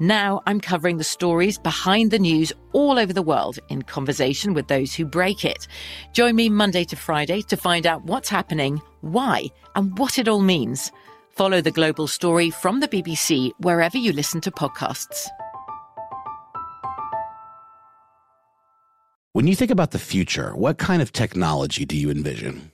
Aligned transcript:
Now 0.00 0.42
I'm 0.46 0.60
covering 0.60 0.96
the 0.96 1.04
stories 1.04 1.56
behind 1.56 2.10
the 2.10 2.18
news 2.18 2.52
all 2.72 2.98
over 2.98 3.12
the 3.12 3.22
world 3.22 3.60
in 3.68 3.82
conversation 3.82 4.52
with 4.52 4.66
those 4.66 4.92
who 4.92 5.04
break 5.04 5.44
it. 5.44 5.68
Join 6.12 6.34
me 6.34 6.48
Monday 6.48 6.82
to 6.84 6.96
Friday 6.96 7.42
to 7.42 7.56
find 7.56 7.86
out 7.86 8.04
what's 8.04 8.28
happening, 8.28 8.82
why, 9.02 9.46
and 9.76 9.96
what 9.96 10.18
it 10.18 10.26
all 10.26 10.40
means. 10.40 10.90
Follow 11.30 11.60
The 11.60 11.70
Global 11.70 12.08
Story 12.08 12.50
from 12.50 12.80
the 12.80 12.88
BBC 12.88 13.52
wherever 13.58 13.96
you 13.96 14.12
listen 14.12 14.40
to 14.40 14.50
podcasts. 14.50 15.28
When 19.32 19.46
you 19.46 19.54
think 19.54 19.70
about 19.70 19.92
the 19.92 19.98
future, 20.00 20.56
what 20.56 20.78
kind 20.78 21.02
of 21.02 21.12
technology 21.12 21.84
do 21.84 21.96
you 21.96 22.10
envision? 22.10 22.72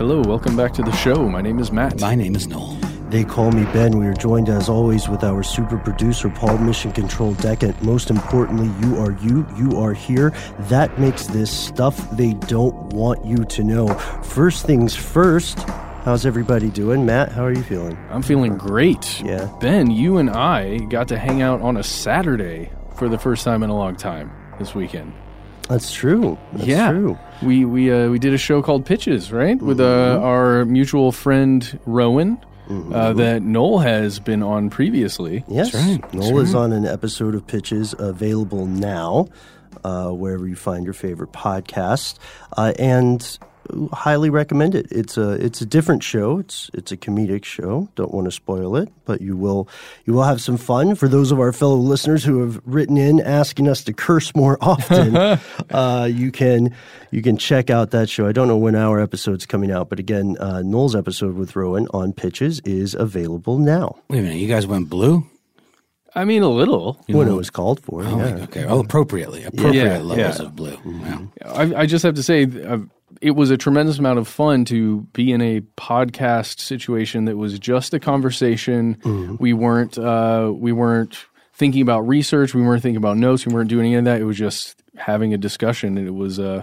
Hello, 0.00 0.22
welcome 0.22 0.56
back 0.56 0.72
to 0.72 0.82
the 0.82 0.92
show. 0.92 1.28
My 1.28 1.42
name 1.42 1.58
is 1.58 1.70
Matt. 1.70 2.00
My 2.00 2.14
name 2.14 2.34
is 2.34 2.46
Noel. 2.46 2.74
They 3.10 3.22
call 3.22 3.52
me 3.52 3.64
Ben. 3.64 3.98
We 3.98 4.06
are 4.06 4.14
joined 4.14 4.48
as 4.48 4.66
always 4.66 5.10
with 5.10 5.22
our 5.22 5.42
super 5.42 5.76
producer, 5.76 6.30
Paul 6.30 6.56
Mission 6.56 6.90
Control 6.90 7.34
Decant. 7.34 7.82
Most 7.82 8.08
importantly, 8.08 8.70
you 8.80 8.96
are 8.96 9.12
you. 9.20 9.46
You 9.58 9.78
are 9.78 9.92
here. 9.92 10.32
That 10.70 10.98
makes 10.98 11.26
this 11.26 11.50
stuff 11.50 12.10
they 12.12 12.32
don't 12.32 12.74
want 12.94 13.26
you 13.26 13.44
to 13.44 13.62
know. 13.62 13.88
First 14.22 14.64
things 14.64 14.96
first, 14.96 15.58
how's 16.04 16.24
everybody 16.24 16.70
doing? 16.70 17.04
Matt, 17.04 17.30
how 17.32 17.44
are 17.44 17.52
you 17.52 17.62
feeling? 17.62 17.98
I'm 18.08 18.22
feeling 18.22 18.56
great. 18.56 19.20
Yeah. 19.20 19.54
Ben, 19.60 19.90
you 19.90 20.16
and 20.16 20.30
I 20.30 20.78
got 20.78 21.08
to 21.08 21.18
hang 21.18 21.42
out 21.42 21.60
on 21.60 21.76
a 21.76 21.82
Saturday 21.82 22.70
for 22.96 23.10
the 23.10 23.18
first 23.18 23.44
time 23.44 23.62
in 23.62 23.68
a 23.68 23.76
long 23.76 23.96
time 23.96 24.32
this 24.58 24.74
weekend. 24.74 25.12
That's 25.68 25.92
true. 25.92 26.38
That's 26.54 26.66
yeah, 26.66 26.90
true. 26.90 27.18
We 27.42 27.64
we 27.64 27.90
uh, 27.92 28.08
we 28.10 28.18
did 28.18 28.32
a 28.34 28.38
show 28.38 28.62
called 28.62 28.84
Pitches, 28.86 29.32
right, 29.32 29.60
with 29.60 29.80
uh, 29.80 29.84
Mm-hmm. 29.84 30.24
our 30.24 30.64
mutual 30.64 31.12
friend 31.12 31.78
Rowan, 31.86 32.38
uh, 32.92 33.12
that 33.14 33.42
Noel 33.42 33.78
has 33.80 34.18
been 34.20 34.42
on 34.42 34.70
previously. 34.70 35.44
Yes. 35.48 35.74
right. 35.74 36.00
Noel 36.14 36.38
is 36.40 36.54
on 36.54 36.72
an 36.72 36.86
episode 36.86 37.34
of 37.34 37.46
Pitches 37.46 37.94
available 37.98 38.66
now, 38.66 39.28
uh, 39.84 40.10
wherever 40.10 40.46
you 40.46 40.56
find 40.56 40.84
your 40.84 40.94
favorite 40.94 41.32
podcast, 41.32 42.18
uh, 42.56 42.72
and 42.78 43.38
highly 43.92 44.30
recommend 44.30 44.74
it. 44.74 44.86
It's 44.90 45.16
a 45.16 45.30
it's 45.32 45.60
a 45.60 45.66
different 45.66 46.02
show. 46.02 46.38
It's 46.38 46.70
it's 46.74 46.92
a 46.92 46.96
comedic 46.96 47.44
show. 47.44 47.88
Don't 47.94 48.12
want 48.12 48.26
to 48.26 48.30
spoil 48.30 48.76
it, 48.76 48.88
but 49.04 49.20
you 49.20 49.36
will 49.36 49.68
you 50.06 50.12
will 50.12 50.22
have 50.24 50.40
some 50.40 50.56
fun. 50.56 50.94
For 50.94 51.08
those 51.08 51.30
of 51.32 51.38
our 51.40 51.52
fellow 51.52 51.76
listeners 51.76 52.24
who 52.24 52.40
have 52.40 52.60
written 52.64 52.96
in 52.96 53.20
asking 53.20 53.68
us 53.68 53.84
to 53.84 53.92
curse 53.92 54.34
more 54.34 54.58
often, 54.62 55.16
uh, 55.70 56.08
you 56.10 56.30
can 56.32 56.74
you 57.10 57.22
can 57.22 57.36
check 57.36 57.70
out 57.70 57.90
that 57.90 58.08
show. 58.08 58.26
I 58.26 58.32
don't 58.32 58.48
know 58.48 58.58
when 58.58 58.74
our 58.74 59.00
episode's 59.00 59.46
coming 59.46 59.70
out, 59.70 59.88
but 59.88 59.98
again, 59.98 60.36
uh, 60.40 60.62
Noel's 60.62 60.96
episode 60.96 61.34
with 61.36 61.54
Rowan 61.56 61.86
on 61.92 62.12
Pitches 62.12 62.60
is 62.60 62.94
available 62.94 63.58
now. 63.58 63.96
Wait 64.08 64.18
a 64.20 64.22
minute, 64.22 64.38
you 64.38 64.48
guys 64.48 64.66
went 64.66 64.88
blue? 64.88 65.26
I 66.12 66.24
mean, 66.24 66.42
a 66.42 66.48
little. 66.48 66.98
when 67.06 67.28
it 67.28 67.34
was 67.34 67.50
called 67.50 67.78
for. 67.84 68.02
Oh, 68.02 68.18
yeah. 68.18 68.42
okay. 68.42 68.64
Oh, 68.64 68.80
appropriately. 68.80 69.44
Appropriate 69.44 69.74
Yeah, 69.84 69.98
levels 69.98 70.40
yeah. 70.40 70.44
of 70.44 70.56
blue. 70.56 70.76
Wow. 70.84 71.28
I, 71.46 71.82
I 71.82 71.86
just 71.86 72.02
have 72.02 72.16
to 72.16 72.22
say, 72.24 72.46
uh, 72.66 72.78
it 73.20 73.32
was 73.32 73.50
a 73.50 73.56
tremendous 73.56 73.98
amount 73.98 74.18
of 74.18 74.26
fun 74.26 74.64
to 74.66 75.02
be 75.12 75.32
in 75.32 75.40
a 75.42 75.60
podcast 75.76 76.60
situation 76.60 77.26
that 77.26 77.36
was 77.36 77.58
just 77.58 77.92
a 77.92 78.00
conversation. 78.00 79.36
We 79.38 79.52
weren't 79.52 79.98
uh, 79.98 80.52
we 80.54 80.72
weren't 80.72 81.26
thinking 81.52 81.82
about 81.82 82.08
research. 82.08 82.54
We 82.54 82.62
weren't 82.62 82.82
thinking 82.82 82.96
about 82.96 83.18
notes. 83.18 83.46
We 83.46 83.52
weren't 83.52 83.68
doing 83.68 83.86
any 83.86 83.96
of 83.96 84.04
that. 84.04 84.20
It 84.20 84.24
was 84.24 84.38
just 84.38 84.82
having 84.96 85.34
a 85.34 85.38
discussion, 85.38 85.98
and 85.98 86.06
it 86.06 86.14
was 86.14 86.38
uh, 86.38 86.62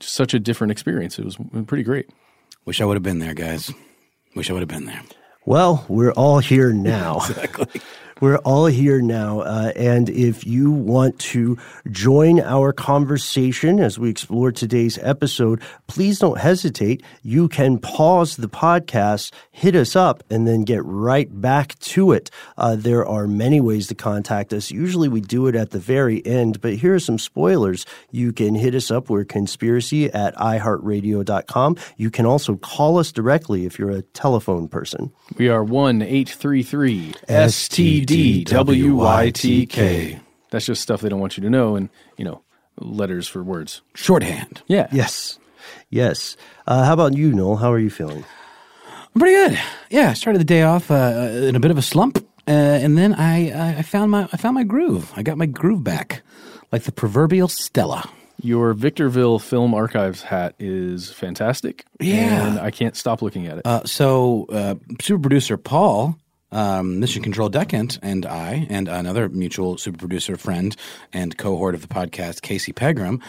such 0.00 0.34
a 0.34 0.38
different 0.38 0.70
experience. 0.70 1.18
It 1.18 1.24
was 1.24 1.36
pretty 1.66 1.82
great. 1.82 2.08
Wish 2.64 2.80
I 2.80 2.84
would 2.84 2.94
have 2.94 3.02
been 3.02 3.18
there, 3.18 3.34
guys. 3.34 3.72
Wish 4.36 4.50
I 4.50 4.52
would 4.52 4.62
have 4.62 4.68
been 4.68 4.86
there. 4.86 5.02
Well, 5.44 5.84
we're 5.88 6.12
all 6.12 6.38
here 6.38 6.72
now. 6.72 7.20
We're 8.20 8.36
all 8.38 8.66
here 8.66 9.00
now. 9.00 9.40
Uh, 9.40 9.72
and 9.74 10.10
if 10.10 10.46
you 10.46 10.70
want 10.70 11.18
to 11.20 11.56
join 11.90 12.40
our 12.40 12.72
conversation 12.72 13.80
as 13.80 13.98
we 13.98 14.10
explore 14.10 14.52
today's 14.52 14.98
episode, 14.98 15.62
please 15.86 16.18
don't 16.18 16.38
hesitate. 16.38 17.02
You 17.22 17.48
can 17.48 17.78
pause 17.78 18.36
the 18.36 18.48
podcast, 18.48 19.32
hit 19.50 19.74
us 19.74 19.96
up, 19.96 20.22
and 20.28 20.46
then 20.46 20.64
get 20.64 20.84
right 20.84 21.28
back 21.40 21.78
to 21.78 22.12
it. 22.12 22.30
Uh, 22.58 22.76
there 22.76 23.06
are 23.06 23.26
many 23.26 23.58
ways 23.58 23.86
to 23.86 23.94
contact 23.94 24.52
us. 24.52 24.70
Usually 24.70 25.08
we 25.08 25.22
do 25.22 25.46
it 25.46 25.54
at 25.54 25.70
the 25.70 25.78
very 25.78 26.24
end, 26.26 26.60
but 26.60 26.74
here 26.74 26.94
are 26.94 27.00
some 27.00 27.18
spoilers. 27.18 27.86
You 28.10 28.34
can 28.34 28.54
hit 28.54 28.74
us 28.74 28.90
up. 28.90 29.08
We're 29.08 29.24
conspiracy 29.24 30.12
at 30.12 30.34
iheartradio.com. 30.36 31.76
You 31.96 32.10
can 32.10 32.26
also 32.26 32.56
call 32.56 32.98
us 32.98 33.12
directly 33.12 33.64
if 33.64 33.78
you're 33.78 33.90
a 33.90 34.02
telephone 34.02 34.68
person. 34.68 35.10
We 35.38 35.48
are 35.48 35.64
one 35.64 36.02
eight 36.02 36.28
three 36.28 36.62
three 38.14 38.44
STDWYTK. 38.44 40.20
That's 40.50 40.66
just 40.66 40.82
stuff 40.82 41.00
they 41.00 41.08
don't 41.08 41.20
want 41.20 41.36
you 41.36 41.42
to 41.42 41.50
know, 41.50 41.76
and 41.76 41.88
you 42.16 42.24
know, 42.24 42.42
letters 42.78 43.28
for 43.28 43.42
words. 43.42 43.82
Shorthand. 43.94 44.62
Yeah. 44.66 44.88
Yes. 44.92 45.38
Yes. 45.90 46.36
Uh, 46.66 46.84
how 46.84 46.94
about 46.94 47.16
you, 47.16 47.32
Noel? 47.32 47.56
How 47.56 47.72
are 47.72 47.78
you 47.78 47.90
feeling? 47.90 48.24
I'm 49.14 49.20
pretty 49.20 49.34
good. 49.34 49.60
Yeah, 49.90 50.10
I 50.10 50.14
started 50.14 50.38
the 50.38 50.44
day 50.44 50.62
off 50.62 50.90
uh, 50.90 50.94
in 50.94 51.56
a 51.56 51.60
bit 51.60 51.70
of 51.70 51.78
a 51.78 51.82
slump, 51.82 52.18
uh, 52.46 52.50
and 52.50 52.96
then 52.96 53.14
I, 53.14 53.78
I 53.78 53.82
found 53.82 54.10
my 54.10 54.28
I 54.32 54.36
found 54.36 54.54
my 54.54 54.64
groove. 54.64 55.12
I 55.16 55.22
got 55.22 55.36
my 55.36 55.46
groove 55.46 55.84
back, 55.84 56.22
like 56.72 56.84
the 56.84 56.92
proverbial 56.92 57.48
Stella. 57.48 58.08
Your 58.42 58.72
Victorville 58.72 59.38
Film 59.38 59.74
Archives 59.74 60.22
hat 60.22 60.54
is 60.58 61.10
fantastic. 61.10 61.84
Yeah. 61.98 62.46
And 62.46 62.58
I 62.58 62.70
can't 62.70 62.96
stop 62.96 63.20
looking 63.20 63.46
at 63.46 63.58
it. 63.58 63.66
Uh, 63.66 63.84
so, 63.84 64.46
uh, 64.50 64.76
super 65.02 65.20
producer 65.20 65.58
Paul, 65.58 66.16
um, 66.52 67.00
Mission 67.00 67.22
Control 67.22 67.48
Decant, 67.48 67.98
and 68.02 68.26
I, 68.26 68.66
and 68.70 68.88
another 68.88 69.28
mutual 69.28 69.78
super 69.78 69.98
producer 69.98 70.36
friend 70.36 70.74
and 71.12 71.36
cohort 71.36 71.74
of 71.74 71.82
the 71.82 71.88
podcast, 71.88 72.42
Casey 72.42 72.72
Pegram, 72.72 73.20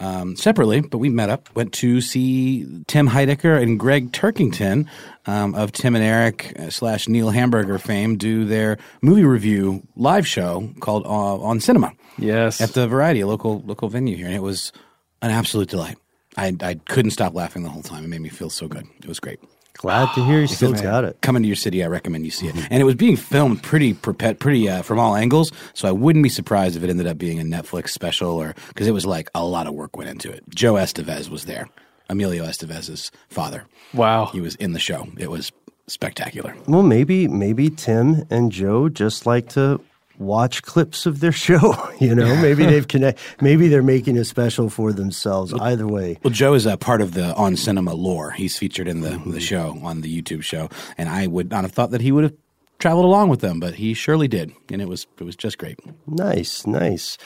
um, 0.00 0.34
separately, 0.34 0.80
but 0.80 0.98
we 0.98 1.10
met 1.10 1.28
up, 1.28 1.54
went 1.54 1.74
to 1.74 2.00
see 2.00 2.66
Tim 2.86 3.08
Heidecker 3.08 3.62
and 3.62 3.78
Gregg 3.78 4.12
Turkington 4.12 4.88
um, 5.26 5.54
of 5.54 5.72
Tim 5.72 5.94
and 5.94 6.02
Eric 6.02 6.56
slash 6.70 7.06
Neil 7.06 7.30
Hamburger 7.30 7.78
fame 7.78 8.16
do 8.16 8.46
their 8.46 8.78
movie 9.02 9.24
review 9.24 9.86
live 9.96 10.26
show 10.26 10.70
called 10.80 11.04
uh, 11.04 11.08
On 11.08 11.60
Cinema 11.60 11.92
yes. 12.16 12.60
at 12.60 12.70
the 12.70 12.88
Variety, 12.88 13.20
a 13.20 13.26
local 13.26 13.62
local 13.66 13.88
venue 13.88 14.16
here, 14.16 14.26
and 14.26 14.34
it 14.34 14.42
was 14.42 14.72
an 15.20 15.30
absolute 15.30 15.68
delight. 15.68 15.98
I, 16.36 16.56
I 16.62 16.74
couldn't 16.88 17.10
stop 17.10 17.34
laughing 17.34 17.62
the 17.62 17.68
whole 17.68 17.82
time. 17.82 18.04
It 18.04 18.08
made 18.08 18.22
me 18.22 18.30
feel 18.30 18.50
so 18.50 18.68
good. 18.68 18.86
It 19.02 19.06
was 19.06 19.20
great. 19.20 19.40
Glad 19.80 20.14
to 20.14 20.22
hear 20.26 20.40
you 20.40 20.46
still 20.46 20.74
got 20.74 21.04
it. 21.04 21.18
Coming 21.22 21.40
to 21.42 21.46
your 21.46 21.56
city, 21.56 21.82
I 21.82 21.86
recommend 21.86 22.26
you 22.26 22.30
see 22.30 22.48
it. 22.48 22.54
And 22.70 22.82
it 22.82 22.84
was 22.84 22.96
being 22.96 23.16
filmed 23.16 23.62
pretty 23.62 23.94
pretty 23.94 24.68
uh, 24.68 24.82
from 24.82 24.98
all 24.98 25.16
angles. 25.16 25.52
So 25.72 25.88
I 25.88 25.92
wouldn't 25.92 26.22
be 26.22 26.28
surprised 26.28 26.76
if 26.76 26.82
it 26.82 26.90
ended 26.90 27.06
up 27.06 27.16
being 27.16 27.40
a 27.40 27.42
Netflix 27.42 27.88
special, 27.88 28.30
or 28.30 28.54
because 28.68 28.86
it 28.86 28.90
was 28.92 29.06
like 29.06 29.30
a 29.34 29.42
lot 29.42 29.66
of 29.66 29.72
work 29.72 29.96
went 29.96 30.10
into 30.10 30.30
it. 30.30 30.44
Joe 30.54 30.74
Estevez 30.74 31.30
was 31.30 31.46
there, 31.46 31.66
Emilio 32.10 32.44
Estevez's 32.44 33.10
father. 33.30 33.64
wow. 33.94 34.26
He 34.26 34.42
was 34.42 34.54
in 34.56 34.72
the 34.74 34.78
show. 34.78 35.08
It 35.16 35.30
was 35.30 35.50
spectacular. 35.86 36.54
Well, 36.66 36.82
maybe 36.82 37.26
maybe 37.26 37.70
Tim 37.70 38.26
and 38.28 38.52
Joe 38.52 38.90
just 38.90 39.24
like 39.24 39.48
to 39.50 39.80
watch 40.20 40.62
clips 40.62 41.06
of 41.06 41.20
their 41.20 41.32
show. 41.46 41.74
You 41.98 42.14
know, 42.14 42.36
maybe 42.40 42.64
they've 42.66 42.86
connect. 42.94 43.18
Maybe 43.40 43.68
they're 43.68 43.82
making 43.82 44.16
a 44.18 44.24
special 44.24 44.70
for 44.70 44.92
themselves. 44.92 45.52
Either 45.54 45.86
way, 45.86 46.18
Well, 46.22 46.32
Joe 46.32 46.54
is 46.54 46.66
a 46.66 46.76
part 46.76 47.00
of 47.00 47.14
the 47.14 47.34
on 47.34 47.56
cinema 47.56 47.94
lore. 47.94 48.30
He's 48.30 48.56
featured 48.58 48.86
in 48.86 49.00
the 49.00 49.20
the 49.26 49.40
show 49.40 49.78
on 49.82 50.02
the 50.02 50.22
YouTube 50.22 50.42
show, 50.42 50.68
and 50.96 51.08
I 51.08 51.26
would 51.26 51.50
not 51.50 51.64
have 51.64 51.72
thought 51.72 51.90
that 51.90 52.00
he 52.00 52.12
would 52.12 52.24
have 52.24 52.34
traveled 52.78 53.04
along 53.04 53.28
with 53.28 53.40
them, 53.40 53.60
but 53.60 53.74
he 53.74 53.92
surely 53.94 54.28
did, 54.28 54.52
and 54.70 54.80
it 54.80 54.88
was 54.88 55.06
it 55.18 55.24
was 55.24 55.36
just 55.36 55.58
great. 55.58 55.78
nice, 56.06 56.66
nice. 56.66 57.18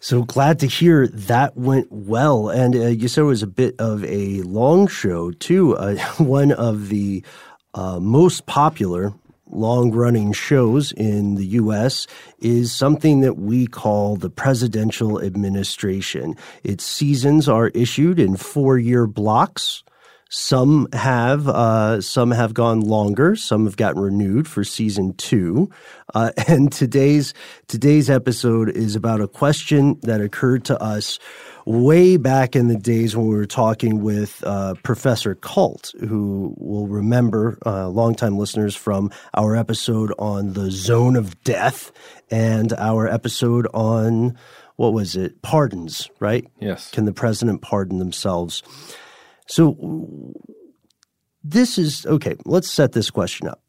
So 0.00 0.22
glad 0.22 0.58
to 0.58 0.66
hear 0.66 1.08
that 1.08 1.56
went 1.56 1.90
well. 1.90 2.50
And 2.50 2.74
uh, 2.76 2.86
you 2.88 3.08
said 3.08 3.22
it 3.22 3.24
was 3.24 3.42
a 3.42 3.46
bit 3.46 3.74
of 3.78 4.04
a 4.04 4.42
long 4.42 4.86
show 4.86 5.30
too. 5.30 5.76
Uh, 5.78 5.96
one 6.18 6.52
of 6.52 6.90
the 6.90 7.24
uh, 7.72 7.98
most 8.00 8.44
popular 8.44 9.14
long 9.54 9.90
running 9.90 10.32
shows 10.32 10.92
in 10.92 11.34
the 11.36 11.46
US 11.46 12.06
is 12.38 12.72
something 12.72 13.20
that 13.20 13.38
we 13.38 13.66
call 13.66 14.16
the 14.16 14.30
presidential 14.30 15.22
administration. 15.22 16.36
Its 16.62 16.84
seasons 16.84 17.48
are 17.48 17.68
issued 17.68 18.18
in 18.18 18.36
four 18.36 18.78
year 18.78 19.06
blocks. 19.06 19.82
Some 20.30 20.88
have 20.92 21.46
uh, 21.46 22.00
some 22.00 22.32
have 22.32 22.54
gone 22.54 22.80
longer. 22.80 23.36
Some 23.36 23.66
have 23.66 23.76
gotten 23.76 24.02
renewed 24.02 24.48
for 24.48 24.64
season 24.64 25.14
two. 25.14 25.70
Uh, 26.12 26.32
and 26.48 26.72
today's 26.72 27.34
today's 27.68 28.10
episode 28.10 28.68
is 28.70 28.96
about 28.96 29.20
a 29.20 29.28
question 29.28 29.98
that 30.02 30.20
occurred 30.20 30.64
to 30.64 30.82
us 30.82 31.20
way 31.66 32.16
back 32.16 32.54
in 32.54 32.68
the 32.68 32.76
days 32.76 33.16
when 33.16 33.26
we 33.26 33.34
were 33.34 33.46
talking 33.46 34.02
with 34.02 34.42
uh, 34.44 34.74
Professor 34.82 35.34
Kalt, 35.34 35.92
who 36.00 36.54
will 36.58 36.86
remember 36.86 37.58
uh, 37.64 37.88
longtime 37.88 38.36
listeners 38.36 38.76
from 38.76 39.10
our 39.34 39.56
episode 39.56 40.12
on 40.18 40.52
the 40.52 40.70
zone 40.70 41.16
of 41.16 41.42
death 41.42 41.92
and 42.30 42.72
our 42.74 43.08
episode 43.08 43.66
on 43.72 44.36
what 44.76 44.92
was 44.92 45.16
it 45.16 45.40
pardons, 45.42 46.10
right? 46.20 46.46
Yes. 46.60 46.90
Can 46.90 47.04
the 47.04 47.12
president 47.12 47.62
pardon 47.62 47.98
themselves? 47.98 48.62
So 49.46 50.34
this 51.42 51.78
is 51.78 52.06
okay. 52.06 52.36
Let's 52.44 52.70
set 52.70 52.92
this 52.92 53.10
question 53.10 53.48
up. 53.48 53.62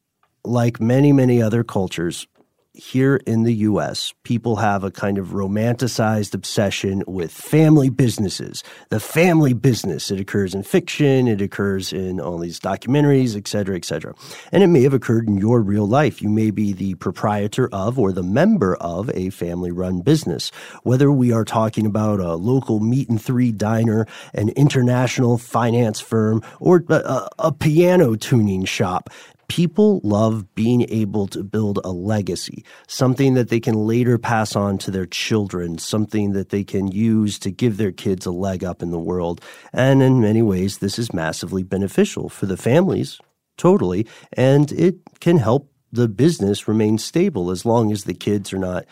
Like 0.43 0.79
many, 0.79 1.11
many 1.11 1.41
other 1.41 1.63
cultures, 1.63 2.27
here 2.75 3.17
in 3.25 3.43
the 3.43 3.53
US, 3.53 4.13
people 4.23 4.57
have 4.57 4.83
a 4.83 4.91
kind 4.91 5.17
of 5.17 5.29
romanticized 5.29 6.33
obsession 6.33 7.03
with 7.07 7.31
family 7.31 7.89
businesses. 7.89 8.63
The 8.89 8.99
family 8.99 9.53
business, 9.53 10.11
it 10.11 10.19
occurs 10.19 10.53
in 10.53 10.63
fiction, 10.63 11.27
it 11.27 11.41
occurs 11.41 11.93
in 11.93 12.19
all 12.19 12.37
these 12.37 12.59
documentaries, 12.59 13.35
et 13.35 13.47
cetera, 13.47 13.75
et 13.75 13.85
cetera. 13.85 14.13
And 14.51 14.63
it 14.63 14.67
may 14.67 14.83
have 14.83 14.93
occurred 14.93 15.27
in 15.27 15.37
your 15.37 15.61
real 15.61 15.87
life. 15.87 16.21
You 16.21 16.29
may 16.29 16.51
be 16.51 16.73
the 16.73 16.95
proprietor 16.95 17.69
of 17.71 17.97
or 17.97 18.11
the 18.11 18.23
member 18.23 18.75
of 18.77 19.09
a 19.13 19.29
family 19.29 19.71
run 19.71 20.01
business. 20.01 20.51
Whether 20.83 21.11
we 21.11 21.31
are 21.31 21.45
talking 21.45 21.85
about 21.85 22.19
a 22.19 22.35
local 22.35 22.79
meat 22.79 23.09
and 23.09 23.21
three 23.21 23.51
diner, 23.51 24.05
an 24.33 24.49
international 24.49 25.37
finance 25.37 25.99
firm, 25.99 26.41
or 26.59 26.83
a, 26.89 26.93
a, 26.93 27.29
a 27.39 27.51
piano 27.51 28.15
tuning 28.15 28.65
shop, 28.65 29.09
People 29.47 30.01
love 30.03 30.53
being 30.55 30.89
able 30.89 31.27
to 31.27 31.43
build 31.43 31.79
a 31.83 31.91
legacy, 31.91 32.65
something 32.87 33.35
that 33.35 33.49
they 33.49 33.59
can 33.59 33.75
later 33.75 34.17
pass 34.17 34.55
on 34.55 34.77
to 34.79 34.91
their 34.91 35.05
children, 35.05 35.77
something 35.77 36.31
that 36.31 36.49
they 36.49 36.63
can 36.63 36.87
use 36.87 37.37
to 37.39 37.51
give 37.51 37.77
their 37.77 37.91
kids 37.91 38.25
a 38.25 38.31
leg 38.31 38.63
up 38.63 38.81
in 38.81 38.91
the 38.91 38.99
world. 38.99 39.41
And 39.71 40.01
in 40.01 40.21
many 40.21 40.41
ways, 40.41 40.79
this 40.79 40.97
is 40.97 41.13
massively 41.13 41.63
beneficial 41.63 42.29
for 42.29 42.45
the 42.45 42.57
families, 42.57 43.19
totally. 43.57 44.07
And 44.33 44.71
it 44.71 44.97
can 45.19 45.37
help 45.37 45.71
the 45.91 46.07
business 46.07 46.67
remain 46.67 46.97
stable 46.97 47.51
as 47.51 47.65
long 47.65 47.91
as 47.91 48.03
the 48.03 48.13
kids 48.13 48.51
are 48.53 48.59
not, 48.59 48.85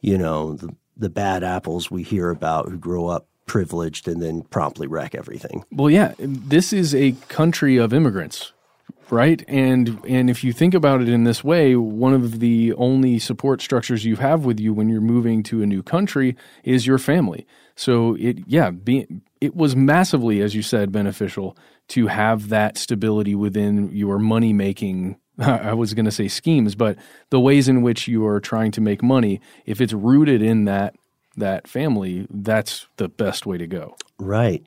you 0.00 0.16
know, 0.16 0.54
the, 0.54 0.74
the 0.96 1.10
bad 1.10 1.44
apples 1.44 1.90
we 1.90 2.02
hear 2.02 2.30
about 2.30 2.68
who 2.68 2.78
grow 2.78 3.08
up 3.08 3.28
privileged 3.46 4.08
and 4.08 4.20
then 4.20 4.42
promptly 4.42 4.86
wreck 4.86 5.14
everything. 5.14 5.64
Well, 5.70 5.90
yeah, 5.90 6.14
this 6.18 6.72
is 6.72 6.94
a 6.94 7.12
country 7.28 7.76
of 7.76 7.92
immigrants, 7.92 8.52
right? 9.10 9.42
And 9.48 10.00
and 10.06 10.28
if 10.28 10.42
you 10.42 10.52
think 10.52 10.74
about 10.74 11.00
it 11.00 11.08
in 11.08 11.24
this 11.24 11.44
way, 11.44 11.76
one 11.76 12.14
of 12.14 12.40
the 12.40 12.72
only 12.74 13.18
support 13.18 13.60
structures 13.62 14.04
you 14.04 14.16
have 14.16 14.44
with 14.44 14.60
you 14.60 14.72
when 14.72 14.88
you're 14.88 15.00
moving 15.00 15.42
to 15.44 15.62
a 15.62 15.66
new 15.66 15.82
country 15.82 16.36
is 16.64 16.86
your 16.86 16.98
family. 16.98 17.46
So 17.74 18.16
it 18.18 18.38
yeah, 18.46 18.70
be, 18.70 19.06
it 19.40 19.54
was 19.54 19.76
massively 19.76 20.40
as 20.40 20.54
you 20.54 20.62
said 20.62 20.92
beneficial 20.92 21.56
to 21.88 22.08
have 22.08 22.48
that 22.48 22.76
stability 22.76 23.34
within 23.34 23.90
your 23.94 24.18
money 24.18 24.52
making 24.52 25.16
I 25.38 25.74
was 25.74 25.92
going 25.94 26.06
to 26.06 26.10
say 26.10 26.28
schemes, 26.28 26.74
but 26.74 26.96
the 27.30 27.40
ways 27.40 27.68
in 27.68 27.82
which 27.82 28.08
you 28.08 28.26
are 28.26 28.40
trying 28.40 28.70
to 28.72 28.80
make 28.80 29.02
money, 29.02 29.40
if 29.66 29.80
it's 29.80 29.92
rooted 29.92 30.42
in 30.42 30.64
that 30.64 30.94
that 31.36 31.68
family, 31.68 32.26
that's 32.30 32.86
the 32.96 33.08
best 33.08 33.44
way 33.44 33.58
to 33.58 33.66
go. 33.66 33.94
Right. 34.18 34.64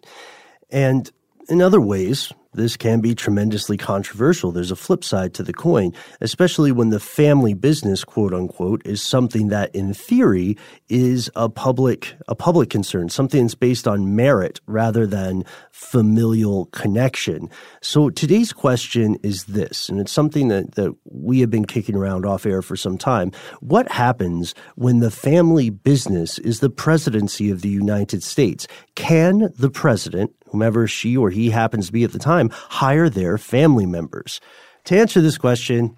And 0.70 1.10
in 1.48 1.63
other 1.63 1.82
ways, 1.82 2.32
this 2.53 2.75
can 2.75 3.00
be 3.00 3.13
tremendously 3.13 3.77
controversial. 3.77 4.51
There's 4.51 4.72
a 4.72 4.75
flip 4.75 5.03
side 5.03 5.34
to 5.36 5.44
the 5.44 5.53
coin, 5.53 5.94
especially 6.20 6.72
when 6.72 6.89
the 6.89 7.00
family 7.00 7.53
business, 7.53 8.03
quote 8.03 8.34
unquote, 8.34 8.82
is 8.86 9.01
something 9.03 9.50
that 9.50 9.74
in 9.75 9.94
theory 9.94 10.58
is 10.88 11.29
a 11.36 11.48
public 11.48 12.15
a 12.27 12.36
public 12.36 12.70
concern, 12.70 13.10
something 13.10 13.44
that's 13.44 13.56
based 13.56 13.88
on 13.88 14.15
merit 14.15 14.60
rather 14.65 15.06
than 15.06 15.44
familial 15.72 16.65
connection. 16.68 17.50
So 17.82 18.10
today's 18.10 18.51
question 18.51 19.18
is 19.24 19.46
this, 19.46 19.89
and 19.89 20.00
it's 20.00 20.12
something 20.12 20.48
that, 20.48 20.75
that 20.75 20.96
we 21.06 21.39
have 21.41 21.50
been 21.50 21.65
kicking 21.65 21.96
around 21.96 22.25
off 22.25 22.46
air 22.46 22.62
for 22.62 22.75
some 22.75 22.98
time. 22.98 23.32
What 23.60 23.91
happens 23.91 24.56
when 24.75 25.00
the 25.00 25.12
family 25.12 25.70
business 25.70 26.39
is 26.39 26.60
the 26.60 26.70
presidency 26.70 27.51
of 27.51 27.62
the 27.62 27.70
United 27.70 28.24
States? 28.24 28.68
Can 28.96 29.51
the 29.58 29.70
president 29.70 30.34
whomever 30.50 30.88
she 30.88 31.15
or 31.15 31.29
he 31.29 31.50
happens 31.50 31.88
to 31.88 31.94
be 31.94 32.03
at 32.03 32.12
the 32.12 32.20
time, 32.20 32.50
hire 32.51 33.10
their 33.10 33.38
family 33.38 33.86
members. 33.86 34.41
To 34.86 34.98
answer 34.98 35.22
this 35.22 35.38
question, 35.38 35.98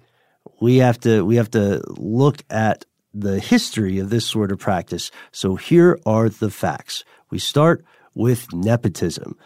we 0.60 0.76
have 0.78 0.98
to 1.00 1.24
we 1.24 1.36
have 1.36 1.50
to 1.52 1.82
look 1.88 2.42
at 2.50 2.84
the 3.14 3.40
history 3.40 3.98
of 3.98 4.10
this 4.10 4.26
sort 4.26 4.52
of 4.52 4.58
practice. 4.58 5.10
So 5.30 5.56
here 5.56 5.98
are 6.06 6.28
the 6.28 6.50
facts. 6.50 7.04
We 7.30 7.38
start 7.38 7.84
with 8.14 8.52
nepotism. 8.52 9.36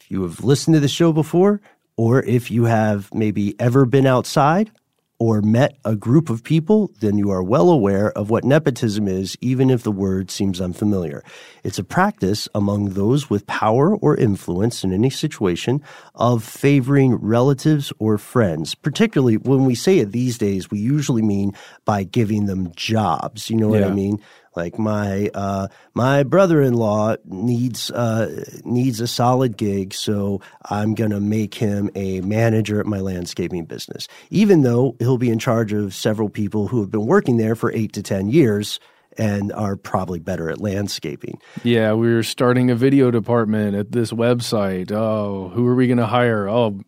If 0.00 0.10
you 0.10 0.22
have 0.22 0.44
listened 0.44 0.74
to 0.74 0.80
the 0.80 0.88
show 0.88 1.12
before, 1.12 1.60
or 1.96 2.22
if 2.22 2.50
you 2.50 2.64
have 2.64 3.12
maybe 3.14 3.58
ever 3.60 3.86
been 3.86 4.06
outside 4.06 4.70
or 5.18 5.40
met 5.40 5.76
a 5.84 5.94
group 5.94 6.28
of 6.28 6.42
people, 6.42 6.90
then 7.00 7.16
you 7.16 7.30
are 7.30 7.42
well 7.42 7.70
aware 7.70 8.10
of 8.12 8.30
what 8.30 8.44
nepotism 8.44 9.06
is, 9.06 9.36
even 9.40 9.70
if 9.70 9.82
the 9.82 9.92
word 9.92 10.30
seems 10.30 10.60
unfamiliar. 10.60 11.22
It's 11.62 11.78
a 11.78 11.84
practice 11.84 12.48
among 12.54 12.90
those 12.90 13.30
with 13.30 13.46
power 13.46 13.94
or 13.96 14.16
influence 14.16 14.82
in 14.82 14.92
any 14.92 15.10
situation 15.10 15.82
of 16.14 16.42
favoring 16.42 17.14
relatives 17.14 17.92
or 17.98 18.18
friends. 18.18 18.74
Particularly 18.74 19.36
when 19.36 19.64
we 19.64 19.74
say 19.74 19.98
it 20.00 20.12
these 20.12 20.36
days, 20.36 20.70
we 20.70 20.78
usually 20.80 21.22
mean 21.22 21.52
by 21.84 22.02
giving 22.02 22.46
them 22.46 22.72
jobs. 22.74 23.48
You 23.50 23.56
know 23.56 23.68
what 23.68 23.84
I 23.84 23.90
mean? 23.90 24.20
Like 24.56 24.78
my 24.78 25.30
uh, 25.34 25.68
my 25.94 26.22
brother-in-law 26.22 27.16
needs 27.24 27.90
uh, 27.90 28.44
needs 28.64 29.00
a 29.00 29.06
solid 29.06 29.56
gig, 29.56 29.94
so 29.94 30.40
I'm 30.70 30.94
gonna 30.94 31.20
make 31.20 31.54
him 31.54 31.90
a 31.94 32.20
manager 32.20 32.80
at 32.80 32.86
my 32.86 33.00
landscaping 33.00 33.64
business. 33.64 34.08
Even 34.30 34.62
though 34.62 34.96
he'll 34.98 35.18
be 35.18 35.30
in 35.30 35.38
charge 35.38 35.72
of 35.72 35.94
several 35.94 36.28
people 36.28 36.68
who 36.68 36.80
have 36.80 36.90
been 36.90 37.06
working 37.06 37.36
there 37.36 37.54
for 37.54 37.72
eight 37.72 37.92
to 37.94 38.02
ten 38.02 38.28
years 38.28 38.78
and 39.16 39.52
are 39.52 39.76
probably 39.76 40.18
better 40.18 40.50
at 40.50 40.60
landscaping. 40.60 41.38
Yeah, 41.62 41.92
we 41.92 42.08
are 42.12 42.22
starting 42.22 42.70
a 42.70 42.74
video 42.74 43.10
department 43.10 43.76
at 43.76 43.92
this 43.92 44.12
website. 44.12 44.90
Oh, 44.90 45.50
who 45.50 45.66
are 45.68 45.74
we 45.74 45.86
going 45.86 45.98
to 45.98 46.06
hire? 46.06 46.48
Oh, 46.48 46.80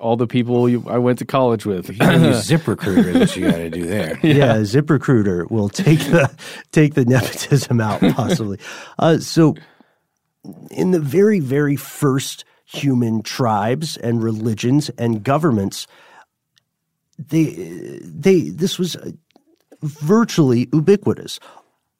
all 0.00 0.16
the 0.16 0.26
people 0.26 0.68
you, 0.68 0.84
I 0.88 0.98
went 0.98 1.18
to 1.20 1.24
college 1.24 1.66
with. 1.66 1.88
You 1.88 1.98
can 1.98 2.24
use 2.24 2.46
ZipRecruiter 2.48 3.12
that 3.14 3.36
you 3.36 3.50
got 3.50 3.56
to 3.56 3.70
do 3.70 3.86
there. 3.86 4.18
Yeah. 4.22 4.34
yeah, 4.34 4.56
ZipRecruiter 4.58 5.50
will 5.50 5.68
take 5.68 6.00
the 6.00 6.30
take 6.72 6.94
the 6.94 7.04
nepotism 7.04 7.80
out 7.80 8.00
possibly. 8.14 8.58
uh, 8.98 9.18
so, 9.18 9.54
in 10.70 10.90
the 10.90 11.00
very 11.00 11.40
very 11.40 11.76
first 11.76 12.44
human 12.64 13.22
tribes 13.22 13.96
and 13.96 14.22
religions 14.22 14.90
and 14.90 15.22
governments, 15.22 15.86
they 17.18 17.50
they 18.02 18.50
this 18.50 18.78
was 18.78 18.96
virtually 19.82 20.68
ubiquitous. 20.72 21.38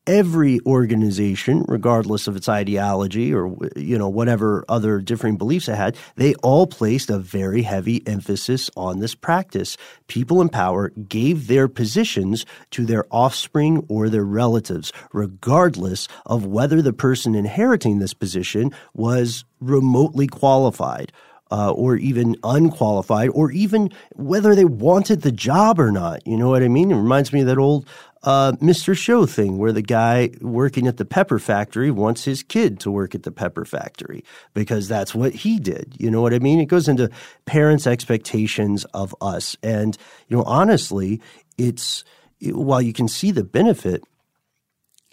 Every 0.08 0.58
organization, 0.64 1.66
regardless 1.68 2.26
of 2.28 2.34
its 2.34 2.48
ideology 2.48 3.34
or 3.34 3.54
you 3.76 3.98
know 3.98 4.08
whatever 4.08 4.64
other 4.66 5.00
differing 5.00 5.36
beliefs 5.36 5.68
it 5.68 5.74
had, 5.74 5.98
they 6.16 6.32
all 6.36 6.66
placed 6.66 7.10
a 7.10 7.18
very 7.18 7.60
heavy 7.60 8.02
emphasis 8.06 8.70
on 8.74 9.00
this 9.00 9.14
practice. 9.14 9.76
People 10.06 10.40
in 10.40 10.48
power 10.48 10.88
gave 11.08 11.46
their 11.46 11.68
positions 11.68 12.46
to 12.70 12.86
their 12.86 13.04
offspring 13.10 13.84
or 13.90 14.08
their 14.08 14.24
relatives, 14.24 14.94
regardless 15.12 16.08
of 16.24 16.46
whether 16.46 16.80
the 16.80 16.94
person 16.94 17.34
inheriting 17.34 17.98
this 17.98 18.14
position 18.14 18.72
was 18.94 19.44
remotely 19.60 20.26
qualified 20.26 21.12
uh, 21.50 21.72
or 21.72 21.96
even 21.96 22.36
unqualified, 22.44 23.30
or 23.32 23.50
even 23.52 23.90
whether 24.14 24.54
they 24.54 24.64
wanted 24.64 25.22
the 25.22 25.32
job 25.32 25.80
or 25.80 25.90
not. 25.90 26.26
You 26.26 26.36
know 26.36 26.48
what 26.48 26.62
I 26.62 26.68
mean? 26.68 26.90
It 26.90 26.96
reminds 26.96 27.32
me 27.32 27.40
of 27.40 27.46
that 27.46 27.58
old 27.58 27.86
uh, 28.22 28.52
Mr. 28.52 28.96
Show 28.96 29.26
thing 29.26 29.58
where 29.58 29.72
the 29.72 29.82
guy 29.82 30.30
working 30.40 30.86
at 30.86 30.96
the 30.96 31.04
pepper 31.04 31.38
factory 31.38 31.90
wants 31.90 32.24
his 32.24 32.42
kid 32.42 32.80
to 32.80 32.90
work 32.90 33.14
at 33.14 33.22
the 33.22 33.30
pepper 33.30 33.64
factory 33.64 34.24
because 34.54 34.88
that's 34.88 35.14
what 35.14 35.32
he 35.32 35.58
did. 35.58 35.94
You 35.98 36.10
know 36.10 36.20
what 36.20 36.34
I 36.34 36.38
mean? 36.38 36.60
It 36.60 36.66
goes 36.66 36.88
into 36.88 37.10
parents' 37.46 37.86
expectations 37.86 38.84
of 38.86 39.14
us. 39.20 39.56
And, 39.62 39.96
you 40.28 40.36
know, 40.36 40.42
honestly, 40.44 41.20
it's 41.56 42.04
while 42.42 42.82
you 42.82 42.92
can 42.92 43.08
see 43.08 43.30
the 43.30 43.44
benefit, 43.44 44.04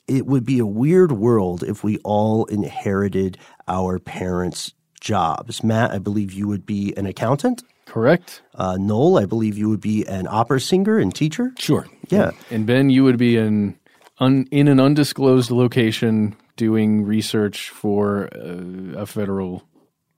it 0.07 0.25
would 0.25 0.45
be 0.45 0.59
a 0.59 0.65
weird 0.65 1.11
world 1.11 1.63
if 1.63 1.83
we 1.83 1.97
all 1.99 2.45
inherited 2.45 3.37
our 3.67 3.99
parents' 3.99 4.73
jobs. 5.05 5.63
Matt, 5.63 5.91
I 5.91 5.99
believe 5.99 6.33
you 6.33 6.47
would 6.49 6.65
be 6.65 6.93
an 6.97 7.05
accountant. 7.05 7.63
Correct. 7.85 8.41
Uh, 8.55 8.77
Noel, 8.77 9.19
I 9.19 9.25
believe 9.25 9.57
you 9.57 9.69
would 9.69 9.79
be 9.79 10.03
an 10.05 10.27
opera 10.29 10.59
singer 10.59 10.97
and 10.97 11.15
teacher. 11.15 11.53
Sure. 11.57 11.87
Yeah. 12.09 12.31
And 12.51 12.65
Ben, 12.65 12.89
you 12.89 13.03
would 13.05 13.17
be 13.17 13.37
in 13.37 13.77
un, 14.19 14.47
in 14.51 14.67
an 14.67 14.79
undisclosed 14.79 15.51
location 15.51 16.35
doing 16.57 17.03
research 17.03 17.69
for 17.69 18.29
uh, 18.35 18.99
a 18.99 19.05
federal 19.05 19.63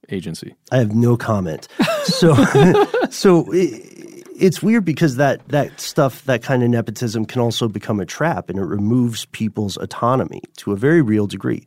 agency. 0.08 0.54
I 0.72 0.78
have 0.78 0.92
no 0.92 1.16
comment. 1.16 1.68
So, 2.08 2.34
so 3.10 3.52
it, 3.52 4.24
it's 4.38 4.62
weird 4.62 4.86
because 4.86 5.16
that 5.16 5.46
that 5.48 5.78
stuff, 5.78 6.24
that 6.24 6.42
kind 6.42 6.62
of 6.62 6.70
nepotism, 6.70 7.26
can 7.26 7.42
also 7.42 7.68
become 7.68 8.00
a 8.00 8.06
trap, 8.06 8.48
and 8.48 8.58
it 8.58 8.64
removes 8.64 9.26
people's 9.26 9.76
autonomy 9.76 10.40
to 10.56 10.72
a 10.72 10.76
very 10.76 11.02
real 11.02 11.26
degree. 11.26 11.66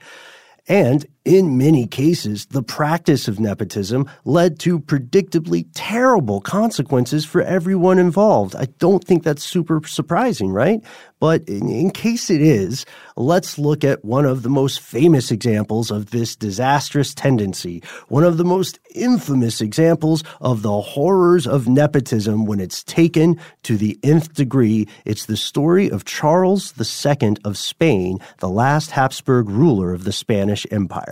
And 0.68 1.06
in 1.24 1.58
many 1.58 1.86
cases, 1.86 2.48
the 2.48 2.64
practice 2.64 3.28
of 3.28 3.40
nepotism 3.40 4.10
led 4.26 4.58
to 4.60 4.80
predictably 4.80 5.68
terrible 5.74 6.42
consequences 6.42 7.26
for 7.26 7.42
everyone 7.42 8.00
involved. 8.00 8.56
I 8.56 8.66
don't 8.80 9.04
think 9.04 9.24
that's 9.24 9.44
super 9.44 9.82
surprising, 9.86 10.52
right? 10.52 10.82
But 11.20 11.48
in, 11.48 11.70
in, 11.70 11.92
case 11.92 12.32
it 12.32 12.42
is, 12.42 12.84
let's 13.16 13.60
look 13.60 13.84
at 13.84 14.04
one 14.04 14.26
of 14.26 14.42
the 14.42 14.50
most 14.50 14.80
famous 14.80 15.30
examples 15.30 15.92
of 15.92 16.10
this 16.10 16.36
disastrous 16.36 17.14
tendency, 17.14 17.84
one 18.08 18.24
of 18.24 18.38
the 18.38 18.44
most 18.44 18.80
infamous 18.96 19.62
examples 19.62 20.24
of 20.42 20.64
the 20.64 20.82
horrors 20.82 21.46
of 21.46 21.68
nepotism 21.68 22.46
when 22.46 22.60
it's 22.60 22.84
taken 22.84 23.40
to 23.62 23.78
the 23.78 24.00
nth 24.02 24.34
degree. 24.34 24.88
It's 25.06 25.28
the 25.28 25.38
story 25.38 25.92
of 25.92 26.06
Charles 26.06 26.74
II 26.80 27.36
of 27.46 27.56
Spain, 27.56 28.18
the 28.40 28.50
last 28.50 28.90
Habsburg 28.90 29.48
ruler 29.48 29.94
of 29.94 30.06
the 30.06 30.12
Spanish 30.12 30.66
Empire. 30.72 31.11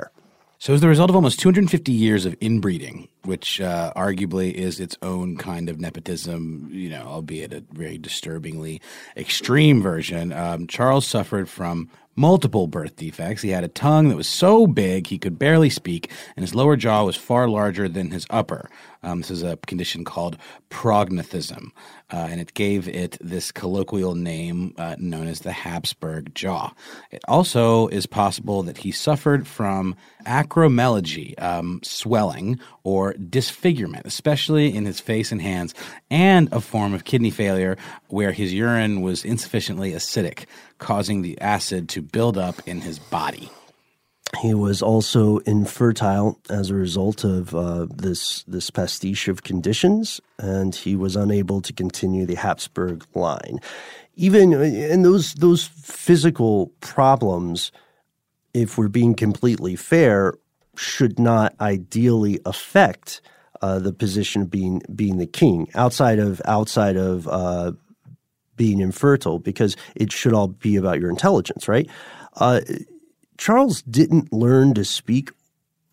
So, 0.61 0.73
as 0.73 0.81
the 0.81 0.89
result 0.89 1.09
of 1.09 1.15
almost 1.15 1.39
250 1.39 1.93
years 1.93 2.25
of 2.25 2.35
inbreeding, 2.41 3.07
which 3.23 3.61
uh, 3.61 3.93
arguably 3.95 4.51
is 4.51 4.81
its 4.81 4.97
own 5.01 5.37
kind 5.37 5.69
of 5.69 5.79
nepotism, 5.79 6.67
you 6.69 6.89
know, 6.89 7.03
albeit 7.07 7.53
a 7.53 7.63
very 7.71 7.97
disturbingly 7.97 8.81
extreme 9.15 9.81
version, 9.81 10.33
um, 10.33 10.67
Charles 10.67 11.07
suffered 11.07 11.47
from 11.47 11.89
multiple 12.17 12.67
birth 12.67 12.97
defects. 12.97 13.41
He 13.41 13.51
had 13.51 13.63
a 13.63 13.69
tongue 13.69 14.09
that 14.09 14.17
was 14.17 14.27
so 14.27 14.67
big 14.67 15.07
he 15.07 15.17
could 15.17 15.39
barely 15.39 15.69
speak, 15.69 16.11
and 16.35 16.43
his 16.43 16.53
lower 16.53 16.75
jaw 16.75 17.05
was 17.05 17.15
far 17.15 17.47
larger 17.47 17.87
than 17.87 18.11
his 18.11 18.27
upper. 18.29 18.69
Um, 19.01 19.21
this 19.21 19.31
is 19.31 19.43
a 19.43 19.57
condition 19.67 20.03
called 20.03 20.37
prognathism, 20.69 21.71
uh, 22.11 22.27
and 22.29 22.41
it 22.41 22.53
gave 22.53 22.87
it 22.87 23.17
this 23.21 23.51
colloquial 23.51 24.15
name 24.15 24.73
uh, 24.77 24.95
known 24.99 25.27
as 25.27 25.41
the 25.41 25.51
Habsburg 25.51 26.35
jaw. 26.35 26.73
It 27.11 27.21
also 27.27 27.87
is 27.87 28.05
possible 28.05 28.63
that 28.63 28.77
he 28.77 28.91
suffered 28.91 29.47
from 29.47 29.95
acromegaly, 30.25 31.41
um, 31.41 31.79
swelling, 31.83 32.59
or 32.83 33.13
disfigurement, 33.13 34.05
especially 34.05 34.75
in 34.75 34.85
his 34.85 34.99
face 34.99 35.31
and 35.31 35.41
hands, 35.41 35.73
and 36.09 36.51
a 36.51 36.59
form 36.59 36.93
of 36.93 37.05
kidney 37.05 37.31
failure 37.31 37.77
where 38.07 38.31
his 38.31 38.53
urine 38.53 39.01
was 39.01 39.23
insufficiently 39.23 39.93
acidic, 39.93 40.45
causing 40.77 41.21
the 41.21 41.39
acid 41.39 41.87
to 41.89 42.01
build 42.01 42.37
up 42.37 42.55
in 42.67 42.81
his 42.81 42.99
body. 42.99 43.49
He 44.37 44.53
was 44.53 44.81
also 44.81 45.39
infertile 45.39 46.39
as 46.49 46.69
a 46.69 46.75
result 46.75 47.23
of 47.23 47.55
uh, 47.55 47.87
this 47.89 48.43
this 48.43 48.69
pastiche 48.69 49.27
of 49.27 49.43
conditions, 49.43 50.21
and 50.37 50.75
he 50.75 50.95
was 50.95 51.15
unable 51.15 51.61
to 51.61 51.73
continue 51.73 52.25
the 52.25 52.35
Habsburg 52.35 53.05
line. 53.15 53.59
Even 54.15 54.53
in 54.53 55.01
those 55.01 55.33
those 55.33 55.67
physical 55.67 56.67
problems, 56.79 57.71
if 58.53 58.77
we're 58.77 58.87
being 58.87 59.15
completely 59.15 59.75
fair, 59.75 60.35
should 60.77 61.19
not 61.19 61.55
ideally 61.59 62.39
affect 62.45 63.21
uh, 63.61 63.79
the 63.79 63.91
position 63.91 64.43
of 64.43 64.51
being 64.51 64.81
being 64.95 65.17
the 65.17 65.27
king 65.27 65.67
outside 65.73 66.19
of 66.19 66.39
outside 66.45 66.97
of 66.97 67.27
uh, 67.27 67.71
being 68.55 68.79
infertile, 68.79 69.39
because 69.39 69.75
it 69.95 70.11
should 70.11 70.33
all 70.33 70.49
be 70.49 70.75
about 70.75 70.99
your 70.99 71.09
intelligence, 71.09 71.67
right? 71.67 71.89
Uh, 72.35 72.61
Charles 73.39 73.81
didn't 73.83 74.33
learn 74.33 74.73
to 74.73 74.83
speak 74.83 75.31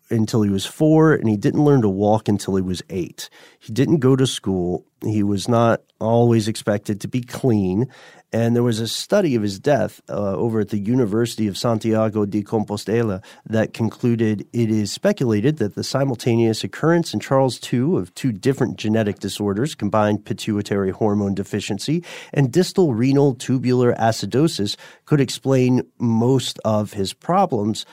until 0.09 0.41
he 0.41 0.49
was 0.49 0.65
four, 0.65 1.13
and 1.13 1.29
he 1.29 1.37
didn't 1.37 1.63
learn 1.63 1.81
to 1.81 1.89
walk 1.89 2.27
until 2.27 2.55
he 2.55 2.61
was 2.61 2.81
eight. 2.89 3.29
He 3.59 3.73
didn't 3.73 3.99
go 3.99 4.15
to 4.15 4.27
school. 4.27 4.85
He 5.03 5.23
was 5.23 5.47
not 5.47 5.81
always 5.99 6.47
expected 6.47 7.01
to 7.01 7.07
be 7.07 7.21
clean. 7.21 7.87
And 8.33 8.55
there 8.55 8.63
was 8.63 8.81
a 8.81 8.89
study 8.89 9.35
of 9.35 9.41
his 9.41 9.57
death 9.57 10.01
uh, 10.09 10.35
over 10.35 10.59
at 10.59 10.69
the 10.69 10.79
University 10.79 11.47
of 11.47 11.57
Santiago 11.57 12.25
de 12.25 12.43
Compostela 12.43 13.23
that 13.45 13.73
concluded 13.73 14.45
it 14.51 14.69
is 14.69 14.91
speculated 14.91 15.57
that 15.57 15.75
the 15.75 15.83
simultaneous 15.83 16.63
occurrence 16.63 17.13
in 17.13 17.21
Charles 17.21 17.59
II 17.71 17.97
of 17.97 18.13
two 18.15 18.33
different 18.33 18.75
genetic 18.77 19.19
disorders, 19.19 19.75
combined 19.75 20.25
pituitary 20.25 20.91
hormone 20.91 21.35
deficiency 21.35 22.03
and 22.33 22.51
distal 22.51 22.93
renal 22.93 23.33
tubular 23.33 23.93
acidosis, 23.93 24.75
could 25.05 25.21
explain 25.21 25.83
most 25.97 26.59
of 26.65 26.93
his 26.93 27.13
problems. 27.13 27.85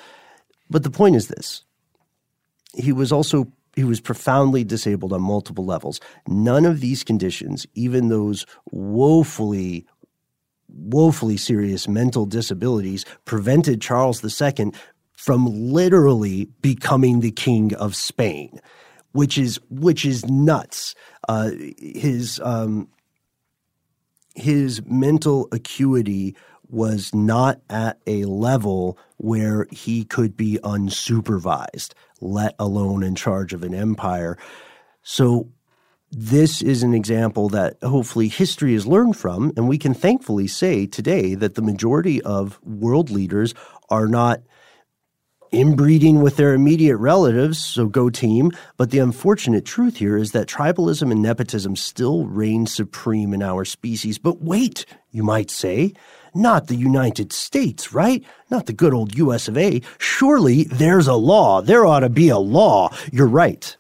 But 0.69 0.83
the 0.83 0.91
point 0.91 1.15
is 1.15 1.29
this 1.29 1.65
he 2.77 2.93
was 2.93 3.13
also 3.13 3.51
he 3.77 3.85
was 3.85 4.01
profoundly 4.01 4.63
disabled 4.63 5.13
on 5.13 5.21
multiple 5.23 5.65
levels. 5.65 6.01
None 6.29 6.65
of 6.65 6.81
these 6.81 7.03
conditions, 7.03 7.67
even 7.75 8.09
those 8.09 8.47
woefully 8.71 9.87
woefully 10.69 11.37
serious 11.37 11.87
mental 11.87 12.27
disabilities 12.27 13.05
prevented 13.25 13.81
Charles 13.81 14.25
II 14.25 14.73
from 15.13 15.47
literally 15.47 16.47
becoming 16.61 17.21
the 17.21 17.31
king 17.31 17.75
of 17.77 17.95
Spain, 17.95 18.61
which 19.13 19.39
is 19.39 19.61
which 19.71 20.05
is 20.05 20.25
nuts. 20.27 20.95
Uh, 21.29 21.51
his 21.79 22.41
um, 22.43 22.89
his 24.35 24.85
mental 24.85 25.49
acuity 25.53 26.37
was 26.69 27.15
not 27.15 27.61
at 27.69 27.99
a 28.07 28.25
level 28.25 28.99
where 29.17 29.67
he 29.71 30.05
could 30.05 30.37
be 30.37 30.59
unsupervised, 30.63 31.93
let 32.21 32.55
alone 32.59 33.03
in 33.03 33.15
charge 33.15 33.53
of 33.53 33.63
an 33.63 33.75
empire. 33.75 34.37
So 35.03 35.49
this 36.11 36.63
is 36.63 36.83
an 36.83 36.95
example 36.95 37.49
that 37.51 37.77
hopefully 37.83 38.29
history 38.29 38.73
has 38.75 38.87
learned 38.87 39.17
from, 39.17 39.53
and 39.57 39.69
we 39.69 39.79
can 39.79 39.95
thankfully 39.95 40.47
say 40.47 40.87
today 40.87 41.35
that 41.35 41.55
the 41.55 41.63
majority 41.63 42.23
of 42.23 42.61
world 42.63 43.11
leaders 43.11 43.55
are 43.91 44.07
not 44.07 44.41
inbreeding 45.55 46.21
with 46.21 46.37
their 46.37 46.53
immediate 46.53 46.97
relatives, 46.97 47.59
so 47.59 47.87
go 47.87 48.11
team. 48.11 48.51
But 48.77 48.91
the 48.91 48.99
unfortunate 48.99 49.65
truth 49.65 49.97
here 49.97 50.17
is 50.17 50.33
that 50.33 50.49
tribalism 50.49 51.11
and 51.11 51.23
nepotism 51.23 51.77
still 51.77 52.27
reign 52.27 52.67
supreme 52.67 53.33
in 53.33 53.43
our 53.43 53.65
species. 53.65 54.19
But 54.19 54.43
wait, 54.43 54.85
you 55.11 55.23
might 55.23 55.51
say, 55.51 55.93
not 56.35 56.67
the 56.67 56.77
United 56.77 57.33
States, 57.33 57.93
right? 57.93 58.25
Not 58.51 58.67
the 58.67 58.73
good 58.73 58.95
old 58.95 59.17
US 59.17 59.49
of 59.49 59.57
A. 59.57 59.83
Surely 59.99 60.65
there's 60.65 61.07
a 61.07 61.15
law. 61.15 61.63
There 61.63 61.87
ought 61.87 62.01
to 62.01 62.09
be 62.09 62.29
a 62.29 62.39
law. 62.39 62.95
You're 63.13 63.27
right. 63.27 63.77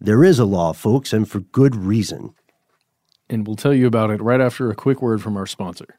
There 0.00 0.24
is 0.24 0.38
a 0.38 0.44
law, 0.44 0.72
folks, 0.72 1.12
and 1.12 1.28
for 1.30 1.40
good 1.40 1.76
reason. 1.76 2.34
And 3.28 3.46
we'll 3.46 3.56
tell 3.56 3.72
you 3.72 3.86
about 3.86 4.10
it 4.10 4.20
right 4.20 4.40
after 4.40 4.70
a 4.70 4.74
quick 4.74 5.00
word 5.00 5.22
from 5.22 5.36
our 5.36 5.46
sponsor. 5.46 5.98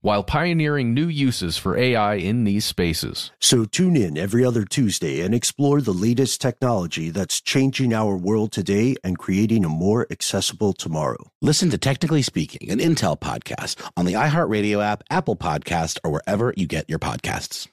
while 0.00 0.22
pioneering 0.22 0.94
new 0.94 1.08
uses 1.08 1.56
for 1.56 1.76
AI 1.76 2.14
in 2.14 2.44
these 2.44 2.64
spaces. 2.64 3.32
So 3.40 3.64
tune 3.64 3.96
in 3.96 4.16
every 4.16 4.44
other 4.44 4.64
Tuesday 4.64 5.20
and 5.20 5.34
explore 5.34 5.80
the 5.80 5.92
latest 5.92 6.40
technology 6.40 7.10
that's 7.10 7.40
changing 7.40 7.92
our 7.92 8.16
world 8.16 8.52
today 8.52 8.96
and 9.02 9.18
creating 9.18 9.64
a 9.64 9.68
more 9.68 10.06
accessible 10.10 10.72
tomorrow. 10.72 11.30
Listen 11.42 11.70
to 11.70 11.78
Technically 11.78 12.22
Speaking, 12.22 12.70
an 12.70 12.78
Intel 12.78 13.18
podcast 13.18 13.76
on 13.96 14.04
the 14.04 14.14
iHeartRadio 14.14 14.82
app, 14.84 15.02
Apple 15.10 15.36
Podcast, 15.36 15.98
or 16.04 16.12
wherever 16.12 16.54
you 16.56 16.66
get 16.66 16.88
your 16.88 16.98
podcasts. 16.98 17.66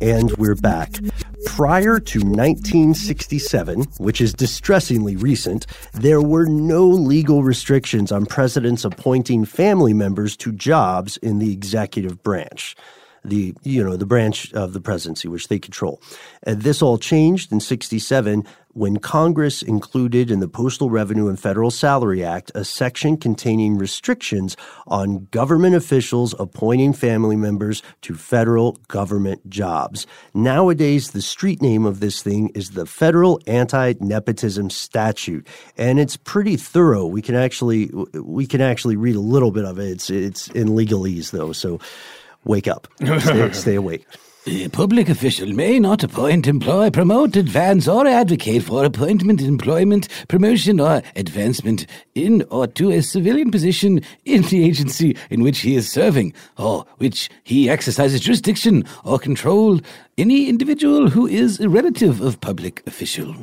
And 0.00 0.32
we're 0.32 0.54
back. 0.54 0.98
Prior 1.46 1.98
to 1.98 2.18
1967, 2.18 3.82
which 3.98 4.20
is 4.20 4.32
distressingly 4.32 5.16
recent, 5.16 5.66
there 5.94 6.20
were 6.20 6.46
no 6.46 6.86
legal 6.86 7.42
restrictions 7.42 8.12
on 8.12 8.26
presidents 8.26 8.84
appointing 8.84 9.44
family 9.44 9.94
members 9.94 10.36
to 10.38 10.52
jobs 10.52 11.16
in 11.18 11.38
the 11.38 11.52
executive 11.52 12.22
branch. 12.22 12.76
The 13.24 13.54
you 13.62 13.84
know 13.84 13.96
the 13.96 14.06
branch 14.06 14.52
of 14.52 14.72
the 14.72 14.80
presidency 14.80 15.28
which 15.28 15.48
they 15.48 15.58
control. 15.58 16.00
And 16.42 16.62
this 16.62 16.82
all 16.82 16.98
changed 16.98 17.52
in 17.52 17.60
67 17.60 18.44
when 18.78 18.98
Congress 18.98 19.60
included 19.60 20.30
in 20.30 20.38
the 20.38 20.46
Postal 20.46 20.88
Revenue 20.88 21.28
and 21.28 21.38
Federal 21.38 21.70
Salary 21.70 22.22
Act 22.22 22.52
a 22.54 22.64
section 22.64 23.16
containing 23.16 23.76
restrictions 23.76 24.56
on 24.86 25.26
government 25.32 25.74
officials 25.74 26.32
appointing 26.38 26.92
family 26.92 27.34
members 27.34 27.82
to 28.02 28.14
federal 28.14 28.72
government 28.86 29.50
jobs. 29.50 30.06
Nowadays, 30.32 31.10
the 31.10 31.22
street 31.22 31.60
name 31.60 31.84
of 31.84 31.98
this 31.98 32.22
thing 32.22 32.50
is 32.54 32.70
the 32.70 32.86
Federal 32.86 33.40
Anti-Nepotism 33.48 34.70
Statute, 34.70 35.44
and 35.76 35.98
it's 35.98 36.16
pretty 36.16 36.56
thorough. 36.56 37.04
We 37.04 37.20
can 37.20 37.34
actually 37.34 37.90
we 38.14 38.46
can 38.46 38.60
actually 38.60 38.94
read 38.96 39.16
a 39.16 39.20
little 39.20 39.50
bit 39.50 39.64
of 39.64 39.80
it. 39.80 39.88
It's 39.88 40.08
it's 40.08 40.48
in 40.48 40.68
legalese 40.68 41.32
though, 41.32 41.52
so 41.52 41.80
wake 42.48 42.66
up, 42.66 42.88
stay, 43.20 43.52
stay 43.52 43.74
awake. 43.76 44.04
A 44.50 44.68
public 44.68 45.10
official 45.10 45.52
may 45.52 45.78
not 45.78 46.02
appoint, 46.02 46.46
employ, 46.46 46.88
promote, 46.88 47.36
advance, 47.36 47.86
or 47.86 48.06
advocate 48.06 48.62
for 48.62 48.82
appointment, 48.82 49.42
employment, 49.42 50.08
promotion, 50.26 50.80
or 50.80 51.02
advancement 51.16 51.86
in 52.14 52.42
or 52.50 52.66
to 52.66 52.90
a 52.90 53.02
civilian 53.02 53.50
position 53.50 54.00
in 54.24 54.40
the 54.42 54.64
agency 54.64 55.14
in 55.28 55.42
which 55.42 55.60
he 55.60 55.76
is 55.76 55.90
serving, 55.90 56.32
or 56.56 56.86
which 56.96 57.28
he 57.44 57.68
exercises 57.68 58.22
jurisdiction 58.22 58.86
or 59.04 59.18
control 59.18 59.80
any 60.16 60.48
individual 60.48 61.10
who 61.10 61.26
is 61.26 61.60
a 61.60 61.68
relative 61.68 62.22
of 62.22 62.40
public 62.40 62.82
official. 62.86 63.34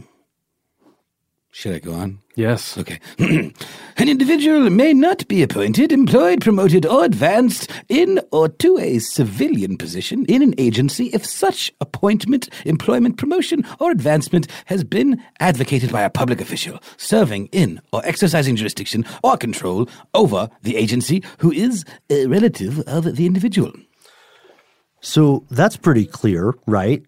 Should 1.55 1.75
I 1.75 1.79
go 1.79 1.93
on? 1.93 2.19
Yes. 2.35 2.77
Okay. 2.77 2.99
An 3.17 4.09
individual 4.09 4.69
may 4.69 4.91
not 4.91 5.25
be 5.29 5.41
appointed, 5.41 5.93
employed, 5.93 6.41
promoted, 6.41 6.85
or 6.85 7.05
advanced 7.05 7.71
in 7.87 8.19
or 8.33 8.49
to 8.49 8.77
a 8.77 8.99
civilian 8.99 9.77
position 9.77 10.25
in 10.25 10.41
an 10.41 10.53
agency 10.57 11.05
if 11.13 11.25
such 11.25 11.71
appointment, 11.79 12.49
employment, 12.65 13.15
promotion, 13.17 13.63
or 13.79 13.89
advancement 13.89 14.47
has 14.65 14.83
been 14.83 15.23
advocated 15.39 15.93
by 15.93 16.01
a 16.01 16.09
public 16.09 16.41
official 16.41 16.77
serving 16.97 17.45
in 17.53 17.79
or 17.93 18.05
exercising 18.05 18.57
jurisdiction 18.57 19.05
or 19.23 19.37
control 19.37 19.87
over 20.13 20.49
the 20.63 20.75
agency 20.75 21.23
who 21.37 21.53
is 21.53 21.85
a 22.09 22.27
relative 22.27 22.81
of 22.81 23.15
the 23.15 23.25
individual. 23.25 23.71
So 24.99 25.45
that's 25.49 25.77
pretty 25.77 26.05
clear, 26.05 26.53
right? 26.67 27.01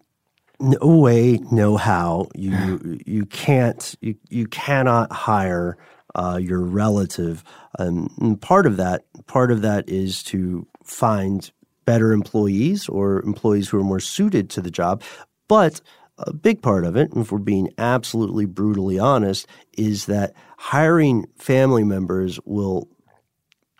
No 0.60 0.98
way, 0.98 1.38
no 1.52 1.76
how. 1.76 2.28
You 2.34 2.98
you 3.06 3.26
can't 3.26 3.94
you, 4.00 4.16
you 4.28 4.46
cannot 4.48 5.12
hire 5.12 5.78
uh, 6.16 6.38
your 6.42 6.60
relative. 6.60 7.44
Um, 7.78 8.12
and 8.20 8.40
part 8.40 8.66
of 8.66 8.76
that 8.76 9.04
part 9.26 9.52
of 9.52 9.62
that 9.62 9.88
is 9.88 10.22
to 10.24 10.66
find 10.82 11.50
better 11.84 12.12
employees 12.12 12.88
or 12.88 13.22
employees 13.22 13.68
who 13.68 13.78
are 13.78 13.84
more 13.84 14.00
suited 14.00 14.50
to 14.50 14.60
the 14.60 14.70
job. 14.70 15.02
But 15.46 15.80
a 16.18 16.32
big 16.32 16.60
part 16.60 16.84
of 16.84 16.96
it, 16.96 17.12
if 17.14 17.30
we're 17.30 17.38
being 17.38 17.70
absolutely 17.78 18.44
brutally 18.44 18.98
honest, 18.98 19.46
is 19.76 20.06
that 20.06 20.34
hiring 20.58 21.26
family 21.36 21.84
members 21.84 22.40
will 22.44 22.88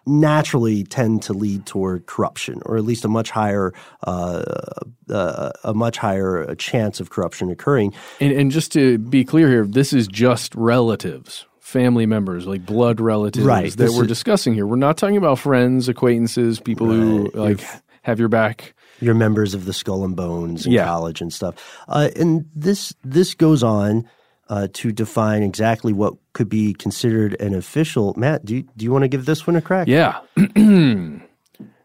naturally 0.08 0.84
tend 0.84 1.22
to 1.22 1.32
lead 1.32 1.66
toward 1.66 2.06
corruption, 2.06 2.62
or 2.66 2.76
at 2.76 2.84
least 2.84 3.04
a 3.04 3.08
much 3.08 3.30
higher 3.30 3.72
uh, 4.06 4.42
uh, 5.10 5.50
a 5.64 5.74
much 5.74 5.98
higher 5.98 6.54
chance 6.56 7.00
of 7.00 7.10
corruption 7.10 7.50
occurring. 7.50 7.92
And, 8.20 8.32
and 8.32 8.50
just 8.50 8.72
to 8.72 8.98
be 8.98 9.24
clear 9.24 9.48
here, 9.48 9.66
this 9.66 9.92
is 9.92 10.08
just 10.08 10.54
relatives. 10.54 11.44
Family 11.60 12.06
members, 12.06 12.46
like 12.46 12.64
blood 12.64 12.98
relatives, 12.98 13.44
Right, 13.44 13.70
that 13.76 13.90
we're 13.92 14.02
is- 14.04 14.08
discussing 14.08 14.54
here. 14.54 14.66
We're 14.66 14.76
not 14.76 14.96
talking 14.96 15.18
about 15.18 15.38
friends, 15.38 15.86
acquaintances, 15.88 16.60
people 16.60 16.86
who 16.86 17.30
like 17.34 17.60
have 18.02 18.18
your 18.18 18.28
back. 18.30 18.74
You're 19.00 19.14
members 19.14 19.52
of 19.54 19.66
the 19.66 19.72
Skull 19.74 20.02
and 20.04 20.16
Bones 20.16 20.66
Yeah. 20.66 20.86
college 20.86 21.20
and 21.20 21.30
stuff, 21.32 21.54
uh, 21.86 22.08
and 22.16 22.46
this 22.54 22.94
this 23.04 23.34
goes 23.34 23.62
on 23.62 24.08
uh, 24.48 24.68
to 24.72 24.92
define 24.92 25.42
exactly 25.42 25.92
what 25.92 26.14
could 26.32 26.48
be 26.48 26.74
considered 26.74 27.40
an 27.40 27.54
official. 27.54 28.14
Matt, 28.16 28.44
do 28.44 28.56
you, 28.56 28.62
do 28.76 28.84
you 28.84 28.92
want 28.92 29.02
to 29.02 29.08
give 29.08 29.26
this 29.26 29.46
one 29.46 29.56
a 29.56 29.62
crack? 29.62 29.88
Yeah. 29.88 30.20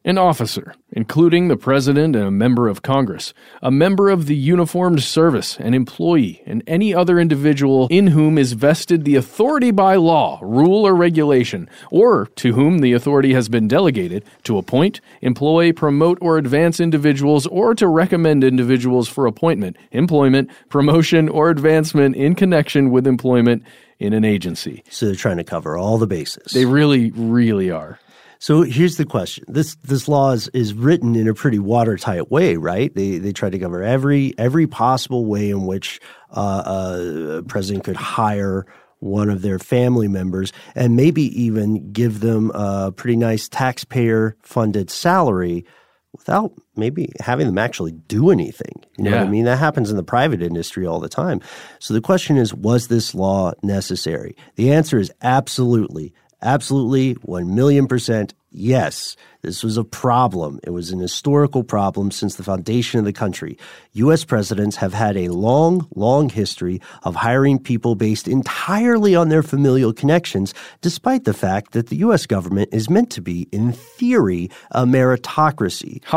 An 0.05 0.17
officer, 0.17 0.75
including 0.91 1.47
the 1.47 1.55
president 1.55 2.13
and 2.13 2.25
a 2.25 2.31
member 2.31 2.67
of 2.67 2.81
Congress, 2.81 3.33
a 3.61 3.71
member 3.71 4.09
of 4.09 4.25
the 4.25 4.35
uniformed 4.35 5.01
service, 5.01 5.57
an 5.61 5.73
employee, 5.73 6.43
and 6.45 6.61
any 6.67 6.93
other 6.93 7.19
individual 7.19 7.87
in 7.89 8.07
whom 8.07 8.37
is 8.37 8.51
vested 8.51 9.05
the 9.05 9.15
authority 9.15 9.71
by 9.71 9.95
law, 9.95 10.39
rule, 10.41 10.85
or 10.85 10.93
regulation, 10.93 11.69
or 11.89 12.25
to 12.35 12.51
whom 12.51 12.79
the 12.79 12.91
authority 12.91 13.31
has 13.31 13.47
been 13.47 13.65
delegated 13.65 14.25
to 14.43 14.57
appoint, 14.57 14.99
employ, 15.21 15.71
promote, 15.71 16.17
or 16.19 16.37
advance 16.37 16.81
individuals, 16.81 17.47
or 17.47 17.73
to 17.73 17.87
recommend 17.87 18.43
individuals 18.43 19.07
for 19.07 19.25
appointment, 19.25 19.77
employment, 19.93 20.49
promotion, 20.67 21.29
or 21.29 21.49
advancement 21.49 22.13
in 22.17 22.35
connection 22.35 22.91
with 22.91 23.07
employment 23.07 23.63
in 23.99 24.11
an 24.11 24.25
agency. 24.25 24.83
So 24.89 25.05
they're 25.05 25.15
trying 25.15 25.37
to 25.37 25.45
cover 25.45 25.77
all 25.77 25.97
the 25.97 26.07
bases. 26.07 26.51
They 26.51 26.65
really, 26.65 27.11
really 27.11 27.71
are. 27.71 27.99
So 28.43 28.63
here's 28.63 28.97
the 28.97 29.05
question: 29.05 29.45
this 29.47 29.75
this 29.83 30.09
law 30.09 30.31
is, 30.31 30.49
is 30.49 30.73
written 30.73 31.15
in 31.15 31.29
a 31.29 31.33
pretty 31.33 31.59
watertight 31.59 32.29
way, 32.29 32.57
right? 32.57 32.93
They 32.93 33.17
they 33.17 33.31
try 33.31 33.49
to 33.49 33.57
cover 33.57 33.81
every 33.81 34.33
every 34.37 34.67
possible 34.67 35.25
way 35.25 35.49
in 35.49 35.65
which 35.65 36.01
uh, 36.29 37.37
a 37.37 37.43
president 37.43 37.85
could 37.85 37.95
hire 37.95 38.65
one 38.99 39.29
of 39.29 39.43
their 39.43 39.59
family 39.59 40.09
members, 40.09 40.51
and 40.75 40.97
maybe 40.97 41.21
even 41.41 41.93
give 41.93 42.19
them 42.19 42.51
a 42.53 42.91
pretty 42.91 43.15
nice 43.15 43.47
taxpayer 43.47 44.35
funded 44.41 44.89
salary 44.89 45.65
without 46.11 46.51
maybe 46.75 47.13
having 47.21 47.47
them 47.47 47.57
actually 47.57 47.93
do 47.93 48.29
anything. 48.29 48.83
You 48.97 49.05
know 49.05 49.11
what 49.11 49.27
I 49.27 49.29
mean? 49.29 49.45
That 49.45 49.57
happens 49.57 49.89
in 49.89 49.95
the 49.95 50.03
private 50.03 50.43
industry 50.43 50.85
all 50.85 50.99
the 50.99 51.07
time. 51.07 51.39
So 51.79 51.93
the 51.93 52.01
question 52.01 52.35
is, 52.37 52.53
was 52.53 52.87
this 52.87 53.15
law 53.15 53.53
necessary? 53.63 54.35
The 54.55 54.73
answer 54.73 54.99
is 54.99 55.11
absolutely, 55.21 56.13
absolutely, 56.43 57.13
1 57.13 57.55
million 57.55 57.87
percent 57.87 58.33
yes. 58.51 59.15
This 59.43 59.61
was 59.61 59.75
a 59.75 59.83
problem. 59.83 60.61
It 60.63 60.69
was 60.69 60.91
an 60.91 60.99
historical 60.99 61.65
problem 61.65 62.11
since 62.11 62.35
the 62.35 62.43
foundation 62.43 62.97
of 62.99 63.05
the 63.05 63.11
country. 63.11 63.57
U.S. 63.91 64.23
presidents 64.23 64.77
have 64.77 64.93
had 64.93 65.17
a 65.17 65.27
long, 65.27 65.85
long 65.95 66.29
history 66.29 66.79
of 67.03 67.15
hiring 67.15 67.59
people 67.59 67.95
based 67.95 68.29
entirely 68.29 69.15
on 69.15 69.27
their 69.27 69.43
familial 69.43 69.91
connections, 69.91 70.53
despite 70.79 71.25
the 71.25 71.33
fact 71.33 71.73
that 71.73 71.87
the 71.87 71.97
U.S. 71.97 72.25
government 72.25 72.69
is 72.71 72.89
meant 72.89 73.09
to 73.11 73.21
be, 73.21 73.49
in 73.51 73.73
theory, 73.73 74.49
a 74.71 74.85
meritocracy. 74.85 76.01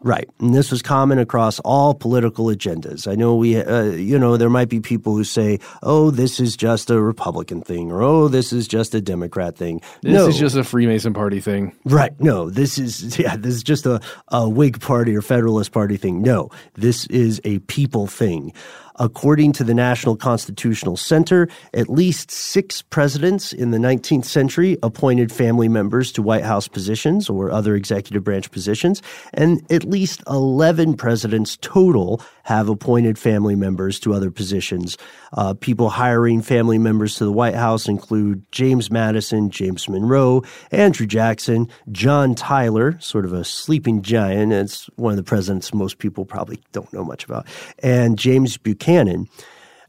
Right. 0.00 0.28
And 0.40 0.54
this 0.54 0.70
was 0.70 0.82
common 0.82 1.18
across 1.18 1.60
all 1.60 1.94
political 1.94 2.46
agendas. 2.46 3.10
I 3.10 3.14
know 3.14 3.36
we, 3.36 3.56
uh, 3.56 3.84
you 3.84 4.18
know, 4.18 4.36
there 4.36 4.50
might 4.50 4.68
be 4.68 4.80
people 4.80 5.14
who 5.14 5.24
say, 5.24 5.60
oh, 5.82 6.10
this 6.10 6.40
is 6.40 6.56
just 6.56 6.90
a 6.90 7.00
Republican 7.00 7.60
thing, 7.60 7.92
or 7.92 8.02
oh, 8.02 8.28
this 8.28 8.52
is 8.52 8.66
just 8.66 8.94
a 8.94 9.00
Democrat 9.00 9.56
thing. 9.56 9.80
This 10.02 10.14
no. 10.14 10.26
is 10.26 10.38
just 10.38 10.56
a 10.56 10.64
Freemason 10.64 11.12
party 11.14 11.40
thing. 11.40 11.76
Right. 11.84 12.18
No, 12.20 12.50
this 12.62 12.78
is 12.78 13.18
yeah, 13.18 13.36
this 13.36 13.54
is 13.54 13.62
just 13.62 13.86
a, 13.86 14.00
a 14.28 14.48
Whig 14.48 14.80
party 14.80 15.16
or 15.16 15.22
Federalist 15.22 15.72
Party 15.72 15.96
thing. 15.96 16.22
No, 16.22 16.50
this 16.74 17.06
is 17.06 17.40
a 17.44 17.58
people 17.60 18.06
thing. 18.06 18.52
According 18.96 19.52
to 19.54 19.64
the 19.64 19.74
National 19.74 20.16
Constitutional 20.16 20.96
Center, 20.96 21.48
at 21.74 21.88
least 21.88 22.30
six 22.30 22.82
presidents 22.82 23.52
in 23.52 23.70
the 23.70 23.78
19th 23.78 24.24
century 24.24 24.78
appointed 24.82 25.32
family 25.32 25.68
members 25.68 26.12
to 26.12 26.22
White 26.22 26.44
House 26.44 26.68
positions 26.68 27.28
or 27.28 27.50
other 27.50 27.74
executive 27.74 28.22
branch 28.22 28.50
positions, 28.50 29.02
and 29.34 29.62
at 29.72 29.84
least 29.84 30.22
11 30.28 30.94
presidents 30.94 31.58
total 31.60 32.22
have 32.44 32.68
appointed 32.68 33.18
family 33.18 33.54
members 33.54 34.00
to 34.00 34.12
other 34.12 34.30
positions. 34.30 34.98
Uh, 35.32 35.54
people 35.54 35.88
hiring 35.88 36.42
family 36.42 36.78
members 36.78 37.16
to 37.16 37.24
the 37.24 37.32
White 37.32 37.54
House 37.54 37.88
include 37.88 38.44
James 38.52 38.90
Madison, 38.90 39.48
James 39.48 39.88
Monroe, 39.88 40.42
Andrew 40.70 41.06
Jackson, 41.06 41.68
John 41.90 42.34
Tyler, 42.34 42.98
sort 43.00 43.24
of 43.24 43.32
a 43.32 43.44
sleeping 43.44 44.02
giant. 44.02 44.52
It's 44.52 44.86
one 44.96 45.12
of 45.12 45.16
the 45.16 45.22
presidents 45.22 45.72
most 45.72 45.98
people 45.98 46.24
probably 46.24 46.60
don't 46.72 46.92
know 46.92 47.04
much 47.04 47.24
about, 47.24 47.46
and 47.82 48.18
James 48.18 48.56
Buchanan. 48.56 48.91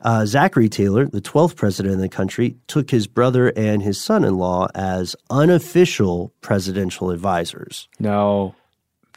Uh, 0.01 0.25
Zachary 0.25 0.67
Taylor, 0.67 1.05
the 1.05 1.21
12th 1.21 1.55
president 1.55 1.95
of 1.95 2.01
the 2.01 2.09
country, 2.09 2.57
took 2.67 2.91
his 2.91 3.07
brother 3.07 3.53
and 3.55 3.81
his 3.81 3.99
son 3.99 4.25
in 4.25 4.37
law 4.37 4.67
as 4.75 5.15
unofficial 5.29 6.33
presidential 6.41 7.09
advisors. 7.09 7.87
Now, 7.99 8.53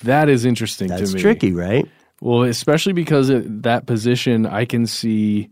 that 0.02 0.28
is 0.28 0.44
interesting 0.44 0.88
That's 0.88 1.10
to 1.10 1.16
me. 1.16 1.20
tricky, 1.20 1.52
right? 1.52 1.86
Well, 2.20 2.44
especially 2.44 2.92
because 2.92 3.30
at 3.30 3.64
that 3.64 3.86
position, 3.86 4.46
I 4.46 4.64
can 4.64 4.86
see 4.86 5.50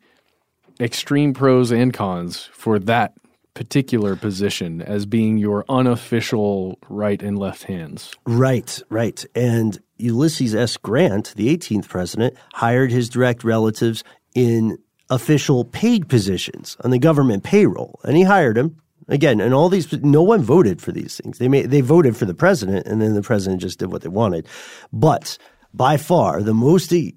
extreme 0.81 1.35
pros 1.35 1.73
and 1.73 1.93
cons 1.93 2.49
for 2.53 2.79
that 2.81 3.15
particular 3.55 4.17
position 4.17 4.83
as 4.83 5.07
being 5.07 5.39
your 5.39 5.65
unofficial 5.69 6.79
right 6.89 7.23
and 7.23 7.39
left 7.39 7.65
hands. 7.65 8.13
Right, 8.27 8.83
right. 8.89 9.25
And 9.35 9.79
Ulysses 9.97 10.55
S. 10.55 10.77
Grant, 10.77 11.35
the 11.37 11.57
18th 11.57 11.89
president, 11.89 12.35
hired 12.53 12.91
his 12.91 13.09
direct 13.09 13.45
relatives 13.45 14.03
in 14.35 14.79
official 15.11 15.65
paid 15.65 16.09
positions 16.09 16.77
on 16.83 16.91
the 16.91 16.99
government 16.99 17.45
payroll, 17.45 18.01
and 18.05 18.17
he 18.17 18.23
hired 18.23 18.57
him. 18.59 18.81
Again, 19.07 19.39
and 19.39 19.53
all 19.53 19.69
these, 19.69 19.93
no 20.03 20.23
one 20.23 20.43
voted 20.43 20.81
for 20.81 20.91
these 20.91 21.21
things. 21.23 21.37
They 21.37 21.47
made, 21.47 21.71
they 21.71 21.83
voted 21.83 22.17
for 22.17 22.25
the 22.25 22.33
president, 22.33 22.87
and 22.87 23.03
then 23.03 23.15
the 23.15 23.21
president 23.21 23.61
just 23.61 23.79
did 23.79 23.93
what 23.93 24.01
they 24.01 24.09
wanted. 24.09 24.49
But 24.95 25.37
by 25.75 25.99
far, 25.99 26.43
the 26.43 26.55
most 26.55 26.91
i- 26.91 27.13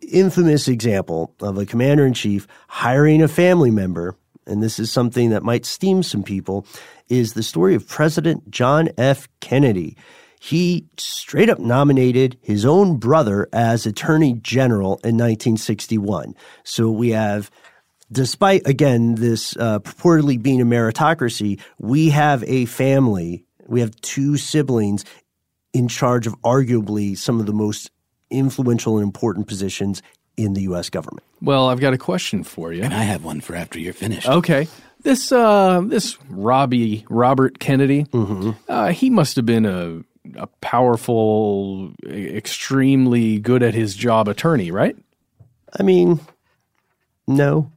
infamous 0.00 0.68
example 0.68 1.34
of 1.40 1.58
a 1.58 1.66
commander 1.66 2.06
in 2.06 2.14
chief 2.14 2.46
hiring 2.68 3.20
a 3.20 3.26
family 3.26 3.72
member, 3.72 4.14
and 4.46 4.62
this 4.62 4.78
is 4.78 4.92
something 4.92 5.30
that 5.30 5.42
might 5.42 5.64
steam 5.66 6.04
some 6.04 6.22
people, 6.22 6.66
is 7.08 7.32
the 7.32 7.42
story 7.42 7.74
of 7.74 7.88
President 7.88 8.48
John 8.48 8.90
F. 8.96 9.26
Kennedy. 9.40 9.96
He 10.44 10.84
straight 10.98 11.48
up 11.48 11.58
nominated 11.58 12.36
his 12.42 12.66
own 12.66 12.98
brother 12.98 13.48
as 13.50 13.86
Attorney 13.86 14.34
General 14.34 15.00
in 15.02 15.16
1961. 15.16 16.34
So 16.64 16.90
we 16.90 17.12
have 17.12 17.50
despite 18.12 18.66
again 18.66 19.14
this 19.14 19.56
uh, 19.56 19.78
purportedly 19.78 20.42
being 20.42 20.60
a 20.60 20.66
meritocracy, 20.66 21.62
we 21.78 22.10
have 22.10 22.44
a 22.44 22.66
family, 22.66 23.46
we 23.68 23.80
have 23.80 23.98
two 24.02 24.36
siblings 24.36 25.06
in 25.72 25.88
charge 25.88 26.26
of 26.26 26.38
arguably 26.42 27.16
some 27.16 27.40
of 27.40 27.46
the 27.46 27.54
most 27.54 27.90
influential 28.28 28.98
and 28.98 29.02
important 29.02 29.48
positions 29.48 30.02
in 30.36 30.52
the 30.52 30.60
U.S. 30.64 30.90
government. 30.90 31.26
Well, 31.40 31.70
I've 31.70 31.80
got 31.80 31.94
a 31.94 31.98
question 31.98 32.44
for 32.44 32.70
you. 32.70 32.82
And 32.82 32.92
I 32.92 33.04
have 33.04 33.24
one 33.24 33.40
for 33.40 33.56
after 33.56 33.78
you're 33.78 33.94
finished. 33.94 34.28
Okay. 34.28 34.68
This 35.00 35.32
uh, 35.32 35.80
this 35.86 36.18
Robbie 36.28 37.06
Robert 37.08 37.60
Kennedy, 37.60 38.04
uh, 38.68 38.88
he 38.88 39.08
must 39.08 39.36
have 39.36 39.46
been 39.46 39.64
a 39.64 40.02
a 40.36 40.46
powerful, 40.60 41.92
extremely 42.08 43.38
good 43.38 43.62
at 43.62 43.74
his 43.74 43.94
job 43.94 44.28
attorney, 44.28 44.70
right? 44.70 44.96
I 45.78 45.82
mean, 45.82 46.20
no. 47.26 47.70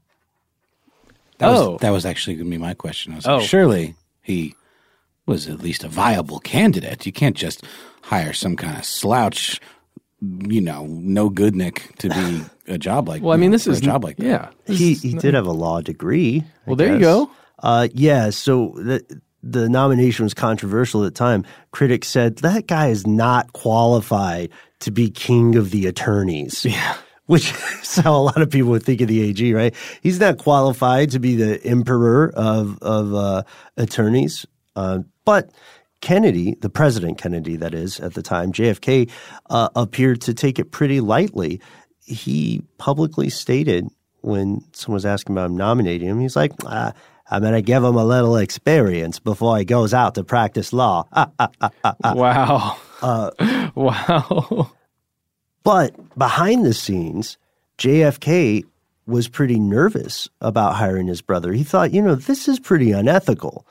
That 1.40 1.50
Oh. 1.50 1.72
was, 1.74 1.82
that 1.82 1.90
was 1.92 2.06
actually 2.06 2.36
going 2.36 2.48
to 2.48 2.52
be 2.52 2.58
my 2.58 2.74
question. 2.74 3.14
I 3.14 3.16
was 3.18 3.28
Oh. 3.28 3.38
like, 3.38 3.48
surely 3.48 3.96
he 4.22 4.56
was 5.26 5.48
at 5.48 5.60
least 5.60 5.84
a 5.84 5.88
viable 5.90 6.40
candidate. 6.40 7.06
You 7.06 7.12
can't 7.12 7.36
just 7.36 7.64
hire 8.04 8.34
some 8.34 8.56
kind 8.56 8.78
of 8.78 8.86
slouch, 8.86 9.60
you 10.22 10.62
know, 10.62 10.86
no 10.88 11.30
good 11.30 11.56
Nick 11.56 11.96
to 12.00 12.10
be 12.10 12.44
a 12.74 12.78
job 12.78 13.08
like. 13.08 13.22
Well, 13.22 13.34
I 13.34 13.38
mean, 13.38 13.52
this 13.52 13.68
is 13.68 13.80
a 13.80 13.82
job 13.82 14.04
like 14.04 14.18
that. 14.18 14.26
yeah. 14.26 14.74
He 14.74 14.94
he 14.96 15.14
did 15.14 15.34
have 15.34 15.46
a 15.46 15.52
law 15.52 15.82
degree. 15.82 16.44
I 16.46 16.52
Well, 16.66 16.76
there 16.76 16.94
you 16.94 17.00
go. 17.00 17.30
Uh, 17.60 17.88
yeah. 17.94 18.30
So 18.32 18.74
the 18.78 19.04
the 19.52 19.70
nomination 19.70 20.24
was 20.24 20.34
controversial 20.34 21.04
at 21.04 21.14
the 21.14 21.18
time. 21.18 21.46
Critics 21.72 22.08
said 22.08 22.38
that 22.38 22.68
guy 22.68 22.88
is 22.88 23.08
not 23.08 23.54
qualified 23.54 24.50
to 24.80 24.92
be 24.92 25.10
king 25.10 25.56
of 25.56 25.72
the 25.72 25.88
attorneys. 25.88 26.66
Yeah. 26.66 26.98
Which 27.28 27.52
is 27.82 27.98
how 27.98 28.16
a 28.16 28.24
lot 28.24 28.42
of 28.42 28.50
people 28.50 28.70
would 28.70 28.84
think 28.84 29.02
of 29.02 29.10
the 29.10 29.22
AG, 29.22 29.54
right? 29.54 29.76
He's 30.02 30.18
not 30.18 30.38
qualified 30.38 31.12
to 31.12 31.20
be 31.20 31.36
the 31.36 31.62
emperor 31.66 32.32
of 32.34 32.78
of 32.82 33.14
uh, 33.14 33.44
attorneys, 33.76 34.46
uh, 34.78 35.00
but 35.26 35.52
Kennedy, 36.00 36.56
the 36.62 36.70
president 36.70 37.18
Kennedy, 37.18 37.58
that 37.58 37.74
is 37.74 38.00
at 38.00 38.14
the 38.14 38.22
time, 38.22 38.54
JFK 38.54 39.10
uh, 39.50 39.68
appeared 39.76 40.22
to 40.22 40.34
take 40.34 40.58
it 40.58 40.72
pretty 40.72 41.02
lightly. 41.02 41.60
He 42.06 42.62
publicly 42.78 43.30
stated 43.30 43.90
when 44.22 44.62
someone 44.74 44.96
was 44.96 45.06
asking 45.06 45.36
about 45.36 45.50
him 45.50 45.58
nominating 45.58 46.08
him, 46.08 46.20
he's 46.20 46.36
like, 46.36 46.54
ah, 46.66 46.94
"I'm 47.30 47.42
going 47.42 47.54
to 47.54 47.62
give 47.62 47.84
him 47.84 47.96
a 47.96 48.06
little 48.06 48.38
experience 48.38 49.20
before 49.20 49.58
he 49.58 49.66
goes 49.66 49.94
out 49.94 50.16
to 50.16 50.24
practice 50.24 50.74
law." 50.74 51.06
Ah, 51.12 51.30
ah, 51.40 51.50
ah. 51.84 52.14
Wow. 52.14 52.78
Uh, 53.02 53.70
wow. 53.76 54.72
But 55.64 56.18
behind 56.18 56.66
the 56.66 56.74
scenes, 56.74 57.38
JFK 57.78 58.64
was 59.06 59.28
pretty 59.28 59.60
nervous 59.60 60.30
about 60.42 60.76
hiring 60.76 61.08
his 61.08 61.22
brother. 61.22 61.54
He 61.54 61.64
thought, 61.64 61.94
you 61.94 62.02
know, 62.02 62.16
this 62.16 62.48
is 62.48 62.60
pretty 62.60 62.92
unethical. 62.92 63.66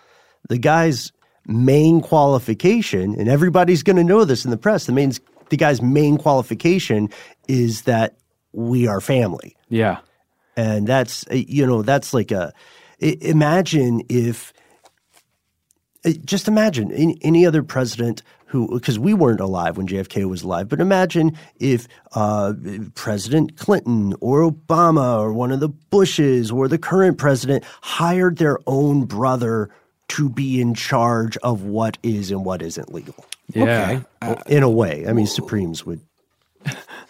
The 0.49 0.59
guy's 0.59 1.13
main 1.47 2.01
qualification, 2.01 3.19
and 3.19 3.29
everybody's 3.29 3.83
going 3.83 3.97
to 3.97 4.05
know 4.05 4.25
this 4.25 4.45
in 4.45 4.51
the 4.51 4.57
press, 4.57 4.87
the, 4.87 4.93
main, 4.93 5.13
the 5.51 5.57
guy's 5.57 5.83
main 5.83 6.19
qualification 6.19 7.11
is 7.49 7.83
that 7.83 8.17
we 8.53 8.87
are 8.87 9.01
family. 9.01 9.57
Yeah. 9.69 9.99
And 10.57 10.87
that's, 10.87 11.25
you 11.31 11.67
know, 11.67 11.83
that's 11.83 12.15
like 12.15 12.31
a, 12.31 12.53
imagine 12.99 14.03
if, 14.09 14.53
uh, 16.05 16.13
just 16.25 16.49
imagine 16.49 16.93
any, 16.93 17.19
any 17.23 17.47
other 17.47 17.63
president 17.63 18.23
who, 18.47 18.69
because 18.79 18.99
we 18.99 19.13
weren't 19.13 19.41
alive 19.41 19.77
when 19.77 19.87
JFK 19.87 20.29
was 20.29 20.43
alive, 20.43 20.69
but 20.69 20.81
imagine 20.81 21.37
if 21.59 21.89
uh, 22.13 22.53
President 22.95 23.57
Clinton 23.57 24.15
or 24.21 24.49
Obama 24.49 25.19
or 25.19 25.33
one 25.33 25.51
of 25.51 25.61
the 25.61 25.69
Bushes 25.69 26.51
or 26.51 26.69
the 26.69 26.79
current 26.79 27.19
president 27.19 27.65
hired 27.83 28.39
their 28.39 28.59
own 28.67 29.05
brother 29.05 29.69
to 30.09 30.29
be 30.29 30.61
in 30.61 30.75
charge 30.75 31.37
of 31.39 31.63
what 31.65 31.99
is 32.05 32.31
and 32.31 32.45
what 32.45 32.63
isn't 32.63 32.95
legal. 32.95 33.27
Yeah. 33.53 34.03
Okay. 34.23 34.43
In 34.47 34.63
a 34.63 34.71
way, 34.71 35.07
I 35.09 35.13
mean, 35.13 35.27
Supremes 35.27 35.85
would 35.85 36.01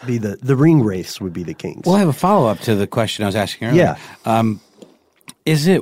be 0.07 0.19
the 0.19 0.37
the 0.43 0.57
ring 0.57 0.83
race 0.83 1.21
would 1.21 1.33
be 1.33 1.43
the 1.43 1.55
kings. 1.55 1.83
Well, 1.85 1.97
I 1.97 2.01
have 2.01 2.09
a 2.09 2.13
follow 2.13 2.49
up 2.49 2.61
to 2.61 2.75
the 2.75 2.87
question 2.87 3.25
I 3.25 3.29
was 3.29 3.37
asking 3.37 3.69
earlier. 3.69 3.83
Yeah. 3.83 3.99
Um, 4.25 4.61
is 5.47 5.67
it? 5.67 5.81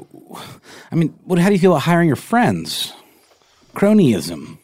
I 0.93 0.95
mean, 0.95 1.09
what? 1.25 1.39
How 1.39 1.49
do 1.49 1.55
you 1.55 1.59
feel 1.59 1.73
about 1.73 1.83
hiring 1.83 2.07
your 2.07 2.17
friends? 2.17 2.93
Cronyism. 3.75 4.59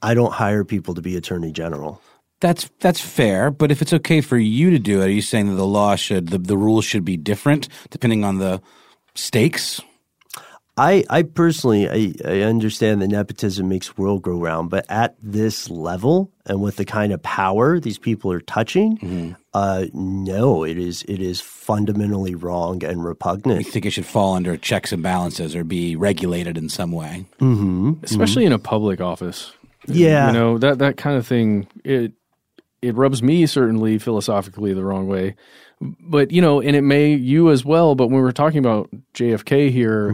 I 0.00 0.14
don't 0.14 0.32
hire 0.32 0.64
people 0.64 0.94
to 0.94 1.02
be 1.02 1.16
attorney 1.16 1.52
general. 1.52 2.00
That's 2.40 2.70
that's 2.78 3.00
fair, 3.00 3.50
but 3.50 3.72
if 3.72 3.82
it's 3.82 3.92
okay 3.92 4.20
for 4.20 4.38
you 4.38 4.70
to 4.70 4.78
do 4.78 5.02
it, 5.02 5.06
are 5.06 5.10
you 5.10 5.22
saying 5.22 5.48
that 5.48 5.56
the 5.56 5.66
law 5.66 5.96
should 5.96 6.28
the, 6.28 6.38
the 6.38 6.56
rules 6.56 6.84
should 6.84 7.04
be 7.04 7.16
different 7.16 7.68
depending 7.90 8.24
on 8.24 8.38
the 8.38 8.62
stakes? 9.16 9.80
I, 10.78 11.04
I 11.10 11.22
personally 11.22 11.88
I, 11.88 12.14
I 12.24 12.40
understand 12.42 13.02
that 13.02 13.08
nepotism 13.08 13.68
makes 13.68 13.88
the 13.88 14.00
world 14.00 14.22
go 14.22 14.38
round, 14.38 14.70
but 14.70 14.86
at 14.88 15.16
this 15.20 15.68
level 15.68 16.30
and 16.46 16.62
with 16.62 16.76
the 16.76 16.84
kind 16.84 17.12
of 17.12 17.22
power 17.22 17.80
these 17.80 17.98
people 17.98 18.30
are 18.32 18.40
touching, 18.40 19.36
uh, 19.52 19.86
no, 19.92 20.64
it 20.64 20.78
is 20.78 21.02
it 21.08 21.20
is 21.20 21.40
fundamentally 21.40 22.34
wrong 22.34 22.84
and 22.84 23.04
repugnant. 23.04 23.66
You 23.66 23.70
think 23.70 23.86
it 23.86 23.90
should 23.90 24.06
fall 24.06 24.34
under 24.34 24.56
checks 24.56 24.92
and 24.92 25.02
balances 25.02 25.56
or 25.56 25.64
be 25.64 25.96
regulated 25.96 26.56
in 26.56 26.68
some 26.68 26.92
way? 26.92 27.26
Mm-hmm. 27.40 27.94
Especially 28.04 28.44
in 28.44 28.52
a 28.52 28.58
public 28.58 29.00
office. 29.00 29.52
Yeah. 29.86 30.28
You 30.28 30.32
know, 30.32 30.58
that 30.58 30.78
that 30.78 30.96
kind 30.96 31.16
of 31.16 31.26
thing 31.26 31.66
it 31.84 32.12
it 32.80 32.94
rubs 32.94 33.22
me 33.22 33.46
certainly 33.46 33.98
philosophically 33.98 34.72
the 34.72 34.84
wrong 34.84 35.08
way. 35.08 35.34
But 35.80 36.32
you 36.32 36.40
know, 36.40 36.60
and 36.60 36.74
it 36.74 36.82
may 36.82 37.14
you 37.14 37.50
as 37.50 37.64
well, 37.64 37.94
but 37.94 38.08
when 38.08 38.20
we're 38.20 38.32
talking 38.32 38.58
about 38.58 38.90
JFK 39.14 39.70
here, 39.70 40.10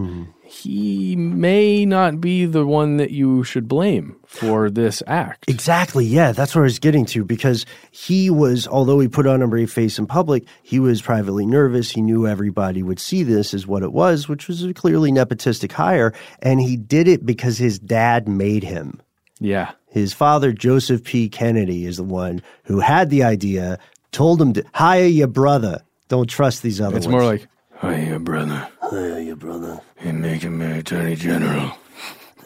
he 0.54 1.16
may 1.16 1.84
not 1.84 2.20
be 2.20 2.46
the 2.46 2.64
one 2.64 2.96
that 2.98 3.10
you 3.10 3.42
should 3.44 3.66
blame 3.66 4.16
for 4.26 4.70
this 4.70 5.02
act. 5.06 5.44
Exactly. 5.48 6.04
Yeah, 6.04 6.32
that's 6.32 6.54
what 6.54 6.62
I 6.62 6.64
was 6.64 6.78
getting 6.78 7.04
to 7.06 7.24
because 7.24 7.66
he 7.90 8.30
was, 8.30 8.68
although 8.68 9.00
he 9.00 9.08
put 9.08 9.26
on 9.26 9.42
a 9.42 9.48
brave 9.48 9.72
face 9.72 9.98
in 9.98 10.06
public, 10.06 10.44
he 10.62 10.78
was 10.78 11.02
privately 11.02 11.44
nervous. 11.44 11.90
He 11.90 12.02
knew 12.02 12.26
everybody 12.26 12.82
would 12.82 13.00
see 13.00 13.22
this 13.22 13.52
as 13.52 13.66
what 13.66 13.82
it 13.82 13.92
was, 13.92 14.28
which 14.28 14.48
was 14.48 14.62
a 14.62 14.72
clearly 14.72 15.10
nepotistic 15.10 15.72
hire. 15.72 16.14
And 16.40 16.60
he 16.60 16.76
did 16.76 17.08
it 17.08 17.26
because 17.26 17.58
his 17.58 17.78
dad 17.78 18.28
made 18.28 18.62
him. 18.62 19.00
Yeah. 19.40 19.72
His 19.88 20.12
father, 20.12 20.52
Joseph 20.52 21.04
P. 21.04 21.28
Kennedy, 21.28 21.84
is 21.86 21.96
the 21.96 22.04
one 22.04 22.42
who 22.64 22.80
had 22.80 23.10
the 23.10 23.22
idea, 23.24 23.78
told 24.12 24.40
him 24.40 24.52
to 24.54 24.64
hire 24.74 25.06
your 25.06 25.26
brother. 25.26 25.82
Don't 26.08 26.28
trust 26.28 26.62
these 26.62 26.80
other 26.80 26.96
It's 26.96 27.06
ones. 27.06 27.12
more 27.12 27.24
like, 27.24 27.48
Hiya, 27.80 28.18
brother. 28.20 28.68
hire 28.80 29.18
your 29.20 29.36
brother. 29.36 29.80
You're 30.02 30.12
making 30.12 30.56
me 30.58 30.78
attorney 30.78 31.16
general. 31.16 31.72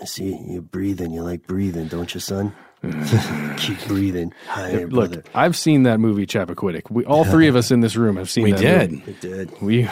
I 0.01 0.05
see 0.05 0.39
you're 0.47 0.63
breathing. 0.63 1.13
You 1.13 1.23
like 1.23 1.47
breathing, 1.47 1.89
don't 1.89 2.13
you, 2.15 2.21
son? 2.21 2.55
Mm-hmm. 2.83 3.57
Keep 3.57 3.89
breathing. 3.89 4.33
Hire 4.47 4.81
your 4.81 4.89
Look, 4.89 5.11
brother. 5.11 5.25
I've 5.35 5.57
seen 5.57 5.83
that 5.83 5.99
movie 5.99 6.27
Chappaquiddick. 6.27 6.91
We 6.91 7.05
all 7.05 7.25
three 7.25 7.49
of 7.49 7.57
us 7.57 7.71
in 7.71 7.81
this 7.81 7.97
room 7.97 8.17
have 8.17 8.31
seen 8.31 8.45
We 8.45 8.53
that 8.53 8.61
did. 8.61 8.91
movie. 8.93 9.11
It 9.11 9.21
did. 9.21 9.63
We 9.63 9.89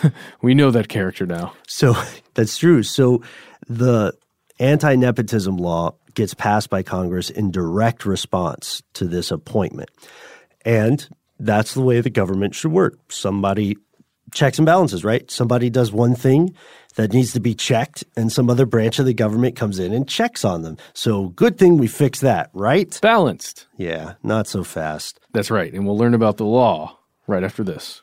we 0.42 0.54
know 0.54 0.70
that 0.70 0.88
character 0.88 1.26
now. 1.26 1.52
So 1.66 1.94
that's 2.34 2.56
true. 2.56 2.82
So 2.82 3.22
the 3.68 4.12
anti 4.60 4.94
nepotism 4.94 5.56
law 5.56 5.94
gets 6.14 6.34
passed 6.34 6.70
by 6.70 6.82
Congress 6.82 7.30
in 7.30 7.50
direct 7.50 8.06
response 8.06 8.82
to 8.94 9.06
this 9.06 9.30
appointment. 9.30 9.90
And 10.64 11.06
that's 11.38 11.74
the 11.74 11.82
way 11.82 12.00
the 12.00 12.10
government 12.10 12.54
should 12.54 12.72
work. 12.72 12.98
Somebody 13.10 13.76
checks 14.32 14.58
and 14.58 14.66
balances, 14.66 15.04
right? 15.04 15.30
Somebody 15.30 15.70
does 15.70 15.92
one 15.92 16.14
thing 16.14 16.54
that 16.96 17.12
needs 17.12 17.32
to 17.32 17.40
be 17.40 17.54
checked, 17.54 18.04
and 18.16 18.32
some 18.32 18.50
other 18.50 18.66
branch 18.66 18.98
of 18.98 19.06
the 19.06 19.14
government 19.14 19.54
comes 19.56 19.78
in 19.78 19.92
and 19.92 20.08
checks 20.08 20.44
on 20.44 20.62
them. 20.62 20.76
So 20.94 21.28
good 21.28 21.56
thing 21.56 21.76
we 21.76 21.86
fix 21.86 22.20
that, 22.20 22.50
right? 22.52 22.98
Balanced. 23.00 23.66
Yeah, 23.76 24.14
not 24.22 24.46
so 24.46 24.64
fast. 24.64 25.20
That's 25.32 25.50
right. 25.50 25.72
And 25.72 25.86
we'll 25.86 25.98
learn 25.98 26.14
about 26.14 26.38
the 26.38 26.44
law 26.44 26.98
right 27.26 27.44
after 27.44 27.62
this. 27.62 28.02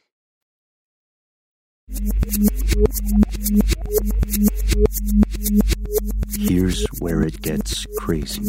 Here's 6.39 6.85
where 6.99 7.21
it 7.23 7.41
gets 7.41 7.85
crazy. 7.97 8.47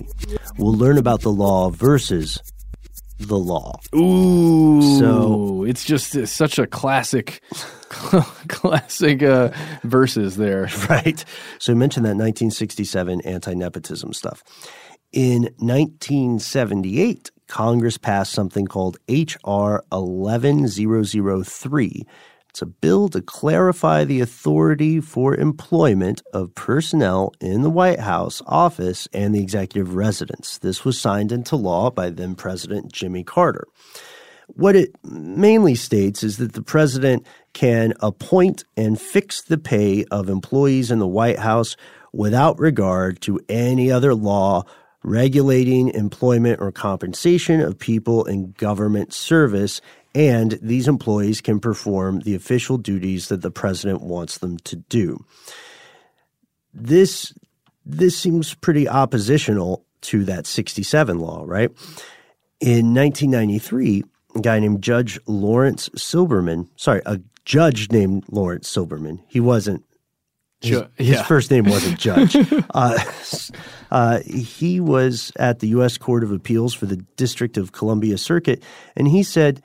We'll 0.59 0.75
learn 0.75 0.99
about 0.99 1.23
the 1.23 1.31
law 1.33 1.71
versus 1.71 2.41
the 3.19 3.39
law. 3.39 3.81
Ooh, 3.95 4.83
So- 4.99 5.65
it's 5.67 5.85
just 5.85 6.17
uh, 6.17 6.27
such 6.27 6.59
a 6.59 6.67
classic, 6.67 7.41
classic 8.49 9.23
uh, 9.23 9.51
verses 9.85 10.37
there. 10.37 10.69
right? 10.89 11.25
So 11.59 11.73
I 11.73 11.77
mentioned 11.77 12.05
that 12.07 12.17
1967 12.17 13.21
anti 13.23 13.55
nepotism 13.55 14.13
stuff. 14.13 14.43
In 15.13 15.43
1978, 15.59 17.31
Congress 17.47 17.97
passed 17.99 18.33
something 18.33 18.67
called 18.67 18.97
H.R. 19.09 19.85
11003. 19.93 22.07
It's 22.53 22.61
a 22.61 22.67
bill 22.67 23.09
to 23.09 23.23
clarify 23.23 24.05
the 24.05 24.21
authority 24.21 25.01
for 25.01 25.35
employment 25.35 26.21
of 26.35 26.55
personnel 26.55 27.33
in 27.41 27.63
the 27.63 27.71
White 27.71 28.01
House 28.01 28.43
office 28.45 29.09
and 29.15 29.35
the 29.35 29.41
executive 29.41 29.95
residence. 29.95 30.59
This 30.59 30.85
was 30.85 31.01
signed 31.01 31.33
into 31.33 31.57
law 31.57 31.91
by 31.91 32.11
then 32.11 32.35
President 32.35 32.93
Jimmy 32.93 33.25
Carter. 33.25 33.67
What 34.49 34.77
it 34.77 34.95
mainly 35.03 35.75
states 35.75 36.23
is 36.23 36.37
that 36.37 36.53
the 36.53 36.61
president 36.61 37.27
can 37.55 37.95
appoint 38.01 38.65
and 38.77 39.01
fix 39.01 39.41
the 39.41 39.57
pay 39.57 40.05
of 40.11 40.29
employees 40.29 40.91
in 40.91 40.99
the 40.99 41.09
White 41.09 41.39
House 41.39 41.75
without 42.13 42.59
regard 42.59 43.23
to 43.23 43.41
any 43.49 43.91
other 43.91 44.15
law 44.15 44.65
regulating 45.05 45.89
employment 45.89 46.61
or 46.61 46.71
compensation 46.71 47.61
of 47.61 47.79
people 47.79 48.25
in 48.25 48.53
government 48.53 49.13
service, 49.13 49.81
and 50.15 50.59
these 50.63 50.89
employees 50.89 51.41
can 51.41 51.61
perform 51.61 52.21
the 52.21 52.35
official 52.35 52.79
duties 52.79 53.29
that 53.29 53.43
the 53.43 53.51
president 53.51 54.03
wants 54.03 54.39
them 54.39 54.59
to 54.59 54.77
do. 54.77 55.25
This 56.75 57.33
this 57.85 58.17
seems 58.17 58.55
pretty 58.55 58.89
oppositional 58.89 59.85
to 60.03 60.25
that 60.25 60.47
67 60.47 61.19
law, 61.19 61.43
right? 61.45 61.71
In 62.61 62.95
1993, 62.95 64.05
a 64.37 64.41
guy 64.41 64.61
named 64.61 64.83
Judge 64.83 65.19
Laurence 65.27 65.89
Silberman, 65.91 66.69
sorry, 66.77 67.03
a 67.07 67.21
judge 67.45 67.91
named 67.91 68.25
Laurence 68.31 68.73
Silberman. 68.73 69.21
He 69.27 69.41
wasn't 69.41 69.85
his, 70.63 70.71
Ju- 70.71 70.87
his 70.97 71.09
yeah. 71.09 71.23
first 71.25 71.51
name 71.51 71.65
wasn't 71.65 71.99
Judge. 71.99 72.37
uh, 72.75 72.99
uh, 73.91 74.21
he 74.21 74.81
was 74.81 75.33
at 75.37 75.59
the 75.59 75.69
U.S. 75.69 75.99
Court 75.99 76.23
of 76.23 76.33
Appeals 76.33 76.73
for 76.73 76.87
the 76.87 76.97
District 77.17 77.57
of 77.57 77.73
Columbia 77.73 78.17
Circuit, 78.17 78.63
and 78.97 79.09
he 79.09 79.23
said, 79.23 79.63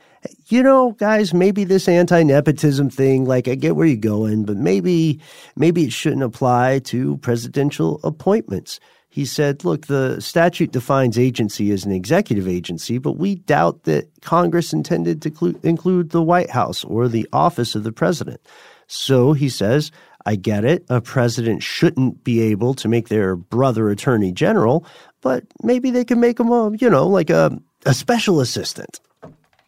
"You 0.48 0.64
know, 0.64 0.92
guys, 0.94 1.34
maybe 1.34 1.64
this 1.64 1.88
anti-nepotism 1.88 2.90
thing, 2.90 3.26
like 3.26 3.48
I 3.48 3.56
get 3.56 3.76
where 3.76 3.88
you're 3.88 3.98
going, 3.98 4.44
but 4.44 4.58
maybe, 4.58 5.20
maybe 5.56 5.86
it 5.86 5.94
shouldn't 5.94 6.24
apply 6.24 6.80
to 6.86 7.18
presidential 7.18 8.00
appointments." 8.04 8.80
He 9.10 9.26
said, 9.26 9.64
"Look, 9.64 9.88
the 9.88 10.20
statute 10.20 10.72
defines 10.72 11.18
agency 11.18 11.72
as 11.72 11.86
an 11.86 11.92
executive 11.92 12.48
agency, 12.48 12.98
but 12.98 13.14
we 13.14 13.36
doubt 13.36 13.84
that 13.84 14.10
Congress 14.22 14.74
intended 14.74 15.22
to 15.22 15.30
clu- 15.30 15.60
include 15.64 16.10
the 16.10 16.22
White 16.24 16.50
House 16.50 16.84
or 16.84 17.08
the 17.08 17.28
office 17.32 17.76
of 17.76 17.84
the 17.84 17.92
president." 17.92 18.42
So 18.88 19.34
he 19.34 19.50
says, 19.50 19.92
I 20.28 20.36
get 20.36 20.66
it. 20.66 20.84
A 20.90 21.00
president 21.00 21.64
shouldn't 21.64 22.26
be 22.26 22.42
able 22.42 22.74
to 22.76 22.90
make 22.90 23.08
their 23.08 23.38
brother 23.38 23.90
attorney 23.90 24.34
general, 24.34 24.86
but 25.22 25.46
maybe 25.64 25.90
they 25.90 26.04
can 26.04 26.20
make 26.20 26.38
him 26.38 26.52
a, 26.52 26.76
you 26.76 26.90
know, 26.90 27.08
like 27.08 27.30
a, 27.30 27.58
a 27.86 27.94
special 27.94 28.42
assistant. 28.42 29.00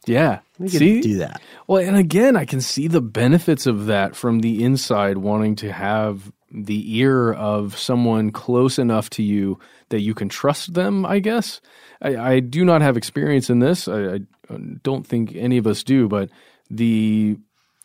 Yeah. 0.06 0.39
We 0.58 0.69
could 0.69 0.80
See? 0.80 1.00
do 1.00 1.17
that. 1.19 1.41
Well, 1.67 1.82
and 1.82 1.95
again, 1.95 2.36
I 2.36 2.43
can 2.43 2.60
see 2.60 2.89
the 2.89 3.00
benefits 3.00 3.67
of 3.67 3.86
that 3.86 4.17
from 4.17 4.39
the 4.39 4.62
inside, 4.62 5.19
wanting 5.19 5.56
to 5.58 5.72
have 5.72 6.30
the 6.52 6.98
ear 6.98 7.32
of 7.32 7.78
someone 7.78 8.32
close 8.32 8.78
enough 8.78 9.10
to 9.12 9.24
you 9.24 9.60
that 9.89 10.02
you 10.02 10.13
can 10.13 10.28
trust 10.28 10.74
them, 10.74 11.06
I 11.06 11.19
guess. 11.19 11.62
I, 12.02 12.17
I 12.17 12.39
do 12.41 12.65
not 12.65 12.82
have 12.82 12.98
experience 12.98 13.50
in 13.50 13.60
this. 13.60 13.88
I, 13.88 14.15
I 14.15 14.19
don't 14.84 15.08
think 15.08 15.36
any 15.36 15.58
of 15.58 15.67
us 15.67 15.84
do, 15.84 16.10
but 16.10 16.30
the 16.69 17.38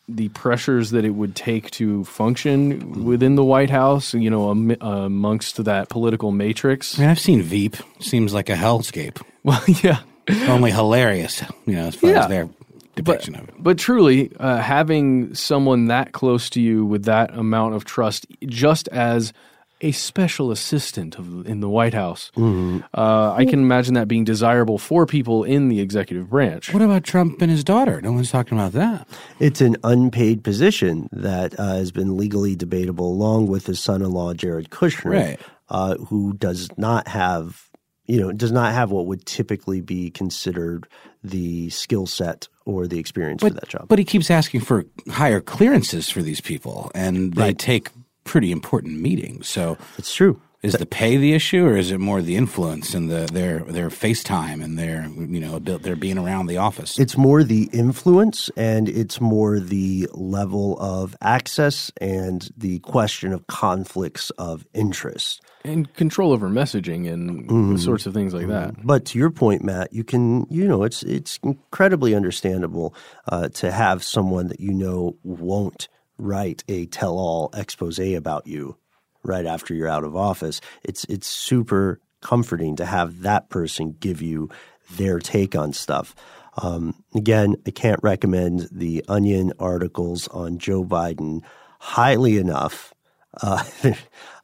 the 0.07 0.29
pressures 0.29 0.91
that 0.91 1.03
it 1.03 1.09
would 1.11 1.35
take 1.35 1.71
to 1.71 2.03
function 2.05 3.03
within 3.05 3.35
the 3.35 3.43
White 3.43 3.69
House, 3.71 4.13
you 4.13 4.29
know, 4.29 4.51
am, 4.51 4.75
amongst 4.81 5.63
that 5.65 5.89
political 5.89 6.31
matrix. 6.31 6.97
I 6.97 7.01
mean, 7.01 7.09
I've 7.09 7.19
seen 7.19 7.41
Veep. 7.41 7.75
Seems 7.99 8.33
like 8.33 8.49
a 8.49 8.55
hellscape. 8.55 9.21
Well, 9.43 9.61
yeah. 9.83 9.99
Only 10.47 10.71
hilarious, 10.71 11.43
you 11.67 11.73
know, 11.75 11.85
as 11.85 11.95
far 11.95 12.09
Yeah. 12.09 12.23
as 12.23 12.29
their 12.29 12.49
depiction 12.95 13.35
of 13.35 13.47
it. 13.47 13.53
But 13.59 13.77
truly, 13.77 14.31
uh, 14.39 14.57
having 14.57 15.35
someone 15.35 15.85
that 15.89 16.13
close 16.13 16.49
to 16.51 16.61
you 16.61 16.83
with 16.83 17.05
that 17.05 17.31
amount 17.37 17.75
of 17.75 17.85
trust, 17.85 18.25
just 18.47 18.87
as 18.87 19.33
a 19.81 19.91
special 19.91 20.51
assistant 20.51 21.17
of, 21.19 21.45
in 21.45 21.59
the 21.59 21.69
White 21.69 21.93
House, 21.93 22.31
Mm-hmm. 22.35 22.79
uh, 22.93 23.33
I 23.33 23.45
can 23.45 23.59
imagine 23.59 23.93
that 23.95 24.07
being 24.07 24.23
desirable 24.23 24.77
for 24.77 25.05
people 25.05 25.43
in 25.43 25.69
the 25.69 25.81
executive 25.81 26.29
branch. 26.29 26.73
What 26.73 26.81
about 26.81 27.03
Trump 27.03 27.41
and 27.41 27.51
his 27.51 27.63
daughter? 27.63 28.01
No 28.01 28.11
one's 28.13 28.31
talking 28.31 28.57
about 28.57 28.71
that. 28.73 29.07
It's 29.39 29.61
an 29.61 29.75
unpaid 29.83 30.43
position 30.43 31.09
that 31.11 31.59
uh, 31.59 31.75
has 31.75 31.91
been 31.91 32.15
legally 32.17 32.55
debatable, 32.55 33.07
along 33.11 33.47
with 33.47 33.65
his 33.65 33.79
son 33.79 34.01
in 34.01 34.11
law, 34.11 34.33
Jared 34.33 34.69
Kushner, 34.69 35.11
Right. 35.11 35.39
uh, 35.69 35.95
who 35.95 36.33
does 36.33 36.69
not 36.77 37.07
have 37.07 37.69
you 38.07 38.21
know, 38.21 38.31
does 38.31 38.51
not 38.51 38.71
have 38.71 38.91
what 38.91 39.07
would 39.07 39.25
typically 39.25 39.81
be 39.81 40.11
considered 40.11 40.87
the 41.23 41.71
skill 41.71 42.05
set 42.05 42.47
or 42.63 42.85
the 42.85 42.99
experience 42.99 43.41
but, 43.41 43.53
for 43.53 43.59
that 43.59 43.67
job. 43.69 43.87
But 43.87 43.97
he 43.97 44.05
keeps 44.05 44.29
asking 44.29 44.61
for 44.61 44.85
higher 45.09 45.41
clearances 45.41 46.07
for 46.07 46.21
these 46.21 46.39
people, 46.39 46.91
and 46.93 47.33
they 47.33 47.41
right. 47.41 47.57
take 47.57 47.89
pretty 48.25 48.51
important 48.51 48.99
meetings. 48.99 49.47
So 49.47 49.77
it's 49.97 50.13
true. 50.13 50.41
Is 50.61 50.73
the 50.73 50.85
pay 50.87 51.15
the 51.15 51.33
issue, 51.33 51.63
or 51.63 51.77
is 51.77 51.91
it 51.91 51.99
more 51.99 52.23
the 52.23 52.35
influence 52.35 52.95
and 52.95 53.09
the 53.09 53.29
their 53.31 53.59
their 53.59 53.89
FaceTime 53.89 54.63
and 54.63 54.79
their 54.79 55.07
you 55.07 55.39
know 55.39 55.59
their 55.59 55.95
being 55.95 56.17
around 56.17 56.47
the 56.47 56.57
office? 56.57 56.97
It's 56.97 57.15
more 57.15 57.43
the 57.43 57.69
influence, 57.71 58.49
and 58.57 58.89
it's 58.89 59.21
more 59.21 59.59
the 59.59 60.09
level 60.13 60.79
of 60.79 61.15
access 61.21 61.91
and 62.01 62.49
the 62.57 62.79
question 62.79 63.31
of 63.31 63.45
conflicts 63.45 64.31
of 64.31 64.65
interest 64.73 65.43
and 65.65 65.91
control 65.95 66.31
over 66.31 66.47
messaging 66.47 67.11
and 67.11 67.49
mm. 67.49 67.79
sorts 67.79 68.05
of 68.05 68.13
things 68.13 68.33
like 68.33 68.47
that. 68.47 68.75
But 68.85 69.05
to 69.05 69.19
your 69.19 69.31
point, 69.31 69.63
Matt, 69.63 69.93
you 69.93 70.03
can 70.03 70.45
you 70.49 70.67
know 70.67 70.83
it's 70.83 71.03
it's 71.03 71.39
incredibly 71.43 72.15
understandable 72.15 72.95
uh, 73.27 73.49
to 73.49 73.71
have 73.71 74.03
someone 74.03 74.47
that 74.47 74.59
you 74.59 74.73
know 74.73 75.17
won't 75.23 75.89
write 76.17 76.63
a 76.67 76.85
tell-all 76.87 77.49
expose 77.53 77.99
about 77.99 78.47
you 78.47 78.77
right 79.23 79.45
after 79.45 79.73
you're 79.73 79.87
out 79.87 80.03
of 80.03 80.15
office. 80.15 80.61
It's 80.83 81.03
it's 81.05 81.27
super 81.27 81.99
comforting 82.21 82.75
to 82.77 82.85
have 82.85 83.21
that 83.21 83.49
person 83.49 83.95
give 83.99 84.21
you 84.21 84.49
their 84.91 85.19
take 85.19 85.55
on 85.55 85.73
stuff. 85.73 86.15
Um, 86.57 86.95
again, 87.13 87.55
I 87.67 87.71
can't 87.71 87.99
recommend 88.01 88.69
the 88.71 89.03
Onion 89.07 89.51
articles 89.59 90.27
on 90.29 90.57
Joe 90.57 90.85
Biden 90.85 91.41
highly 91.79 92.37
enough. 92.37 92.93
Uh, 93.41 93.63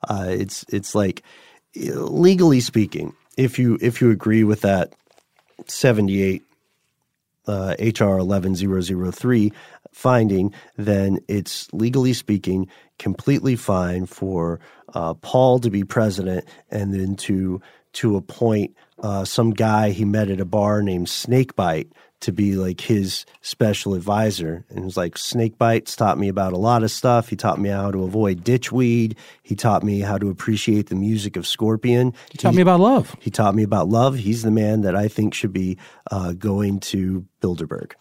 uh, 0.10 0.28
it's 0.30 0.66
it's 0.70 0.94
like 0.94 1.24
legally 1.76 2.60
speaking, 2.60 3.16
if 3.38 3.58
you 3.58 3.78
if 3.82 4.02
you 4.02 4.12
agree 4.12 4.44
with 4.44 4.62
that 4.62 4.94
seventy 5.68 6.22
eight 6.22 6.44
uh, 7.48 7.76
HR 7.80 8.18
eleven 8.18 8.56
zero 8.56 8.82
zero 8.82 9.12
three 9.12 9.54
finding, 9.92 10.54
then 10.78 11.20
it's 11.28 11.72
legally 11.74 12.14
speaking 12.14 12.68
completely 13.00 13.56
fine 13.56 14.06
for 14.06 14.60
uh, 14.94 15.14
Paul 15.16 15.60
to 15.60 15.70
be 15.70 15.84
president 15.84 16.46
and 16.70 16.94
then 16.94 17.16
to 17.16 17.62
to 17.94 18.16
appoint 18.16 18.76
uh, 19.04 19.26
some 19.26 19.52
guy 19.52 19.90
he 19.90 20.06
met 20.06 20.30
at 20.30 20.40
a 20.40 20.46
bar 20.46 20.82
named 20.82 21.10
Snakebite 21.10 21.92
to 22.22 22.32
be 22.32 22.56
like 22.56 22.80
his 22.80 23.26
special 23.42 23.96
advisor. 23.96 24.64
And 24.70 24.80
it 24.80 24.84
was 24.86 24.96
like 24.96 25.18
Snakebite's 25.18 25.96
taught 25.96 26.20
me 26.20 26.30
about 26.30 26.54
a 26.54 26.58
lot 26.58 26.84
of 26.84 26.92
stuff. 26.92 27.30
He 27.30 27.36
taught 27.36 27.60
me 27.60 27.70
how 27.70 27.92
to 27.92 28.04
avoid 28.04 28.44
ditchweed. 28.44 29.18
He 29.42 29.56
taught 29.56 29.84
me 29.84 30.02
how 30.02 30.18
to 30.20 30.30
appreciate 30.30 30.90
the 30.90 30.96
music 30.96 31.36
of 31.36 31.48
Scorpion. 31.48 32.14
He 32.32 32.38
taught 32.38 32.52
he, 32.52 32.58
me 32.58 32.62
about 32.62 32.80
love. 32.80 33.16
He 33.20 33.32
taught 33.32 33.56
me 33.56 33.64
about 33.64 33.90
love. 33.90 34.16
He's 34.16 34.44
the 34.44 34.52
man 34.52 34.82
that 34.82 34.96
I 34.96 35.08
think 35.08 35.34
should 35.34 35.52
be 35.52 35.78
uh, 36.12 36.34
going 36.34 36.80
to 36.82 37.26
Bilderberg. 37.42 37.94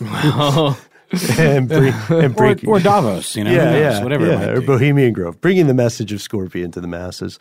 Wow. 0.00 0.76
and, 1.38 1.68
bring, 1.68 1.94
and 2.08 2.34
bring, 2.34 2.66
or, 2.66 2.76
or, 2.76 2.80
Davos, 2.80 3.36
you 3.36 3.44
know, 3.44 3.52
yeah, 3.52 3.76
yeah, 3.76 4.02
whatever, 4.02 4.26
yeah, 4.26 4.50
or 4.50 4.60
Bohemian 4.60 5.12
Grove, 5.12 5.40
bringing 5.40 5.66
the 5.66 5.74
message 5.74 6.12
of 6.12 6.20
Scorpion 6.20 6.70
to 6.72 6.80
the 6.80 6.86
masses. 6.86 7.38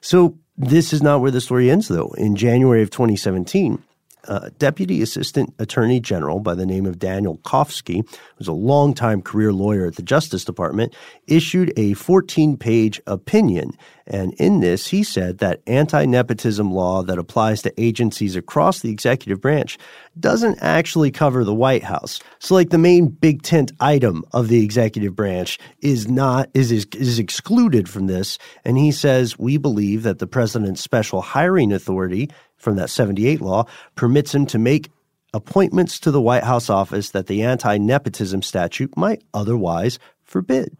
So 0.00 0.36
this 0.56 0.92
is 0.92 1.02
not 1.02 1.20
where 1.20 1.30
the 1.30 1.40
story 1.40 1.70
ends, 1.70 1.88
though. 1.88 2.12
In 2.18 2.36
January 2.36 2.82
of 2.82 2.90
2017, 2.90 3.82
uh, 4.28 4.50
Deputy 4.58 5.02
Assistant 5.02 5.52
Attorney 5.58 6.00
General 6.00 6.40
by 6.40 6.54
the 6.54 6.66
name 6.66 6.86
of 6.86 6.98
Daniel 6.98 7.38
Koffsky, 7.38 8.06
who's 8.36 8.48
a 8.48 8.52
longtime 8.52 9.22
career 9.22 9.52
lawyer 9.52 9.86
at 9.86 9.96
the 9.96 10.02
Justice 10.02 10.44
Department, 10.44 10.94
issued 11.26 11.72
a 11.76 11.94
14 11.94 12.56
page 12.56 13.00
opinion. 13.06 13.72
And 14.06 14.34
in 14.34 14.60
this, 14.60 14.88
he 14.88 15.04
said 15.04 15.38
that 15.38 15.60
anti 15.66 16.04
nepotism 16.04 16.72
law 16.72 17.02
that 17.02 17.18
applies 17.18 17.62
to 17.62 17.80
agencies 17.80 18.36
across 18.36 18.80
the 18.80 18.90
executive 18.90 19.40
branch 19.40 19.78
doesn't 20.18 20.58
actually 20.60 21.10
cover 21.10 21.44
the 21.44 21.54
White 21.54 21.84
House. 21.84 22.20
So, 22.40 22.54
like 22.54 22.70
the 22.70 22.78
main 22.78 23.08
big 23.08 23.42
tent 23.42 23.72
item 23.80 24.24
of 24.32 24.48
the 24.48 24.62
executive 24.62 25.14
branch 25.14 25.58
is 25.80 26.08
not 26.08 26.50
is 26.52 26.72
is, 26.72 26.86
is 26.96 27.18
excluded 27.18 27.88
from 27.88 28.06
this. 28.06 28.38
And 28.64 28.76
he 28.76 28.90
says 28.90 29.38
we 29.38 29.56
believe 29.56 30.02
that 30.02 30.18
the 30.18 30.26
president's 30.26 30.82
special 30.82 31.20
hiring 31.20 31.72
authority 31.72 32.28
from 32.62 32.76
that 32.76 32.90
78 32.90 33.40
law 33.40 33.64
permits 33.96 34.34
him 34.34 34.46
to 34.46 34.58
make 34.58 34.90
appointments 35.34 35.98
to 36.00 36.10
the 36.10 36.20
White 36.20 36.44
House 36.44 36.70
office 36.70 37.10
that 37.10 37.26
the 37.26 37.42
anti 37.42 37.76
nepotism 37.76 38.42
statute 38.42 38.96
might 38.96 39.22
otherwise 39.34 39.98
forbid. 40.22 40.76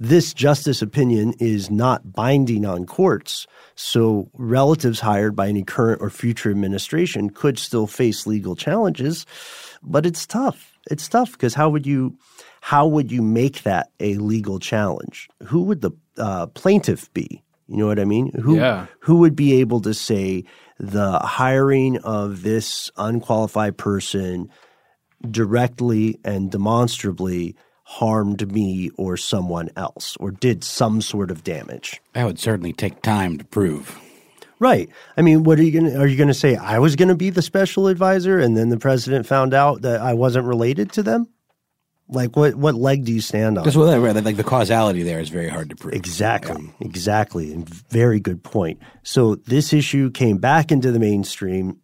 This 0.00 0.32
justice 0.32 0.80
opinion 0.80 1.34
is 1.40 1.70
not 1.70 2.12
binding 2.12 2.64
on 2.64 2.86
courts, 2.86 3.46
so 3.74 4.30
relatives 4.34 5.00
hired 5.00 5.36
by 5.36 5.48
any 5.48 5.62
current 5.62 6.00
or 6.00 6.08
future 6.08 6.50
administration 6.50 7.28
could 7.30 7.58
still 7.58 7.86
face 7.86 8.26
legal 8.26 8.56
challenges, 8.56 9.26
but 9.82 10.06
it's 10.06 10.26
tough. 10.26 10.78
It's 10.90 11.08
tough 11.08 11.32
because 11.32 11.54
how 11.54 11.68
would 11.68 11.86
you 11.86 12.16
how 12.60 12.86
would 12.86 13.12
you 13.12 13.22
make 13.22 13.62
that 13.64 13.90
a 14.00 14.14
legal 14.14 14.58
challenge? 14.58 15.28
Who 15.44 15.62
would 15.64 15.82
the 15.82 15.90
uh, 16.16 16.46
plaintiff 16.46 17.12
be? 17.12 17.42
You 17.68 17.76
know 17.76 17.86
what 17.86 18.00
I 18.00 18.04
mean? 18.04 18.32
Who 18.32 18.56
yeah. 18.56 18.86
who 19.00 19.18
would 19.18 19.36
be 19.36 19.60
able 19.60 19.80
to 19.82 19.92
say 19.92 20.44
the 20.78 21.18
hiring 21.18 21.98
of 21.98 22.42
this 22.42 22.90
unqualified 22.96 23.76
person 23.76 24.50
directly 25.28 26.18
and 26.24 26.50
demonstrably 26.50 27.56
harmed 27.82 28.52
me 28.52 28.90
or 28.96 29.16
someone 29.16 29.70
else 29.76 30.16
or 30.20 30.30
did 30.30 30.62
some 30.62 31.00
sort 31.00 31.30
of 31.30 31.42
damage? 31.42 32.00
That 32.12 32.24
would 32.24 32.38
certainly 32.38 32.72
take 32.72 33.02
time 33.02 33.38
to 33.38 33.44
prove. 33.44 33.98
Right. 34.60 34.90
I 35.16 35.22
mean, 35.22 35.44
what 35.44 35.58
are 35.58 35.62
you 35.62 35.72
going 35.72 35.92
to 35.92 36.00
are 36.00 36.06
you 36.06 36.16
going 36.16 36.28
to 36.28 36.34
say 36.34 36.56
I 36.56 36.80
was 36.80 36.96
going 36.96 37.08
to 37.08 37.14
be 37.14 37.30
the 37.30 37.42
special 37.42 37.86
advisor 37.86 38.38
and 38.38 38.56
then 38.56 38.70
the 38.70 38.76
president 38.76 39.26
found 39.26 39.54
out 39.54 39.82
that 39.82 40.00
I 40.00 40.14
wasn't 40.14 40.46
related 40.46 40.92
to 40.92 41.02
them? 41.02 41.28
Like 42.08 42.36
what 42.36 42.54
what 42.54 42.74
leg 42.74 43.04
do 43.04 43.12
you 43.12 43.20
stand 43.20 43.58
on? 43.58 43.64
Because 43.64 43.76
well, 43.76 44.00
like 44.00 44.36
the 44.36 44.44
causality 44.44 45.02
there 45.02 45.20
is 45.20 45.28
very 45.28 45.48
hard 45.48 45.68
to 45.70 45.76
prove. 45.76 45.94
Exactly, 45.94 46.62
yeah. 46.62 46.86
exactly, 46.86 47.52
and 47.52 47.68
very 47.68 48.18
good 48.18 48.42
point. 48.42 48.80
So 49.02 49.34
this 49.34 49.72
issue 49.72 50.10
came 50.10 50.38
back 50.38 50.72
into 50.72 50.90
the 50.90 50.98
mainstream. 50.98 51.78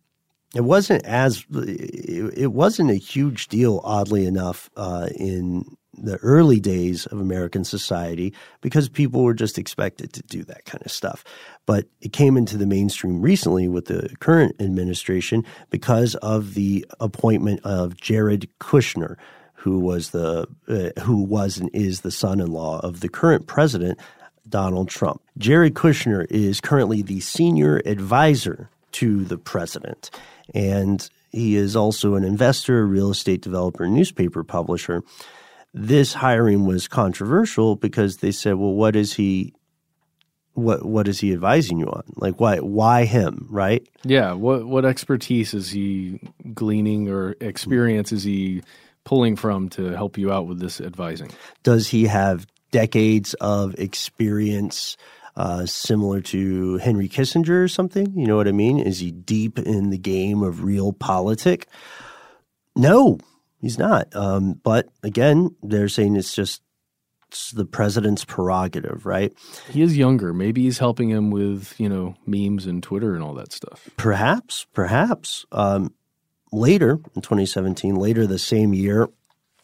It 0.55 0.63
wasn't 0.63 1.05
as 1.05 1.45
it 1.53 2.53
wasn't 2.53 2.91
a 2.91 2.95
huge 2.95 3.49
deal, 3.49 3.81
oddly 3.85 4.25
enough, 4.25 4.71
uh, 4.77 5.09
in 5.15 5.77
the 5.97 6.17
early 6.19 6.61
days 6.61 7.07
of 7.07 7.21
American 7.21 7.65
society 7.65 8.33
because 8.61 8.89
people 8.89 9.23
were 9.23 9.35
just 9.35 9.59
expected 9.59 10.13
to 10.13 10.23
do 10.23 10.43
that 10.45 10.65
kind 10.65 10.83
of 10.85 10.91
stuff. 10.91 11.25
But 11.67 11.87
it 12.01 12.13
came 12.13 12.37
into 12.37 12.57
the 12.57 12.67
mainstream 12.67 13.21
recently 13.21 13.69
with 13.69 13.87
the 13.87 14.15
current 14.21 14.57
administration 14.61 15.45
because 15.71 16.15
of 16.17 16.55
the 16.55 16.87
appointment 17.01 17.61
of 17.65 17.97
Jared 17.97 18.49
Kushner 18.61 19.17
who 19.65 19.81
was 19.81 20.11
the 20.11 20.47
uh, 20.69 21.01
who 21.01 21.23
was 21.23 21.57
and 21.57 21.71
is 21.73 22.03
the 22.03 22.11
son-in-law 22.11 22.81
of 22.81 23.01
the 23.01 23.09
current 23.09 23.47
president 23.47 23.99
Donald 24.47 24.91
Trump. 24.91 25.23
Jared 25.39 25.73
Kushner 25.73 26.27
is 26.29 26.61
currently 26.61 27.01
the 27.01 27.21
senior 27.21 27.81
advisor 27.87 28.69
to 28.93 29.25
the 29.25 29.39
president 29.39 30.11
and 30.55 31.09
he 31.33 31.57
is 31.57 31.75
also 31.75 32.15
an 32.15 32.25
investor, 32.25 32.87
real 32.87 33.11
estate 33.11 33.41
developer, 33.41 33.87
newspaper 33.87 34.45
publisher. 34.45 35.03
This 35.73 36.13
hiring 36.13 36.67
was 36.67 36.87
controversial 36.87 37.75
because 37.75 38.19
they 38.19 38.33
said, 38.33 38.57
"Well, 38.57 38.75
what 38.75 38.95
is 38.95 39.15
he 39.15 39.55
what 40.53 40.85
what 40.85 41.09
is 41.09 41.21
he 41.21 41.33
advising 41.33 41.79
you 41.79 41.87
on? 41.87 42.05
Like 42.17 42.39
why 42.39 42.59
why 42.59 43.07
him, 43.07 43.47
right? 43.51 43.89
Yeah, 44.05 44.35
what 44.35 44.67
what 44.67 44.85
expertise 44.85 45.55
is 45.55 45.71
he 45.71 46.21
gleaning 46.53 47.09
or 47.09 47.35
experience 47.41 48.13
is 48.13 48.23
he 48.25 48.63
pulling 49.05 49.37
from 49.37 49.69
to 49.71 49.91
help 49.91 50.19
you 50.19 50.33
out 50.33 50.47
with 50.47 50.59
this 50.61 50.81
advising? 50.81 51.31
Does 51.63 51.89
he 51.89 52.05
have 52.05 52.47
decades 52.71 53.35
of 53.35 53.75
experience 53.79 54.97
uh, 55.37 55.67
similar 55.67 56.21
to 56.21 56.79
Henry 56.79 57.09
Kissinger 57.09 57.65
or 57.65 57.69
something? 57.69 58.13
You 58.17 58.27
know 58.27 58.37
what 58.37 58.49
I 58.49 58.53
mean? 58.53 58.79
Is 58.79 58.99
he 58.99 59.11
deep 59.11 59.59
in 59.59 59.91
the 59.91 59.99
game 59.99 60.43
of 60.43 60.57
realpolitik? 60.57 61.65
No, 62.77 63.19
he's 63.61 63.79
not. 63.79 64.15
Um, 64.15 64.61
but 64.63 64.89
again, 65.03 65.55
they're 65.63 65.89
saying 65.89 66.17
it's 66.17 66.35
just 66.35 66.63
it's 67.29 67.51
the 67.51 67.65
president's 67.65 68.25
prerogative, 68.25 69.07
right? 69.07 69.33
He 69.71 69.83
is 69.83 69.97
younger. 69.97 70.33
Maybe 70.33 70.63
he's 70.63 70.79
helping 70.79 71.11
him 71.11 71.31
with 71.31 71.75
you 71.79 71.89
know 71.89 72.15
memes 72.27 72.67
and 72.67 72.83
Twitter 72.83 73.15
and 73.15 73.23
all 73.23 73.35
that 73.35 73.53
stuff. 73.53 73.89
Perhaps, 73.97 74.67
perhaps. 74.73 75.45
Um, 75.51 75.93
later 76.55 77.01
in 77.15 77.23
2017, 77.23 77.97
later 77.97 78.27
the 78.27 78.39
same 78.39 78.73
year 78.73 79.09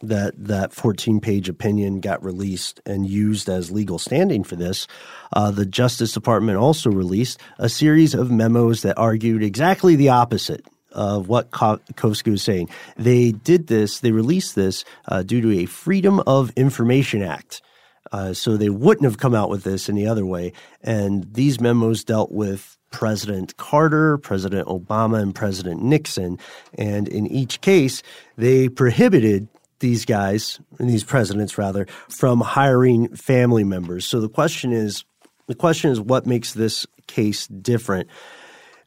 that 0.02 0.32
that 0.36 0.72
14 0.72 1.20
page 1.20 1.48
opinion 1.48 2.00
got 2.00 2.24
released 2.24 2.80
and 2.86 3.06
used 3.06 3.48
as 3.48 3.70
legal 3.70 3.98
standing 3.98 4.42
for 4.42 4.56
this, 4.56 4.86
uh, 5.34 5.50
the 5.50 5.66
Justice 5.66 6.12
Department 6.12 6.58
also 6.58 6.90
released 6.90 7.38
a 7.58 7.68
series 7.68 8.14
of 8.14 8.30
memos 8.30 8.82
that 8.82 8.98
argued 8.98 9.42
exactly 9.42 9.96
the 9.96 10.08
opposite 10.08 10.64
of 10.92 11.28
what 11.28 11.50
Koffsky 11.50 12.30
was 12.30 12.42
saying. 12.42 12.68
They 12.96 13.32
did 13.32 13.68
this, 13.68 14.00
they 14.00 14.10
released 14.10 14.54
this 14.54 14.84
uh, 15.06 15.22
due 15.22 15.40
to 15.42 15.60
a 15.60 15.66
Freedom 15.66 16.20
of 16.26 16.50
Information 16.56 17.22
Act. 17.22 17.62
Uh, 18.10 18.32
so 18.32 18.56
they 18.56 18.70
wouldn't 18.70 19.04
have 19.04 19.18
come 19.18 19.34
out 19.34 19.50
with 19.50 19.62
this 19.62 19.88
any 19.88 20.06
other 20.06 20.26
way. 20.26 20.52
And 20.82 21.32
these 21.32 21.60
memos 21.60 22.02
dealt 22.02 22.32
with 22.32 22.76
President 22.90 23.56
Carter, 23.56 24.18
President 24.18 24.68
Obama, 24.68 25.20
and 25.20 25.34
President 25.34 25.82
Nixon. 25.82 26.38
And 26.74 27.08
in 27.08 27.26
each 27.26 27.60
case, 27.60 28.02
they 28.36 28.68
prohibited 28.68 29.48
these 29.80 30.04
guys, 30.04 30.60
these 30.78 31.04
presidents 31.04 31.56
rather, 31.56 31.86
from 32.08 32.40
hiring 32.40 33.14
family 33.16 33.64
members. 33.64 34.06
So 34.06 34.20
the 34.20 34.28
question 34.28 34.72
is, 34.72 35.04
the 35.46 35.54
question 35.54 35.90
is, 35.90 36.00
what 36.00 36.26
makes 36.26 36.52
this 36.52 36.86
case 37.06 37.46
different? 37.48 38.08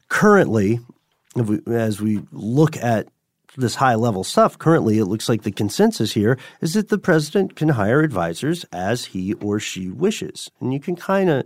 Currently, 0.08 0.80
we, 1.34 1.60
as 1.66 2.00
we 2.00 2.22
look 2.30 2.76
at 2.76 3.08
this 3.56 3.74
high 3.74 3.94
level 3.94 4.24
stuff, 4.24 4.58
currently 4.58 4.98
it 4.98 5.06
looks 5.06 5.28
like 5.28 5.42
the 5.42 5.52
consensus 5.52 6.12
here 6.12 6.38
is 6.60 6.74
that 6.74 6.88
the 6.88 6.98
president 6.98 7.56
can 7.56 7.68
hire 7.70 8.00
advisors 8.00 8.64
as 8.72 9.04
he 9.06 9.34
or 9.34 9.60
she 9.60 9.88
wishes. 9.88 10.50
And 10.60 10.72
you 10.72 10.80
can 10.80 10.96
kind 10.96 11.30
of 11.30 11.44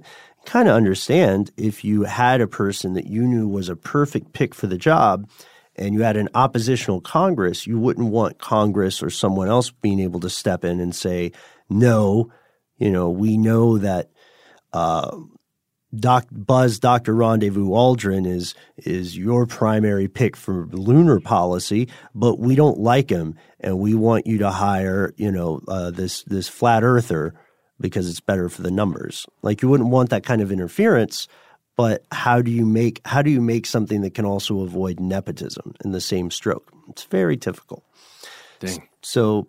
kind 0.48 0.66
of 0.66 0.74
understand 0.74 1.50
if 1.58 1.84
you 1.84 2.04
had 2.04 2.40
a 2.40 2.46
person 2.46 2.94
that 2.94 3.06
you 3.06 3.22
knew 3.22 3.46
was 3.46 3.68
a 3.68 3.76
perfect 3.76 4.32
pick 4.32 4.54
for 4.54 4.66
the 4.66 4.78
job 4.78 5.28
and 5.76 5.94
you 5.94 6.00
had 6.00 6.16
an 6.16 6.30
oppositional 6.34 7.02
Congress, 7.02 7.66
you 7.66 7.78
wouldn't 7.78 8.10
want 8.10 8.38
Congress 8.38 9.02
or 9.02 9.10
someone 9.10 9.48
else 9.48 9.70
being 9.70 10.00
able 10.00 10.20
to 10.20 10.30
step 10.30 10.64
in 10.64 10.80
and 10.80 10.94
say, 10.94 11.32
no, 11.68 12.32
you 12.78 12.90
know, 12.90 13.10
we 13.10 13.36
know 13.36 13.76
that 13.76 14.10
uh, 14.72 15.18
Doc, 15.94 16.26
Buzz 16.32 16.78
Dr. 16.78 17.14
Rendezvous 17.14 17.68
Aldrin 17.68 18.26
is 18.26 18.54
is 18.78 19.16
your 19.16 19.46
primary 19.46 20.08
pick 20.08 20.34
for 20.34 20.66
lunar 20.72 21.20
policy, 21.20 21.88
but 22.14 22.38
we 22.38 22.54
don't 22.54 22.78
like 22.78 23.10
him, 23.10 23.36
and 23.60 23.78
we 23.78 23.94
want 23.94 24.26
you 24.26 24.38
to 24.38 24.50
hire 24.50 25.14
you 25.16 25.32
know 25.32 25.60
uh, 25.66 25.90
this 25.90 26.22
this 26.24 26.48
flat 26.48 26.84
earther 26.84 27.34
because 27.80 28.08
it's 28.08 28.20
better 28.20 28.48
for 28.48 28.62
the 28.62 28.70
numbers. 28.70 29.26
Like 29.42 29.62
you 29.62 29.68
wouldn't 29.68 29.90
want 29.90 30.10
that 30.10 30.24
kind 30.24 30.40
of 30.40 30.50
interference, 30.50 31.28
but 31.76 32.04
how 32.10 32.42
do 32.42 32.50
you 32.50 32.66
make 32.66 33.00
how 33.04 33.22
do 33.22 33.30
you 33.30 33.40
make 33.40 33.66
something 33.66 34.00
that 34.00 34.14
can 34.14 34.24
also 34.24 34.60
avoid 34.62 34.98
nepotism 34.98 35.74
in 35.84 35.92
the 35.92 36.00
same 36.00 36.30
stroke? 36.30 36.72
It's 36.88 37.04
very 37.04 37.36
difficult. 37.36 37.84
Dang. 38.58 38.88
So, 39.02 39.46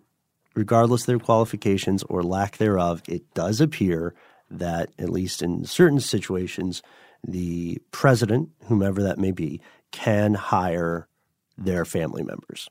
regardless 0.54 1.02
of 1.02 1.06
their 1.06 1.18
qualifications 1.18 2.02
or 2.04 2.22
lack 2.22 2.58
thereof, 2.58 3.02
it 3.08 3.22
does 3.34 3.60
appear 3.60 4.14
that, 4.50 4.90
at 4.98 5.10
least 5.10 5.42
in 5.42 5.64
certain 5.64 6.00
situations, 6.00 6.82
the 7.26 7.78
president, 7.90 8.50
whomever 8.66 9.02
that 9.02 9.18
may 9.18 9.32
be, 9.32 9.60
can 9.90 10.34
hire 10.34 11.08
their 11.58 11.84
family 11.84 12.22
members. 12.22 12.68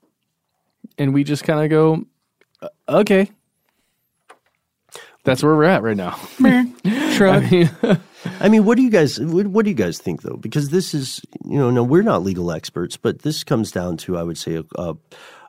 And 0.97 1.13
we 1.13 1.23
just 1.23 1.43
kind 1.43 1.61
of 1.61 1.69
go, 1.69 2.05
"Uh, 2.61 2.99
okay. 3.01 3.29
That's 5.29 5.43
where 5.43 5.55
we're 5.55 5.65
at 5.65 5.83
right 5.83 5.95
now. 5.95 6.19
Shrug. 7.13 7.43
I 7.43 7.49
mean, 7.51 7.69
I 8.39 8.49
mean, 8.49 8.65
what 8.65 8.77
do 8.77 8.81
you 8.81 8.89
guys 8.89 9.19
what, 9.19 9.47
what 9.47 9.63
do 9.63 9.69
you 9.69 9.75
guys 9.75 9.99
think 9.99 10.23
though? 10.23 10.37
Because 10.37 10.69
this 10.69 10.93
is 10.93 11.21
you 11.45 11.57
know, 11.57 11.69
no, 11.69 11.83
we're 11.83 12.01
not 12.01 12.23
legal 12.23 12.51
experts, 12.51 12.97
but 12.97 13.19
this 13.19 13.43
comes 13.43 13.71
down 13.71 13.97
to 13.97 14.17
I 14.17 14.23
would 14.23 14.37
say 14.37 14.55
a, 14.55 14.63
a, 14.75 14.95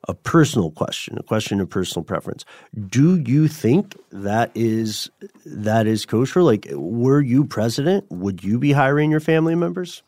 a 0.06 0.14
personal 0.14 0.70
question, 0.70 1.16
a 1.18 1.22
question 1.22 1.60
of 1.60 1.70
personal 1.70 2.04
preference. 2.04 2.44
Do 2.88 3.18
you 3.20 3.48
think 3.48 3.96
that 4.12 4.50
is 4.54 5.10
that 5.46 5.86
is 5.86 6.04
kosher? 6.04 6.42
Like, 6.42 6.68
were 6.72 7.20
you 7.20 7.44
president, 7.44 8.04
would 8.10 8.44
you 8.44 8.58
be 8.58 8.72
hiring 8.72 9.10
your 9.10 9.20
family 9.20 9.54
members? 9.54 10.02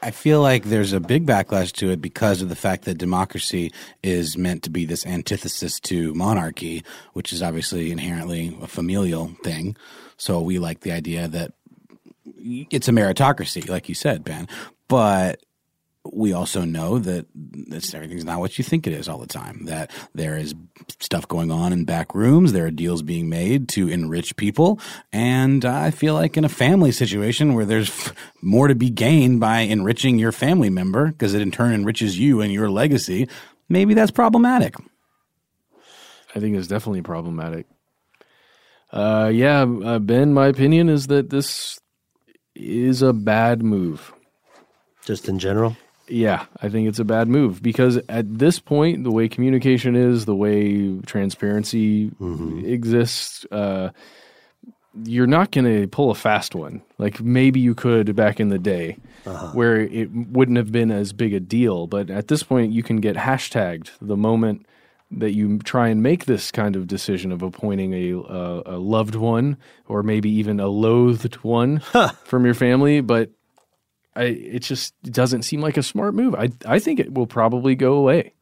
I 0.00 0.10
feel 0.10 0.40
like 0.40 0.64
there's 0.64 0.92
a 0.92 1.00
big 1.00 1.26
backlash 1.26 1.72
to 1.74 1.90
it 1.90 2.00
because 2.00 2.40
of 2.40 2.48
the 2.48 2.56
fact 2.56 2.84
that 2.84 2.98
democracy 2.98 3.72
is 4.02 4.38
meant 4.38 4.62
to 4.64 4.70
be 4.70 4.84
this 4.84 5.04
antithesis 5.04 5.80
to 5.80 6.14
monarchy, 6.14 6.84
which 7.14 7.32
is 7.32 7.42
obviously 7.42 7.90
inherently 7.90 8.56
a 8.62 8.66
familial 8.66 9.34
thing. 9.42 9.76
So 10.16 10.40
we 10.40 10.58
like 10.58 10.80
the 10.80 10.92
idea 10.92 11.26
that 11.28 11.52
it's 12.34 12.88
a 12.88 12.92
meritocracy, 12.92 13.68
like 13.68 13.88
you 13.88 13.94
said, 13.94 14.24
Ben. 14.24 14.48
But 14.86 15.42
we 16.04 16.32
also 16.32 16.64
know 16.64 16.98
that 16.98 17.26
this, 17.34 17.92
everything's 17.92 18.24
not 18.24 18.40
what 18.40 18.56
you 18.56 18.64
think 18.64 18.86
it 18.86 18.92
is 18.92 19.08
all 19.08 19.18
the 19.18 19.26
time. 19.26 19.66
That 19.66 19.90
there 20.14 20.38
is 20.38 20.54
stuff 21.00 21.28
going 21.28 21.50
on 21.50 21.72
in 21.72 21.84
back 21.84 22.14
rooms. 22.14 22.52
There 22.52 22.66
are 22.66 22.70
deals 22.70 23.02
being 23.02 23.28
made 23.28 23.68
to 23.70 23.88
enrich 23.88 24.36
people. 24.36 24.80
And 25.12 25.64
I 25.64 25.90
feel 25.90 26.14
like 26.14 26.36
in 26.36 26.44
a 26.44 26.48
family 26.48 26.92
situation 26.92 27.54
where 27.54 27.66
there's 27.66 27.90
f- 27.90 28.14
more 28.40 28.68
to 28.68 28.74
be 28.74 28.90
gained 28.90 29.40
by 29.40 29.60
enriching 29.60 30.18
your 30.18 30.32
family 30.32 30.70
member, 30.70 31.08
because 31.08 31.34
it 31.34 31.42
in 31.42 31.50
turn 31.50 31.74
enriches 31.74 32.18
you 32.18 32.40
and 32.40 32.52
your 32.52 32.70
legacy, 32.70 33.28
maybe 33.68 33.92
that's 33.92 34.10
problematic. 34.10 34.76
I 36.34 36.40
think 36.40 36.56
it's 36.56 36.68
definitely 36.68 37.02
problematic. 37.02 37.66
Uh, 38.90 39.30
yeah, 39.34 39.62
uh, 39.62 39.98
Ben, 39.98 40.32
my 40.32 40.46
opinion 40.46 40.88
is 40.88 41.08
that 41.08 41.28
this 41.28 41.78
is 42.54 43.02
a 43.02 43.12
bad 43.12 43.62
move. 43.62 44.14
Just 45.04 45.28
in 45.28 45.38
general? 45.38 45.76
Yeah, 46.08 46.46
I 46.62 46.68
think 46.68 46.88
it's 46.88 46.98
a 46.98 47.04
bad 47.04 47.28
move 47.28 47.62
because 47.62 47.98
at 48.08 48.38
this 48.38 48.58
point, 48.58 49.04
the 49.04 49.10
way 49.10 49.28
communication 49.28 49.94
is, 49.94 50.24
the 50.24 50.34
way 50.34 50.98
transparency 51.00 52.10
exists, 52.66 53.44
uh, 53.50 53.90
you're 55.04 55.26
not 55.26 55.50
going 55.50 55.64
to 55.64 55.86
pull 55.88 56.10
a 56.10 56.14
fast 56.14 56.54
one. 56.54 56.82
Like 56.98 57.20
maybe 57.20 57.60
you 57.60 57.74
could 57.74 58.16
back 58.16 58.40
in 58.40 58.48
the 58.48 58.58
day 58.58 58.96
where 59.52 59.80
it 59.80 60.10
wouldn't 60.10 60.56
have 60.56 60.72
been 60.72 60.90
as 60.90 61.12
big 61.12 61.34
a 61.34 61.40
deal. 61.40 61.86
But 61.86 62.10
at 62.10 62.28
this 62.28 62.42
point, 62.42 62.72
you 62.72 62.82
can 62.82 62.96
get 62.96 63.16
hashtagged 63.16 63.90
the 64.00 64.16
moment 64.16 64.66
that 65.10 65.32
you 65.32 65.58
try 65.60 65.88
and 65.88 66.02
make 66.02 66.26
this 66.26 66.50
kind 66.50 66.76
of 66.76 66.86
decision 66.86 67.32
of 67.32 67.42
appointing 67.42 67.94
a, 67.94 68.18
uh, 68.20 68.62
a 68.66 68.76
loved 68.76 69.14
one 69.14 69.56
or 69.86 70.02
maybe 70.02 70.30
even 70.30 70.60
a 70.60 70.68
loathed 70.68 71.34
one 71.36 71.80
from 72.24 72.44
your 72.44 72.54
family. 72.54 73.00
But 73.00 73.30
I, 74.18 74.24
it 74.56 74.62
just 74.62 74.94
doesn't 75.02 75.42
seem 75.42 75.60
like 75.60 75.76
a 75.76 75.82
smart 75.82 76.14
move. 76.14 76.34
I, 76.34 76.48
I 76.66 76.78
think 76.78 77.00
it 77.00 77.14
will 77.14 77.26
probably 77.26 77.74
go 77.76 77.94
away. 77.94 78.32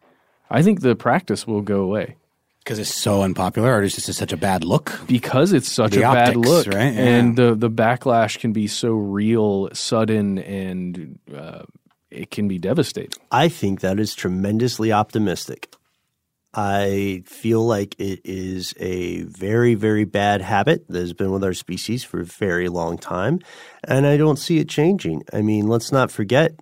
I 0.50 0.62
think 0.62 0.80
the 0.80 0.94
practice 0.96 1.46
will 1.46 1.60
go 1.62 1.80
away 1.82 2.16
Because 2.60 2.78
it's 2.78 2.94
so 2.94 3.22
unpopular, 3.22 3.74
or 3.76 3.82
it's 3.82 3.96
just 3.96 4.12
such 4.18 4.32
a 4.32 4.36
bad 4.36 4.64
look. 4.64 4.98
because 5.06 5.52
it's 5.52 5.70
such 5.70 5.92
The 5.92 6.08
a 6.08 6.12
bad 6.14 6.36
look, 6.36 6.66
right? 6.68 6.94
Yeah. 6.94 7.16
and 7.18 7.36
the 7.36 7.54
the 7.54 7.70
backlash 7.70 8.38
can 8.38 8.52
be 8.52 8.66
so 8.68 8.90
real, 8.92 9.68
sudden, 9.72 10.38
and 10.38 11.18
uh, 11.34 11.62
it 12.10 12.30
can 12.30 12.46
be 12.48 12.58
devastating. 12.58 13.10
I 13.30 13.48
think 13.48 13.80
that 13.80 13.98
is 14.00 14.14
tremendously 14.14 14.92
optimistic. 14.92 15.68
I 16.56 17.22
feel 17.26 17.66
like 17.66 17.94
it 17.98 18.20
is 18.24 18.74
a 18.80 19.22
very, 19.24 19.74
very 19.74 20.04
bad 20.04 20.40
habit 20.40 20.88
that 20.88 20.98
has 20.98 21.12
been 21.12 21.30
with 21.30 21.44
our 21.44 21.52
species 21.52 22.02
for 22.02 22.20
a 22.20 22.24
very 22.24 22.70
long 22.70 22.96
time, 22.96 23.40
and 23.84 24.06
I 24.06 24.16
don't 24.16 24.38
see 24.38 24.58
it 24.58 24.68
changing. 24.68 25.24
I 25.34 25.42
mean, 25.42 25.68
let's 25.68 25.92
not 25.92 26.10
forget 26.10 26.52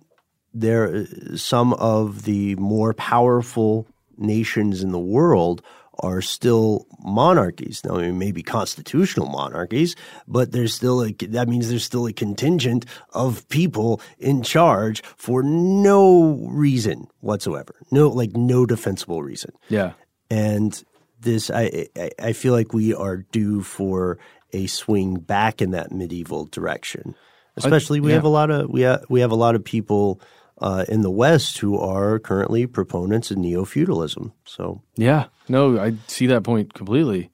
there 0.53 0.93
uh, 0.93 1.37
some 1.37 1.73
of 1.75 2.23
the 2.23 2.55
more 2.57 2.93
powerful 2.93 3.87
nations 4.17 4.83
in 4.83 4.91
the 4.91 4.99
world 4.99 5.61
are 5.99 6.21
still 6.21 6.85
monarchies. 6.99 7.81
Now, 7.83 7.97
I 7.97 8.01
mean, 8.01 8.17
maybe 8.17 8.43
constitutional 8.43 9.27
monarchies, 9.27 9.95
but 10.27 10.51
there's 10.51 10.73
still 10.73 11.03
a, 11.03 11.11
that 11.11 11.47
means 11.47 11.69
there's 11.69 11.83
still 11.83 12.07
a 12.07 12.13
contingent 12.13 12.85
of 13.13 13.47
people 13.49 14.01
in 14.17 14.43
charge 14.43 15.01
for 15.15 15.43
no 15.43 16.47
reason 16.49 17.07
whatsoever. 17.21 17.75
No, 17.91 18.09
like 18.09 18.35
no 18.35 18.65
defensible 18.65 19.23
reason. 19.23 19.51
Yeah. 19.69 19.93
And 20.29 20.83
this, 21.19 21.49
I, 21.49 21.87
I, 21.95 22.09
I 22.19 22.33
feel 22.33 22.53
like 22.53 22.73
we 22.73 22.93
are 22.93 23.17
due 23.17 23.61
for 23.61 24.17
a 24.53 24.67
swing 24.67 25.15
back 25.15 25.61
in 25.61 25.71
that 25.71 25.91
medieval 25.91 26.45
direction. 26.45 27.15
Especially, 27.57 28.01
we 28.01 28.09
yeah. 28.09 28.15
have 28.15 28.25
a 28.25 28.29
lot 28.29 28.51
of 28.51 28.69
we 28.69 28.81
have, 28.81 29.05
we 29.07 29.21
have 29.21 29.31
a 29.31 29.35
lot 29.35 29.55
of 29.55 29.63
people 29.63 30.19
uh, 30.61 30.85
in 30.87 31.01
the 31.01 31.11
West 31.11 31.57
who 31.59 31.77
are 31.77 32.19
currently 32.19 32.65
proponents 32.67 33.31
of 33.31 33.37
neo 33.37 33.65
feudalism. 33.65 34.31
So 34.45 34.81
Yeah, 34.95 35.25
no, 35.49 35.79
I 35.79 35.93
see 36.07 36.27
that 36.27 36.43
point 36.43 36.73
completely, 36.73 37.29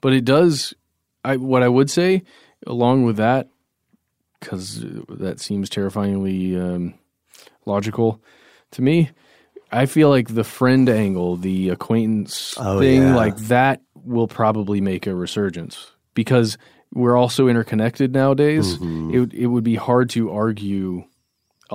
but 0.00 0.12
it 0.12 0.24
does. 0.24 0.74
I 1.24 1.36
what 1.36 1.62
I 1.62 1.68
would 1.68 1.90
say, 1.90 2.22
along 2.66 3.04
with 3.04 3.16
that, 3.16 3.48
because 4.40 4.84
that 5.08 5.40
seems 5.40 5.70
terrifyingly 5.70 6.56
um, 6.60 6.94
logical 7.66 8.20
to 8.72 8.82
me. 8.82 9.10
I 9.72 9.86
feel 9.86 10.08
like 10.08 10.28
the 10.34 10.44
friend 10.44 10.88
angle, 10.88 11.36
the 11.36 11.70
acquaintance 11.70 12.54
Oh, 12.58 12.78
thing, 12.78 13.02
yeah. 13.02 13.16
like 13.16 13.36
that 13.48 13.80
will 13.94 14.28
probably 14.28 14.80
make 14.80 15.06
a 15.06 15.14
resurgence 15.14 15.90
because 16.14 16.58
we're 16.92 17.16
all 17.16 17.28
so 17.30 17.48
interconnected 17.48 18.12
nowadays. 18.12 18.76
Mm-hmm. 18.76 19.14
It 19.14 19.32
it 19.34 19.46
would 19.46 19.64
be 19.64 19.74
hard 19.76 20.10
to 20.10 20.30
argue 20.30 21.04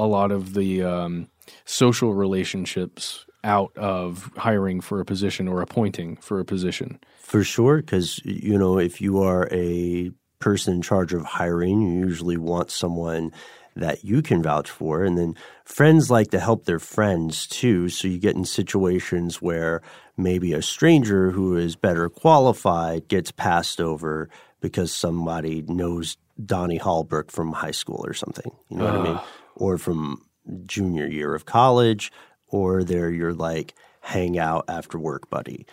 a 0.04 0.08
lot 0.08 0.32
of 0.32 0.54
the 0.54 0.84
um, 0.84 1.28
social 1.66 2.14
relationships 2.14 3.26
out 3.44 3.76
of 3.78 4.32
hiring 4.38 4.82
for 4.82 5.00
a 5.00 5.06
position 5.06 5.48
or 5.48 5.62
appointing 5.62 6.18
for 6.18 6.40
a 6.40 6.46
position. 6.46 7.00
For 7.20 7.44
sure, 7.44 7.78
because 7.78 8.22
you 8.26 8.58
know, 8.58 8.80
if 8.80 9.02
you 9.02 9.22
are 9.22 9.48
a 9.52 10.12
person 10.40 10.76
in 10.76 10.82
charge 10.82 11.14
of 11.14 11.24
hiring, 11.24 11.82
you 11.82 12.00
usually 12.00 12.38
want 12.38 12.72
someone 12.72 13.32
that 13.76 14.04
you 14.04 14.22
can 14.22 14.42
vouch 14.42 14.70
for, 14.70 15.04
and 15.04 15.18
then 15.18 15.36
friends 15.64 16.10
like 16.10 16.32
to 16.32 16.40
help 16.40 16.66
their 16.66 16.80
friends 16.80 17.48
too. 17.48 17.88
So 17.90 18.08
you 18.08 18.20
get 18.20 18.36
in 18.36 18.46
situations 18.46 19.42
where 19.42 19.82
maybe 20.18 20.54
a 20.54 20.62
stranger 20.62 21.32
who 21.32 21.56
is 21.56 21.76
better 21.76 22.10
qualified 22.10 23.08
gets 23.08 23.32
passed 23.32 23.80
over 23.80 24.30
because 24.60 24.92
somebody 24.92 25.64
knows 25.68 26.18
Donnie 26.44 26.80
Hallbrook 26.80 27.32
from 27.32 27.54
high 27.54 27.72
school 27.72 28.04
or 28.06 28.14
something. 28.14 28.52
You 28.70 28.78
know 28.78 28.86
what 28.86 28.96
I 28.96 29.04
mean? 29.04 29.20
Or 29.60 29.78
from 29.78 30.26
junior 30.66 31.08
year 31.08 31.36
of 31.36 31.46
college, 31.46 32.12
or 32.48 32.84
they're 32.84 33.12
your 33.12 33.34
like 33.34 33.76
hang 34.02 34.40
out 34.40 34.66
after 34.68 34.98
work 34.98 35.30
buddy. 35.30 35.66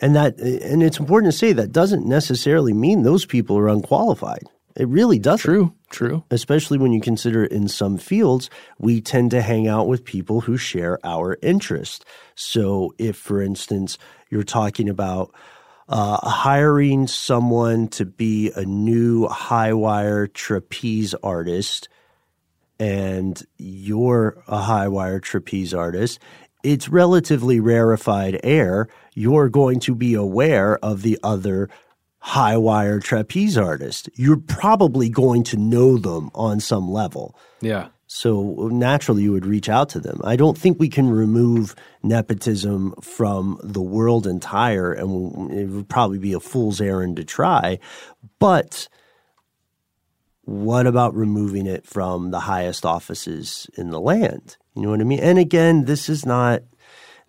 And 0.00 0.14
that 0.14 0.38
and 0.38 0.82
it's 0.82 1.00
important 1.00 1.32
to 1.32 1.38
say 1.38 1.52
that 1.52 1.72
doesn't 1.72 2.06
necessarily 2.06 2.72
mean 2.72 3.02
those 3.02 3.24
people 3.24 3.56
are 3.58 3.68
unqualified. 3.68 4.44
It 4.76 4.86
really 4.86 5.18
doesn't. 5.18 5.44
True, 5.44 5.74
true. 5.90 6.24
Especially 6.30 6.78
when 6.78 6.92
you 6.92 7.00
consider 7.00 7.44
in 7.44 7.66
some 7.66 7.98
fields, 7.98 8.48
we 8.78 9.00
tend 9.00 9.32
to 9.32 9.42
hang 9.42 9.66
out 9.66 9.88
with 9.88 10.04
people 10.04 10.40
who 10.40 10.56
share 10.56 11.04
our 11.04 11.36
interest. 11.42 12.04
So, 12.36 12.94
if, 12.96 13.16
for 13.16 13.42
instance, 13.42 13.98
you're 14.30 14.44
talking 14.44 14.88
about 14.88 15.34
uh, 15.88 16.18
hiring 16.22 17.08
someone 17.08 17.88
to 17.88 18.04
be 18.04 18.52
a 18.54 18.64
new 18.64 19.26
high 19.26 19.72
wire 19.72 20.28
trapeze 20.28 21.12
artist, 21.24 21.88
and 22.78 23.42
you're 23.56 24.42
a 24.46 24.58
high 24.58 24.88
wire 24.88 25.20
trapeze 25.20 25.74
artist, 25.74 26.18
it's 26.62 26.88
relatively 26.88 27.60
rarefied 27.60 28.40
air. 28.42 28.88
You're 29.14 29.48
going 29.48 29.80
to 29.80 29.94
be 29.94 30.14
aware 30.14 30.78
of 30.84 31.02
the 31.02 31.18
other 31.22 31.68
high 32.20 32.56
wire 32.56 33.00
trapeze 33.00 33.56
artist. 33.56 34.08
You're 34.14 34.36
probably 34.36 35.08
going 35.08 35.44
to 35.44 35.56
know 35.56 35.98
them 35.98 36.30
on 36.34 36.60
some 36.60 36.90
level. 36.90 37.36
Yeah. 37.60 37.88
So 38.06 38.68
naturally, 38.72 39.22
you 39.22 39.32
would 39.32 39.46
reach 39.46 39.68
out 39.68 39.90
to 39.90 40.00
them. 40.00 40.20
I 40.24 40.36
don't 40.36 40.56
think 40.56 40.80
we 40.80 40.88
can 40.88 41.10
remove 41.10 41.74
nepotism 42.02 42.94
from 43.02 43.60
the 43.62 43.82
world 43.82 44.26
entire, 44.26 44.92
and 44.92 45.52
it 45.52 45.66
would 45.66 45.88
probably 45.90 46.18
be 46.18 46.32
a 46.32 46.40
fool's 46.40 46.80
errand 46.80 47.16
to 47.16 47.24
try. 47.24 47.78
But 48.38 48.88
what 50.48 50.86
about 50.86 51.14
removing 51.14 51.66
it 51.66 51.86
from 51.86 52.30
the 52.30 52.40
highest 52.40 52.86
offices 52.86 53.68
in 53.76 53.90
the 53.90 54.00
land? 54.00 54.56
You 54.74 54.80
know 54.80 54.90
what 54.90 55.00
I 55.02 55.04
mean? 55.04 55.20
And 55.20 55.38
again, 55.38 55.84
this 55.84 56.08
is 56.08 56.24
not 56.24 56.62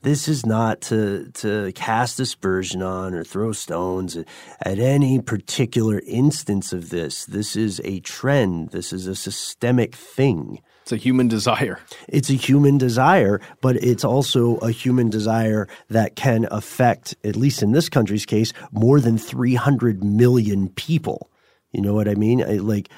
this 0.04 0.30
is 0.30 0.46
not 0.46 0.80
to 0.84 1.30
to 1.34 1.74
cast 1.74 2.22
aspersion 2.22 2.82
on 2.82 3.14
or 3.14 3.26
throw 3.26 3.52
stones 3.52 4.16
at, 4.16 4.26
at, 4.62 4.80
any 4.80 5.20
particular 5.20 6.02
instance 6.08 6.72
of 6.72 6.92
this. 6.92 7.26
This 7.26 7.58
is 7.58 7.82
a 7.84 8.00
trend. 8.00 8.70
This 8.70 8.94
is 8.94 9.06
a 9.06 9.16
systemic 9.16 9.96
thing. 9.96 10.62
It's 10.84 10.94
a 10.94 10.96
human 10.96 11.28
desire. 11.28 11.78
It's 12.08 12.30
a 12.30 12.36
human 12.36 12.78
desire, 12.78 13.42
but 13.60 13.76
it's 13.84 14.06
also 14.06 14.60
a 14.60 14.72
human 14.72 15.10
desire 15.10 15.68
that 15.90 16.16
can 16.16 16.48
affect, 16.52 17.18
at 17.26 17.36
least 17.36 17.62
in 17.62 17.74
this 17.74 17.90
country's 17.90 18.26
case, 18.26 18.54
more 18.72 19.02
than 19.02 19.18
300 19.18 20.06
million 20.06 20.70
people. 20.70 21.30
You 21.72 21.82
know 21.82 21.94
what 21.94 22.08
I 22.08 22.16
mean? 22.16 22.42
I, 22.44 22.58
like 22.58 22.90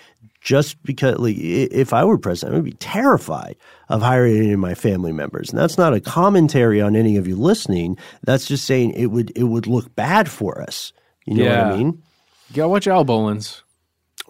just 0.41 0.81
because 0.83 1.19
like 1.19 1.37
if 1.37 1.93
I 1.93 2.03
were 2.03 2.17
president, 2.17 2.55
I 2.55 2.57
would 2.57 2.65
be 2.65 2.73
terrified 2.73 3.55
of 3.89 4.01
hiring 4.01 4.37
any 4.37 4.53
of 4.53 4.59
my 4.59 4.73
family 4.73 5.11
members. 5.11 5.51
And 5.51 5.59
that's 5.59 5.77
not 5.77 5.93
a 5.93 6.01
commentary 6.01 6.81
on 6.81 6.95
any 6.95 7.15
of 7.17 7.27
you 7.27 7.35
listening. 7.35 7.97
That's 8.23 8.47
just 8.47 8.65
saying 8.65 8.91
it 8.91 9.07
would 9.07 9.31
it 9.35 9.43
would 9.43 9.67
look 9.67 9.95
bad 9.95 10.29
for 10.29 10.61
us. 10.61 10.91
You 11.25 11.35
know 11.35 11.43
yeah. 11.43 11.63
what 11.63 11.73
I 11.73 11.77
mean? 11.77 12.03
You 12.49 12.55
gotta 12.55 12.69
watch 12.69 12.87
Al 12.87 13.05
Bolins. 13.05 13.61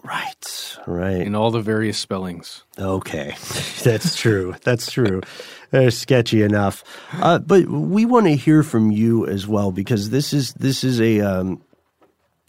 Right, 0.04 0.78
right. 0.86 1.20
In 1.20 1.36
all 1.36 1.52
the 1.52 1.60
various 1.60 1.96
spellings. 1.96 2.64
Okay, 2.76 3.36
that's 3.84 4.16
true. 4.16 4.54
That's 4.62 4.90
true. 4.90 5.22
They're 5.70 5.90
sketchy 5.90 6.42
enough, 6.42 6.84
uh, 7.14 7.38
but 7.38 7.66
we 7.66 8.04
want 8.04 8.26
to 8.26 8.36
hear 8.36 8.62
from 8.62 8.90
you 8.90 9.26
as 9.26 9.46
well 9.46 9.72
because 9.72 10.10
this 10.10 10.34
is 10.34 10.52
this 10.54 10.84
is 10.84 11.00
a 11.00 11.20
um, 11.20 11.62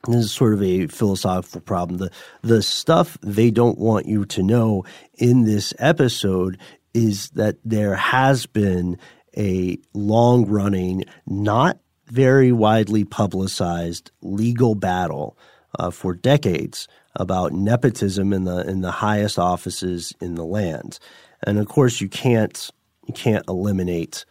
this 0.08 0.26
is 0.26 0.32
sort 0.32 0.54
of 0.54 0.62
a 0.62 0.88
philosophical 0.88 1.62
problem. 1.62 1.98
The 1.98 2.12
the 2.42 2.62
stuff 2.62 3.18
they 3.22 3.52
don't 3.52 3.78
want 3.78 4.06
you 4.06 4.26
to 4.26 4.44
know 4.44 4.84
in 5.18 5.46
this 5.46 5.74
episode 5.80 6.60
is 6.94 7.30
that 7.32 7.58
there 7.64 7.96
has 7.96 8.46
been 8.46 8.98
a 9.38 9.78
long 9.94 10.46
running, 10.46 11.06
not 11.26 11.80
very 12.08 12.52
widely 12.52 13.06
publicized 13.06 14.12
legal 14.22 14.76
battle 14.76 15.38
uh, 15.80 15.90
for 15.90 16.14
decades 16.14 16.88
about 17.16 17.54
nepotism 17.54 18.34
in 18.34 18.44
the 18.44 18.68
in 18.68 18.82
the 18.82 18.92
highest 18.92 19.40
offices 19.40 20.14
in 20.20 20.36
the 20.36 20.46
land. 20.46 21.00
And 21.46 21.58
of 21.60 21.68
course 21.68 22.02
you 22.02 22.10
can't 22.10 22.70
you 23.08 23.14
can't 23.14 23.48
eliminate 23.48 24.26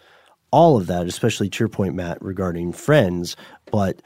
all 0.50 0.76
of 0.76 0.86
that, 0.88 1.06
especially 1.06 1.48
to 1.48 1.58
your 1.60 1.68
point, 1.68 1.94
Matt, 1.94 2.20
regarding 2.20 2.72
friends, 2.72 3.36
but 3.70 4.02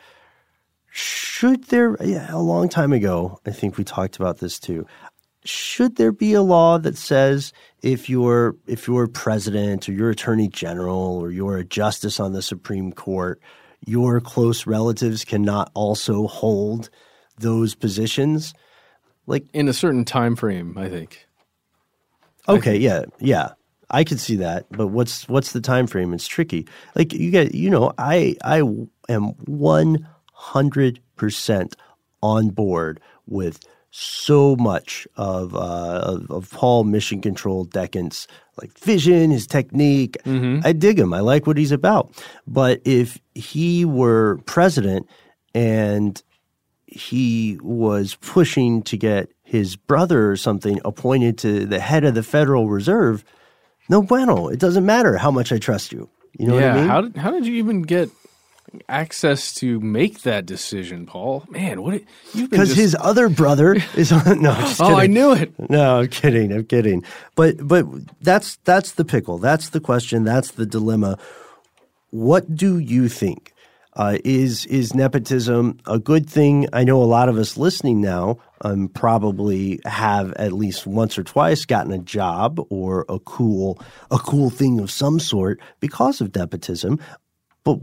should 0.97 1.65
there, 1.65 1.95
yeah, 2.03 2.35
a 2.35 2.41
long 2.41 2.71
time 2.71 2.95
ago, 2.95 3.39
I 3.45 3.51
think 3.51 3.77
we 3.77 3.85
talked 3.85 4.17
about 4.17 4.39
this 4.39 4.59
too. 4.59 4.87
Should 5.45 5.97
there 5.97 6.11
be 6.11 6.33
a 6.33 6.41
law 6.41 6.79
that 6.79 6.97
says 6.97 7.53
if 7.83 8.09
you're 8.09 8.57
if 8.67 8.89
you're 8.89 9.07
president 9.07 9.91
or 9.91 9.93
you're 9.93 10.09
attorney 10.09 10.49
general 10.49 11.19
or 11.19 11.31
you're 11.31 11.59
a 11.59 11.65
justice 11.65 12.19
on 12.19 12.33
the 12.33 12.41
Supreme 12.41 12.93
Court, 12.93 13.39
your 13.85 14.23
close 14.23 14.67
relatives 14.67 15.23
cannot 15.23 15.71
also 15.75 16.27
hold 16.29 16.89
those 17.37 17.75
positions? 17.75 18.55
Like 19.27 19.45
in 19.53 19.69
a 19.69 19.75
certain 19.75 20.07
time 20.07 20.35
frame, 20.35 20.79
I 20.79 20.89
think. 20.89 21.27
Okay, 22.49 22.71
I 22.71 22.73
think. 22.73 22.83
yeah, 22.83 23.05
yeah. 23.19 23.49
I 23.91 24.03
could 24.03 24.19
see 24.19 24.37
that, 24.37 24.65
but 24.71 24.87
what's 24.87 25.29
what's 25.29 25.53
the 25.53 25.61
time 25.61 25.87
frame? 25.89 26.15
It's 26.15 26.27
tricky. 26.27 26.67
Like 26.95 27.13
you 27.13 27.31
get, 27.31 27.55
you 27.55 27.69
know, 27.69 27.93
I 27.99 28.37
I 28.43 28.63
am 29.11 29.29
one 29.45 30.09
100% 30.39 31.75
on 32.23 32.49
board 32.51 33.01
with 33.27 33.61
so 33.91 34.57
much 34.57 35.09
of, 35.17 35.55
uh, 35.55 36.01
of, 36.03 36.31
of 36.31 36.51
Paul 36.51 36.85
Mission 36.85 37.21
Control 37.23 37.65
Decant's 37.65 38.27
like 38.61 38.79
vision, 38.79 39.31
his 39.31 39.47
technique. 39.47 40.17
Mm-hmm. 40.25 40.67
I 40.67 40.73
dig 40.73 40.99
him. 40.99 41.15
I 41.15 41.21
like 41.21 41.47
what 41.47 41.57
he's 41.57 41.73
about. 41.73 42.11
But 42.47 42.81
if 42.85 43.19
he 43.35 43.85
were 43.85 44.39
president 44.47 45.09
and 45.55 46.23
he 46.87 47.59
was 47.63 48.17
pushing 48.17 48.83
to 48.83 48.97
get 48.97 49.31
his 49.43 49.77
brother 49.77 50.31
or 50.31 50.37
something 50.37 50.81
appointed 50.85 51.39
to 51.39 51.67
the 51.67 51.81
head 51.81 52.05
of 52.05 52.15
the 52.15 52.23
Federal 52.23 52.69
Reserve, 52.69 53.25
no 53.89 54.03
bueno. 54.03 54.49
It 54.49 54.59
doesn't 54.59 54.85
matter 54.85 55.17
how 55.17 55.31
much 55.31 55.53
I 55.53 55.59
trust 55.59 55.93
you. 55.93 56.09
You 56.39 56.49
know 56.49 56.59
yeah, 56.59 56.69
what 56.69 56.77
I 56.77 56.81
mean? 56.81 56.89
How 56.89 57.01
did, 57.01 57.17
how 57.17 57.31
did 57.31 57.47
you 57.47 57.55
even 57.55 57.83
get 57.83 58.11
access 58.89 59.55
to 59.55 59.81
make 59.81 60.23
that 60.23 60.47
decision, 60.47 61.07
Paul. 61.07 61.45
Man, 61.49 61.83
what 61.83 62.03
you've 62.33 62.51
because 62.51 62.69
just... 62.69 62.81
his 62.81 62.97
other 62.99 63.29
brother 63.29 63.77
is 63.97 64.13
on. 64.13 64.43
No, 64.43 64.55
oh. 64.81 64.97
I 64.97 65.07
knew 65.07 65.33
it. 65.33 65.53
No, 65.71 66.01
I'm 66.01 66.09
kidding. 66.09 66.53
I'm 66.53 66.65
kidding. 66.65 67.05
But 67.35 67.67
but 67.67 67.87
that's 68.21 68.57
that's 68.65 68.93
the 68.93 69.05
pickle. 69.05 69.39
That's 69.39 69.71
the 69.71 69.81
question. 69.81 70.25
That's 70.25 70.53
the 70.53 70.67
dilemma. 70.67 71.19
What 72.11 72.55
do 72.55 72.79
you 72.79 73.09
think? 73.09 73.53
Uh, 73.97 74.19
is 74.25 74.67
is 74.67 74.95
nepotism 74.95 75.79
a 75.87 75.99
good 75.99 76.29
thing? 76.29 76.69
I 76.75 76.85
know 76.85 77.03
a 77.03 77.05
lot 77.05 77.31
of 77.31 77.39
us 77.39 77.57
listening 77.57 78.03
now 78.03 78.39
um, 78.61 78.89
probably 78.89 79.81
have 79.87 80.35
at 80.35 80.53
least 80.53 80.87
once 80.87 81.17
or 81.17 81.25
twice 81.25 81.65
gotten 81.65 81.93
a 81.93 81.99
job 81.99 82.61
or 82.69 83.07
a 83.09 83.19
cool 83.21 83.81
a 84.11 84.19
cool 84.19 84.51
thing 84.51 84.81
of 84.81 84.91
some 84.91 85.19
sort 85.19 85.61
because 85.81 86.21
of 86.21 86.35
nepotism. 86.35 87.01
But 87.65 87.79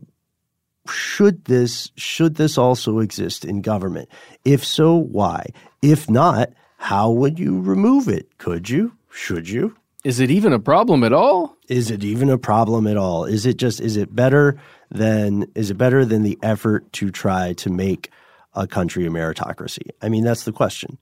should 0.87 1.45
this 1.45 1.91
should 1.95 2.35
this 2.35 2.57
also 2.57 2.99
exist 2.99 3.45
in 3.45 3.61
government? 3.61 4.09
If 4.43 4.65
so, 4.65 4.95
why? 4.95 5.47
If 5.81 6.09
not, 6.09 6.49
how 6.77 7.11
would 7.11 7.39
you 7.39 7.61
remove 7.61 8.07
it? 8.07 8.37
Could 8.37 8.69
you? 8.69 8.93
Should 9.09 9.47
you? 9.47 9.75
Is 10.03 10.19
it 10.19 10.29
even 10.29 10.51
a 10.51 10.59
problem 10.59 11.03
at 11.03 11.13
all? 11.13 11.55
Is 11.69 11.89
it 11.89 12.03
even 12.03 12.29
a 12.29 12.37
problem 12.37 12.87
at 12.87 12.97
all? 12.97 13.23
Is 13.23 13.45
it 13.45 13.57
just 13.57 13.79
is 13.79 13.95
it 13.95 14.13
better 14.13 14.59
than 14.91 15.47
is 15.55 15.71
it 15.71 15.77
better 15.77 16.03
than 16.03 16.23
the 16.23 16.37
effort 16.43 16.91
to 16.93 17.09
try 17.09 17.53
to 17.53 17.69
make 17.69 18.09
a 18.53 18.67
country 18.67 19.05
a 19.05 19.09
meritocracy? 19.09 19.89
I 20.01 20.09
mean, 20.09 20.25
that's 20.25 20.43
the 20.43 20.51
question. 20.51 20.97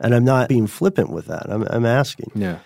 And 0.00 0.14
I'm 0.14 0.24
not 0.24 0.48
being 0.48 0.66
flippant 0.66 1.10
with 1.10 1.26
that. 1.26 1.50
I'm 1.50 1.66
I'm 1.68 1.84
asking. 1.84 2.32
Yeah. 2.34 2.58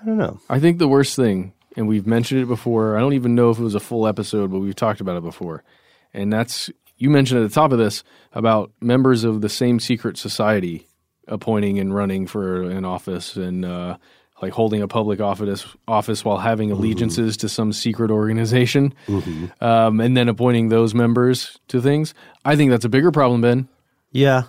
I 0.00 0.04
don't 0.04 0.18
know. 0.18 0.38
I 0.48 0.60
think 0.60 0.78
the 0.78 0.86
worst 0.86 1.16
thing, 1.16 1.52
and 1.76 1.88
we've 1.88 2.06
mentioned 2.06 2.40
it 2.42 2.46
before, 2.46 2.96
I 2.96 3.00
don't 3.00 3.14
even 3.14 3.34
know 3.34 3.50
if 3.50 3.58
it 3.58 3.64
was 3.64 3.74
a 3.74 3.80
full 3.80 4.06
episode, 4.06 4.52
but 4.52 4.60
we've 4.60 4.76
talked 4.76 5.00
about 5.00 5.16
it 5.16 5.24
before 5.24 5.64
and 6.12 6.32
that's 6.32 6.70
you 6.96 7.10
mentioned 7.10 7.42
at 7.42 7.48
the 7.48 7.54
top 7.54 7.72
of 7.72 7.78
this 7.78 8.02
about 8.32 8.72
members 8.80 9.24
of 9.24 9.40
the 9.40 9.48
same 9.48 9.80
secret 9.80 10.18
society 10.18 10.86
appointing 11.26 11.78
and 11.78 11.94
running 11.94 12.26
for 12.26 12.62
an 12.62 12.84
office 12.84 13.36
and 13.36 13.64
uh, 13.64 13.96
like 14.42 14.52
holding 14.52 14.82
a 14.82 14.88
public 14.88 15.20
office 15.20 15.66
office 15.86 16.24
while 16.24 16.38
having 16.38 16.70
mm-hmm. 16.70 16.78
allegiances 16.78 17.36
mm-hmm. 17.36 17.40
to 17.40 17.48
some 17.48 17.72
secret 17.72 18.10
organization, 18.10 18.94
mm-hmm. 19.06 19.64
um, 19.64 20.00
and 20.00 20.16
then 20.16 20.28
appointing 20.28 20.68
those 20.68 20.94
members 20.94 21.58
to 21.68 21.80
things. 21.80 22.14
I 22.44 22.56
think 22.56 22.70
that's 22.70 22.84
a 22.84 22.88
bigger 22.88 23.10
problem, 23.10 23.40
Ben. 23.40 23.68
Yeah, 24.10 24.44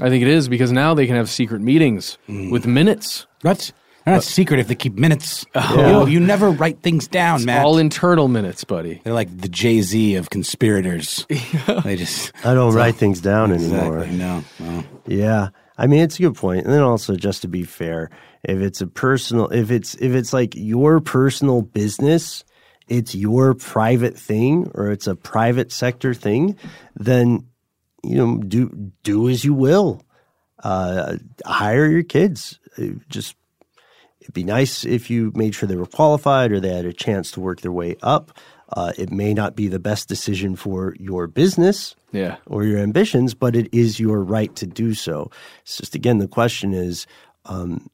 I 0.00 0.08
think 0.08 0.22
it 0.22 0.28
is 0.28 0.48
because 0.48 0.72
now 0.72 0.94
they 0.94 1.06
can 1.06 1.16
have 1.16 1.28
secret 1.28 1.60
meetings 1.60 2.18
mm. 2.28 2.50
with 2.50 2.66
minutes. 2.66 3.26
That's 3.42 3.72
they're 4.04 4.14
not 4.14 4.22
secret 4.24 4.60
if 4.60 4.68
they 4.68 4.74
keep 4.74 4.94
minutes. 4.94 5.44
Oh. 5.54 5.70
You, 5.70 5.82
know, 5.82 6.06
you 6.06 6.20
never 6.20 6.50
write 6.50 6.80
things 6.82 7.06
down, 7.06 7.36
it's 7.36 7.46
Matt. 7.46 7.64
All 7.64 7.78
internal 7.78 8.28
minutes, 8.28 8.64
buddy. 8.64 9.00
They're 9.04 9.12
like 9.12 9.34
the 9.36 9.48
Jay 9.48 9.80
Z 9.82 10.14
of 10.16 10.30
conspirators. 10.30 11.26
they 11.84 11.96
just. 11.96 12.32
I 12.44 12.54
don't 12.54 12.74
write 12.74 12.96
things 12.96 13.20
down 13.20 13.52
exactly, 13.52 13.78
anymore. 13.78 14.06
No, 14.06 14.44
no. 14.58 14.84
Yeah. 15.06 15.48
I 15.76 15.86
mean, 15.86 16.00
it's 16.00 16.18
a 16.18 16.22
good 16.22 16.34
point. 16.34 16.64
And 16.64 16.72
then 16.72 16.82
also, 16.82 17.14
just 17.16 17.42
to 17.42 17.48
be 17.48 17.64
fair, 17.64 18.10
if 18.42 18.58
it's 18.60 18.80
a 18.80 18.86
personal, 18.86 19.48
if 19.48 19.70
it's 19.70 19.94
if 19.94 20.12
it's 20.12 20.32
like 20.32 20.54
your 20.54 21.00
personal 21.00 21.62
business, 21.62 22.44
it's 22.88 23.14
your 23.14 23.54
private 23.54 24.18
thing, 24.18 24.70
or 24.74 24.90
it's 24.90 25.06
a 25.06 25.14
private 25.14 25.72
sector 25.72 26.12
thing, 26.14 26.56
then 26.96 27.46
you 28.02 28.16
know, 28.16 28.38
do 28.38 28.92
do 29.02 29.28
as 29.28 29.44
you 29.44 29.54
will. 29.54 30.02
Uh, 30.62 31.16
hire 31.46 31.86
your 31.86 32.02
kids. 32.02 32.60
Uh, 32.76 32.88
Just 33.08 33.34
it'd 34.30 34.34
be 34.34 34.44
nice 34.44 34.84
if 34.84 35.10
you 35.10 35.32
made 35.34 35.56
sure 35.56 35.66
they 35.68 35.74
were 35.74 35.86
qualified 35.86 36.52
or 36.52 36.60
they 36.60 36.72
had 36.72 36.84
a 36.84 36.92
chance 36.92 37.32
to 37.32 37.40
work 37.40 37.62
their 37.62 37.72
way 37.72 37.96
up. 38.00 38.30
Uh, 38.72 38.92
it 38.96 39.10
may 39.10 39.34
not 39.34 39.56
be 39.56 39.66
the 39.66 39.80
best 39.80 40.06
decision 40.08 40.54
for 40.54 40.94
your 41.00 41.26
business 41.26 41.96
Yeah. 42.12 42.36
or 42.46 42.62
your 42.62 42.78
ambitions, 42.78 43.34
but 43.34 43.56
it 43.56 43.68
is 43.72 43.98
your 43.98 44.22
right 44.22 44.54
to 44.54 44.66
do 44.68 44.94
so. 44.94 45.32
It's 45.62 45.78
just 45.78 45.96
again 45.96 46.18
the 46.18 46.28
question 46.28 46.72
is, 46.72 47.08
um, 47.46 47.90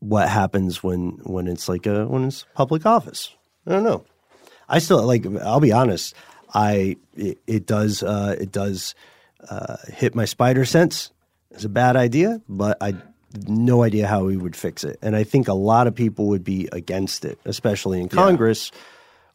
what 0.00 0.28
happens 0.28 0.82
when 0.82 1.18
when 1.24 1.46
it's 1.46 1.66
like 1.68 1.86
a 1.86 2.06
when 2.06 2.24
it's 2.24 2.44
public 2.54 2.84
office? 2.84 3.34
I 3.66 3.70
don't 3.72 3.84
know. 3.84 4.04
I 4.68 4.78
still 4.80 5.02
like. 5.02 5.24
I'll 5.42 5.60
be 5.60 5.72
honest. 5.72 6.14
I 6.52 6.96
it, 7.16 7.38
it 7.46 7.66
does 7.66 8.02
uh, 8.02 8.36
it 8.38 8.52
does 8.52 8.94
uh, 9.48 9.76
hit 9.88 10.14
my 10.14 10.26
spider 10.26 10.66
sense. 10.66 11.10
It's 11.50 11.64
a 11.64 11.68
bad 11.70 11.96
idea, 11.96 12.40
but 12.48 12.76
I 12.82 12.94
no 13.48 13.82
idea 13.82 14.06
how 14.06 14.24
we 14.24 14.36
would 14.36 14.56
fix 14.56 14.84
it. 14.84 14.98
And 15.02 15.14
I 15.14 15.24
think 15.24 15.48
a 15.48 15.54
lot 15.54 15.86
of 15.86 15.94
people 15.94 16.26
would 16.28 16.44
be 16.44 16.68
against 16.72 17.24
it, 17.24 17.38
especially 17.44 18.00
in 18.00 18.08
Congress, 18.08 18.72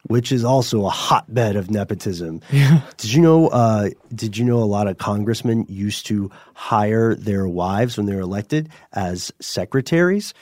which 0.04 0.30
is 0.32 0.44
also 0.44 0.84
a 0.84 0.90
hotbed 0.90 1.56
of 1.56 1.70
nepotism. 1.70 2.40
Did 2.96 3.12
you 3.12 3.22
know? 3.22 3.48
Uh, 3.48 3.90
did 4.14 4.36
you 4.36 4.44
know 4.44 4.58
a 4.58 4.64
lot 4.64 4.86
of 4.86 4.98
congressmen 4.98 5.66
used 5.68 6.06
to 6.06 6.30
hire 6.54 7.14
their 7.14 7.48
wives 7.48 7.96
when 7.96 8.06
they 8.06 8.14
were 8.14 8.20
elected 8.20 8.68
as 8.92 9.32
secretaries? 9.40 10.32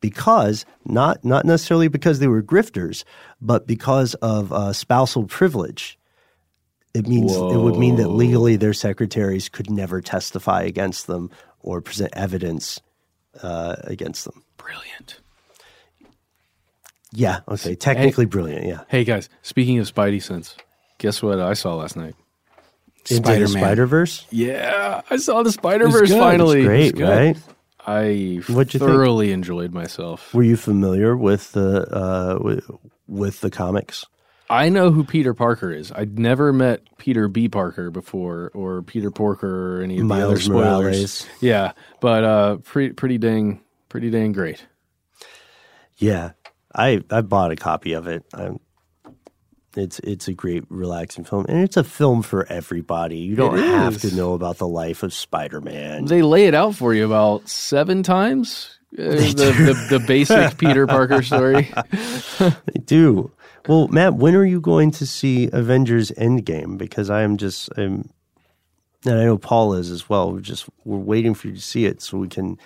Because 0.00 0.64
not 0.84 1.24
not 1.24 1.44
necessarily 1.44 1.88
because 1.88 2.18
they 2.18 2.26
were 2.26 2.42
grifters, 2.42 3.04
but 3.40 3.66
because 3.66 4.14
of 4.14 4.52
uh, 4.52 4.72
spousal 4.72 5.24
privilege. 5.24 5.98
It 6.94 7.06
means 7.06 7.34
it 7.34 7.56
would 7.56 7.78
mean 7.78 7.96
that 7.96 8.08
legally 8.08 8.56
their 8.56 8.74
secretaries 8.74 9.48
could 9.48 9.70
never 9.70 10.02
testify 10.02 10.62
against 10.62 11.06
them 11.06 11.30
or 11.60 11.80
present 11.80 12.12
evidence 12.14 12.82
uh, 13.42 13.76
against 13.84 14.24
them. 14.24 14.42
Brilliant. 14.56 15.20
Yeah. 17.12 17.40
Okay. 17.48 17.74
Technically 17.74 18.26
brilliant. 18.26 18.66
Yeah. 18.66 18.80
Hey 18.88 19.04
guys, 19.04 19.28
speaking 19.42 19.78
of 19.78 19.92
Spidey 19.92 20.22
sense, 20.22 20.56
guess 20.98 21.22
what 21.22 21.40
I 21.40 21.54
saw 21.54 21.74
last 21.74 21.96
night? 21.96 22.14
The 23.08 23.16
Spider 23.48 23.86
Verse. 23.86 24.26
Yeah, 24.30 25.02
I 25.10 25.16
saw 25.16 25.42
the 25.42 25.52
Spider 25.52 25.88
Verse 25.88 26.10
finally. 26.10 26.60
It's 26.60 26.66
great, 26.66 26.98
It 26.98 27.04
right? 27.04 27.36
I 27.84 28.40
What'd 28.48 28.78
thoroughly 28.78 29.32
enjoyed 29.32 29.72
myself. 29.72 30.32
Were 30.32 30.44
you 30.44 30.56
familiar 30.56 31.16
with 31.16 31.50
the 31.52 31.82
uh, 31.92 32.38
with, 32.40 32.70
with 33.08 33.40
the 33.40 33.50
comics? 33.50 34.06
I 34.52 34.68
know 34.68 34.90
who 34.90 35.02
Peter 35.02 35.32
Parker 35.32 35.72
is. 35.72 35.90
I'd 35.92 36.18
never 36.18 36.52
met 36.52 36.82
Peter 36.98 37.26
B. 37.26 37.48
Parker 37.48 37.90
before, 37.90 38.50
or 38.54 38.82
Peter 38.82 39.10
Porker, 39.10 39.78
or 39.78 39.82
any 39.82 39.98
of 39.98 40.06
the 40.06 40.14
other 40.14 40.26
Miles 40.26 40.44
spoilers. 40.44 40.84
Morales. 40.92 41.26
Yeah, 41.40 41.72
but 42.00 42.24
uh, 42.24 42.56
pretty 42.58 42.92
pretty 42.92 43.18
dang 43.18 43.62
pretty 43.88 44.10
dang 44.10 44.32
great. 44.32 44.66
Yeah, 45.96 46.32
I 46.74 47.02
I 47.10 47.22
bought 47.22 47.50
a 47.50 47.56
copy 47.56 47.94
of 47.94 48.06
it. 48.06 48.24
i 48.34 48.50
it's 49.74 50.00
it's 50.00 50.28
a 50.28 50.34
great 50.34 50.64
relaxing 50.68 51.24
film, 51.24 51.46
and 51.48 51.64
it's 51.64 51.78
a 51.78 51.84
film 51.84 52.20
for 52.20 52.46
everybody. 52.46 53.18
You 53.18 53.36
don't 53.36 53.56
have 53.58 54.02
to 54.02 54.14
know 54.14 54.34
about 54.34 54.58
the 54.58 54.68
life 54.68 55.02
of 55.02 55.14
Spider 55.14 55.62
Man. 55.62 56.04
They 56.04 56.20
lay 56.20 56.44
it 56.44 56.54
out 56.54 56.74
for 56.74 56.92
you 56.92 57.06
about 57.06 57.48
seven 57.48 58.02
times. 58.02 58.78
Uh, 58.92 59.04
the, 59.04 59.86
the 59.88 59.98
the 59.98 60.04
basic 60.06 60.58
Peter 60.58 60.86
Parker 60.86 61.22
story. 61.22 61.72
They 62.38 62.80
do. 62.84 63.30
Well, 63.68 63.88
Matt, 63.88 64.14
when 64.14 64.34
are 64.34 64.44
you 64.44 64.60
going 64.60 64.90
to 64.92 65.06
see 65.06 65.48
Avengers 65.52 66.10
Endgame? 66.12 66.78
Because 66.78 67.10
I 67.10 67.22
am 67.22 67.36
just, 67.36 67.68
I'm, 67.76 68.10
and 69.04 69.14
I 69.18 69.24
know 69.24 69.38
Paul 69.38 69.74
is 69.74 69.90
as 69.90 70.08
well. 70.08 70.32
We're 70.32 70.40
just 70.40 70.66
we're 70.84 70.96
waiting 70.98 71.34
for 71.34 71.48
you 71.48 71.54
to 71.54 71.60
see 71.60 71.84
it 71.86 72.02
so 72.02 72.18
we 72.18 72.28
can 72.28 72.58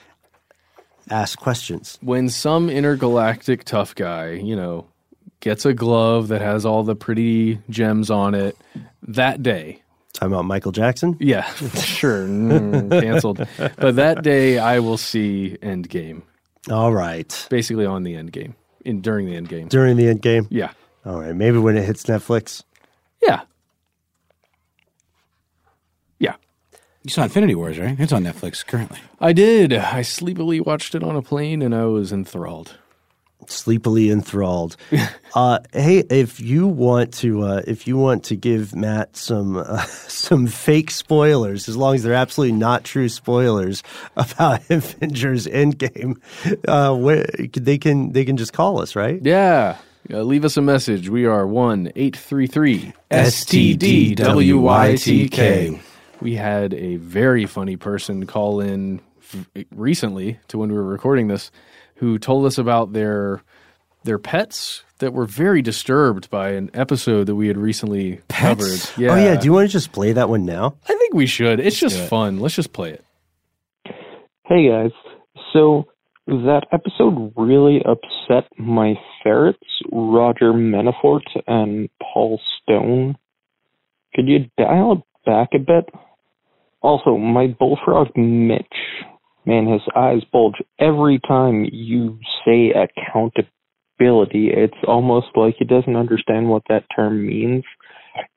ask 1.11 1.39
questions. 1.39 1.99
when 2.03 2.29
some 2.29 2.69
intergalactic 2.69 3.65
tough 3.65 3.95
guy, 3.95 4.33
you 4.33 4.57
know, 4.57 4.87
gets 5.41 5.65
a 5.65 5.73
glove 5.75 6.29
that 6.29 6.41
has 6.41 6.65
all 6.67 6.83
the 6.83 6.97
pretty 6.97 7.61
gems 7.71 8.11
on 8.11 8.35
it, 8.35 8.57
that 9.03 9.43
day. 9.43 9.83
Talking 10.13 10.33
about 10.33 10.47
Michael 10.47 10.73
Jackson? 10.73 11.17
Yeah, 11.21 11.43
sure. 11.75 12.27
Mm, 12.27 12.91
canceled. 13.03 13.47
But 13.77 13.97
that 13.97 14.23
day 14.23 14.59
I 14.59 14.79
will 14.79 14.97
see 14.97 15.59
Endgame. 15.63 16.23
All 16.71 16.93
right. 16.93 17.47
Basically 17.51 17.85
on 17.87 18.03
the 18.03 18.15
Endgame. 18.15 18.55
In 18.85 19.01
during 19.03 19.27
the 19.27 19.35
Endgame. 19.35 19.69
During 19.69 19.97
the 19.97 20.05
Endgame? 20.05 20.47
Yeah. 20.51 20.71
All 21.07 21.21
right. 21.21 21.35
Maybe 21.35 21.59
when 21.59 21.77
it 21.77 21.85
hits 21.85 22.03
Netflix. 22.05 22.65
Yeah. 23.23 23.43
Yeah. 26.19 26.35
You 27.05 27.11
saw 27.11 27.23
Infinity 27.23 27.55
Wars, 27.55 27.79
right? 27.79 27.99
It's 27.99 28.13
on 28.13 28.25
Netflix 28.25 28.67
currently. 28.67 28.99
I 29.21 29.33
did. 29.33 29.73
I 29.73 30.03
sleepily 30.03 30.61
watched 30.61 30.95
it 30.97 31.05
on 31.05 31.15
a 31.17 31.23
plane 31.23 31.63
and 31.63 31.75
I 31.75 31.85
was 31.85 32.13
enthralled. 32.13 32.77
sleepily 33.47 34.11
enthralled. 34.11 34.77
uh, 35.37 35.61
hey, 35.73 35.99
if 36.11 36.41
you 36.41 36.67
want 36.67 37.15
to, 37.15 37.43
uh, 37.43 37.63
if 37.69 37.87
you 37.87 37.97
want 37.97 38.25
to 38.25 38.35
give 38.35 38.75
Matt 38.75 39.17
some 39.17 39.57
uh, 39.59 39.83
some 40.09 40.49
fake 40.49 40.91
spoilers, 40.91 41.69
as 41.69 41.77
long 41.77 41.95
as 41.95 42.03
they're 42.03 42.15
absolutely 42.15 42.57
not 42.59 42.83
true 42.83 43.09
spoilers 43.09 43.85
about 44.17 44.69
Avengers 44.71 45.47
Endgame, 45.47 46.17
uh, 46.67 46.93
where, 46.97 47.27
they 47.53 47.79
can 47.79 48.11
they 48.13 48.25
can 48.25 48.37
just 48.37 48.53
call 48.53 48.81
us, 48.81 48.97
right? 48.97 49.21
Yeah. 49.23 49.77
Uh, 50.11 50.23
leave 50.23 50.45
us 50.45 50.57
a 50.57 50.63
message. 50.63 51.09
We 51.09 51.27
are 51.27 51.47
1 51.47 51.93
833 51.97 52.93
STDWYTK. 53.11 55.81
We 56.21 56.37
had 56.37 56.75
a 56.75 56.97
very 56.97 57.47
funny 57.47 57.77
person 57.77 58.27
call 58.27 58.61
in 58.61 59.01
f- 59.21 59.47
recently 59.75 60.39
to 60.49 60.59
when 60.59 60.71
we 60.71 60.77
were 60.77 60.85
recording 60.85 61.29
this 61.29 61.51
who 61.97 62.19
told 62.19 62.47
us 62.47 62.59
about 62.59 62.93
their 62.93 63.43
their 64.05 64.19
pets 64.19 64.85
that 64.99 65.13
were 65.13 65.27
very 65.27 65.61
disturbed 65.63 66.31
by 66.31 66.51
an 66.51 66.71
episode 66.73 67.27
that 67.27 67.35
we 67.35 67.49
had 67.49 67.59
recently 67.59 68.21
covered. 68.29 68.81
Yeah. 68.97 69.13
Oh 69.13 69.17
yeah. 69.17 69.37
Do 69.37 69.45
you 69.45 69.53
want 69.53 69.69
to 69.69 69.73
just 69.73 69.93
play 69.93 70.13
that 70.13 70.29
one 70.29 70.47
now? 70.47 70.77
I 70.89 70.95
think 70.95 71.15
we 71.15 71.27
should. 71.27 71.59
It's 71.61 71.79
just 71.79 71.99
it. 71.99 72.09
fun. 72.09 72.39
Let's 72.39 72.55
just 72.55 72.73
play 72.73 72.93
it. 72.93 73.05
Hey 74.45 74.69
guys, 74.69 74.93
so 75.53 75.89
that 76.27 76.67
episode 76.73 77.33
really 77.37 77.81
upset 77.85 78.51
my 78.59 78.95
ferrets, 79.23 79.59
Roger 79.93 80.53
Manafort 80.53 81.23
and 81.47 81.89
Paul 82.03 82.41
Stone. 82.63 83.17
Could 84.15 84.27
you 84.27 84.47
dial 84.59 84.93
it 84.93 85.03
back 85.25 85.51
a 85.55 85.59
bit? 85.59 85.89
Also, 86.83 87.17
my 87.17 87.47
bullfrog 87.47 88.09
Mitch, 88.17 88.65
man, 89.45 89.67
his 89.67 89.83
eyes 89.95 90.23
bulge 90.33 90.57
every 90.79 91.21
time 91.27 91.67
you 91.73 92.19
say 92.45 92.71
accountability. 92.71 94.51
It's 94.51 94.75
almost 94.87 95.29
like 95.37 95.57
he 95.59 95.65
doesn't 95.65 95.97
understand 95.97 96.49
what 96.49 96.63
that 96.69 96.85
term 96.95 97.27
means, 97.27 97.65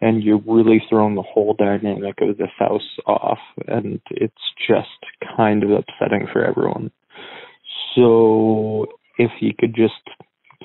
and 0.02 0.24
you're 0.24 0.42
really 0.46 0.82
throwing 0.90 1.16
the 1.16 1.22
whole 1.22 1.56
dynamic 1.58 2.16
of 2.22 2.38
this 2.38 2.52
house 2.58 2.98
off, 3.08 3.40
and 3.68 4.00
it's 4.12 4.36
just 4.68 4.88
kind 5.36 5.64
of 5.64 5.72
upsetting 5.72 6.28
for 6.32 6.46
everyone. 6.46 6.92
So, 7.96 8.88
if 9.18 9.32
you 9.42 9.54
could 9.58 9.76
just 9.76 9.94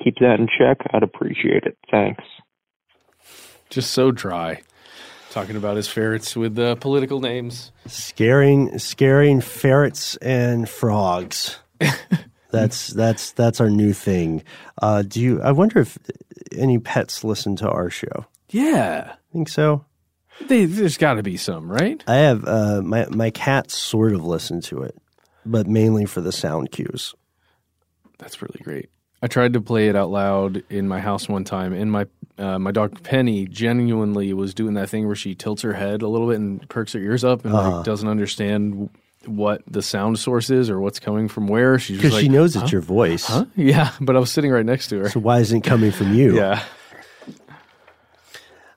keep 0.03 0.15
that 0.19 0.39
in 0.39 0.47
check, 0.47 0.77
I'd 0.93 1.03
appreciate 1.03 1.63
it. 1.63 1.77
Thanks. 1.89 2.23
Just 3.69 3.91
so 3.91 4.11
dry. 4.11 4.61
Talking 5.31 5.57
about 5.57 5.75
his 5.75 5.87
ferrets 5.87 6.35
with 6.35 6.57
uh, 6.57 6.75
political 6.75 7.19
names. 7.19 7.71
Scaring 7.87 8.79
scaring 8.79 9.41
ferrets 9.41 10.15
and 10.17 10.69
frogs. 10.69 11.57
that's 12.51 12.87
that's 12.87 13.31
that's 13.31 13.59
our 13.59 13.69
new 13.69 13.91
thing. 13.91 14.43
Uh, 14.81 15.01
do 15.01 15.19
you? 15.19 15.41
I 15.41 15.51
wonder 15.51 15.79
if 15.79 15.97
any 16.53 16.79
pets 16.79 17.23
listen 17.25 17.57
to 17.57 17.69
our 17.69 17.89
show. 17.89 18.25
Yeah. 18.49 19.11
I 19.11 19.33
Think 19.33 19.49
so. 19.49 19.83
They, 20.47 20.65
there's 20.65 20.97
got 20.97 21.15
to 21.15 21.23
be 21.23 21.37
some, 21.37 21.69
right? 21.71 22.03
I 22.07 22.15
have 22.15 22.47
uh, 22.47 22.81
my 22.81 23.05
my 23.09 23.29
cats 23.29 23.77
sort 23.77 24.13
of 24.13 24.23
listen 24.23 24.61
to 24.61 24.83
it, 24.83 24.97
but 25.45 25.67
mainly 25.67 26.05
for 26.05 26.21
the 26.21 26.31
sound 26.31 26.71
cues. 26.71 27.13
That's 28.17 28.41
really 28.41 28.59
great. 28.63 28.89
I 29.21 29.27
tried 29.27 29.53
to 29.53 29.61
play 29.61 29.87
it 29.87 29.95
out 29.95 30.09
loud 30.11 30.63
in 30.69 30.87
my 30.87 30.99
house 30.99 31.27
one 31.27 31.43
time, 31.43 31.73
and 31.73 31.91
my 31.91 32.05
uh, 32.37 32.59
my 32.59 32.71
dog 32.71 33.01
Penny 33.03 33.45
genuinely 33.47 34.33
was 34.33 34.53
doing 34.53 34.73
that 34.73 34.89
thing 34.89 35.07
where 35.07 35.15
she 35.15 35.35
tilts 35.35 35.61
her 35.61 35.73
head 35.73 36.01
a 36.01 36.07
little 36.07 36.27
bit 36.27 36.35
and 36.37 36.67
perks 36.69 36.93
her 36.93 36.99
ears 36.99 37.23
up 37.23 37.45
and 37.45 37.53
Uh-huh. 37.55 37.77
like, 37.77 37.85
doesn't 37.85 38.09
understand 38.09 38.89
what 39.25 39.61
the 39.67 39.81
sound 39.81 40.19
source 40.19 40.49
is 40.49 40.69
or 40.69 40.79
what's 40.79 40.99
coming 40.99 41.27
from 41.29 41.47
where. 41.47 41.79
She's 41.79 41.97
Because 41.97 42.13
like, 42.13 42.21
she 42.23 42.29
knows 42.29 42.53
"Huh? 42.53 42.61
it's 42.63 42.71
your 42.71 42.81
voice. 42.81 43.25
Huh? 43.25 43.45
Yeah, 43.55 43.91
but 44.01 44.15
I 44.15 44.19
was 44.19 44.31
sitting 44.31 44.51
right 44.51 44.65
next 44.65 44.89
to 44.89 44.99
her. 44.99 45.09
So 45.09 45.19
why 45.21 45.39
isn't 45.39 45.65
it 45.65 45.69
coming 45.69 45.91
from 45.91 46.13
you? 46.13 46.35
Yeah. 46.37 46.61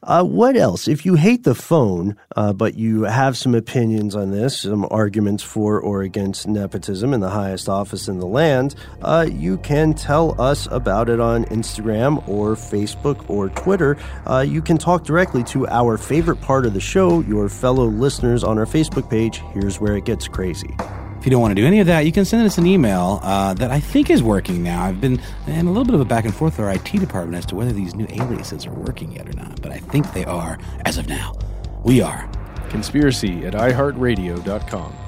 Uh, 0.09 0.25
what 0.25 0.57
else? 0.57 0.89
If 0.89 1.05
you 1.05 1.17
hate 1.17 1.45
the 1.45 1.55
phone, 1.55 2.17
uh, 2.35 2.55
but 2.55 2.77
you 2.77 3.03
have 3.03 3.37
some 3.37 3.55
opinions 3.55 4.17
on 4.17 4.31
this, 4.31 4.63
some 4.63 4.89
arguments 4.91 5.43
for 5.43 5.79
or 5.79 6.01
against 6.01 6.49
nepotism 6.49 7.13
in 7.13 7.21
the 7.21 7.29
highest 7.29 7.69
office 7.69 8.09
in 8.09 8.19
the 8.19 8.27
land, 8.27 8.75
uh, 9.03 9.29
you 9.31 9.59
can 9.59 9.93
tell 9.93 10.35
us 10.41 10.67
about 10.71 11.11
it 11.11 11.21
on 11.21 11.45
Instagram 11.47 12.27
or 12.27 12.55
Facebook 12.55 13.29
or 13.29 13.51
Twitter. 13.51 13.99
Uh, 14.27 14.41
you 14.41 14.63
can 14.63 14.79
talk 14.79 15.05
directly 15.05 15.45
to 15.45 15.69
our 15.69 15.99
favorite 15.99 16.41
part 16.41 16.65
of 16.65 16.73
the 16.73 16.81
show, 16.81 17.21
your 17.21 17.51
fellow 17.51 17.85
listeners 17.85 18.43
on 18.43 18.57
our 18.57 18.65
Facebook 18.65 19.11
page. 19.11 19.43
Here's 19.53 19.79
where 19.79 19.95
it 19.95 20.07
gets 20.07 20.27
crazy. 20.27 20.75
If 21.19 21.27
you 21.27 21.31
don't 21.31 21.41
want 21.41 21.57
to 21.57 21.61
do 21.61 21.67
any 21.67 21.81
of 21.81 21.87
that, 21.89 22.07
you 22.07 22.13
can 22.13 22.25
send 22.25 22.47
us 22.47 22.59
an 22.59 22.67
email 22.67 23.19
uh, 23.23 23.53
that 23.55 23.73
I 23.73 23.81
think 23.81 24.09
is 24.09 24.23
working 24.23 24.63
now. 24.63 24.85
I've 24.85 25.01
been 25.01 25.21
in 25.49 25.67
a 25.67 25.71
little 25.71 25.85
bit 25.85 25.95
of 25.95 26.01
a 26.01 26.05
back 26.05 26.25
and 26.25 26.35
forth 26.35 26.59
with 26.59 26.67
our 26.67 26.73
IT 26.73 26.85
department 26.85 27.37
as 27.37 27.47
to 27.47 27.57
whether 27.57 27.73
these 27.73 27.95
new 27.95 28.07
aliases 28.11 28.67
are 28.67 28.73
working 28.73 29.11
yet 29.13 29.29
or 29.29 29.33
not, 29.33 29.61
but 29.61 29.73
I 29.73 29.79
think 29.79 30.13
they 30.13 30.25
are 30.25 30.59
as 30.85 30.97
of 30.97 31.09
now. 31.09 31.37
We 31.83 32.01
are 32.01 32.31
conspiracy 32.69 33.45
at 33.47 33.55
iHeartRadio.com. 33.55 35.08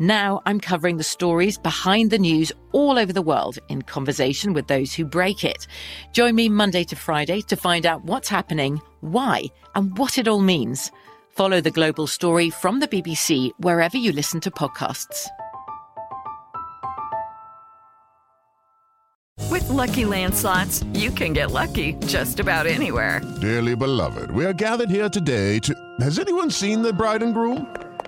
Now 0.00 0.42
I'm 0.44 0.58
covering 0.58 0.96
the 0.96 1.04
stories 1.04 1.56
behind 1.56 2.10
the 2.10 2.18
news 2.18 2.50
all 2.72 2.98
over 2.98 3.12
the 3.12 3.22
world 3.22 3.58
in 3.68 3.82
conversation 3.82 4.52
with 4.52 4.66
those 4.66 4.92
who 4.92 5.04
break 5.04 5.44
it. 5.44 5.68
Join 6.12 6.34
me 6.34 6.48
Monday 6.48 6.82
to 6.84 6.96
Friday 6.96 7.42
to 7.42 7.56
find 7.56 7.86
out 7.86 8.04
what's 8.04 8.28
happening, 8.28 8.80
why, 9.00 9.44
and 9.76 9.96
what 9.96 10.18
it 10.18 10.26
all 10.26 10.40
means. 10.40 10.90
Follow 11.28 11.60
the 11.60 11.70
global 11.70 12.08
story 12.08 12.50
from 12.50 12.80
the 12.80 12.88
BBC 12.88 13.50
wherever 13.58 13.96
you 13.96 14.10
listen 14.10 14.40
to 14.40 14.50
podcasts. 14.50 15.28
With 19.50 19.68
Lucky 19.68 20.04
Land 20.04 20.34
slots, 20.34 20.82
you 20.94 21.12
can 21.12 21.32
get 21.32 21.52
lucky 21.52 21.92
just 22.06 22.40
about 22.40 22.66
anywhere. 22.66 23.20
Dearly 23.40 23.76
beloved, 23.76 24.32
we 24.32 24.44
are 24.44 24.52
gathered 24.52 24.90
here 24.90 25.08
today 25.08 25.60
to. 25.60 25.72
Has 26.00 26.18
anyone 26.18 26.50
seen 26.50 26.82
the 26.82 26.92
bride 26.92 27.22
and 27.22 27.32
groom? 27.32 27.83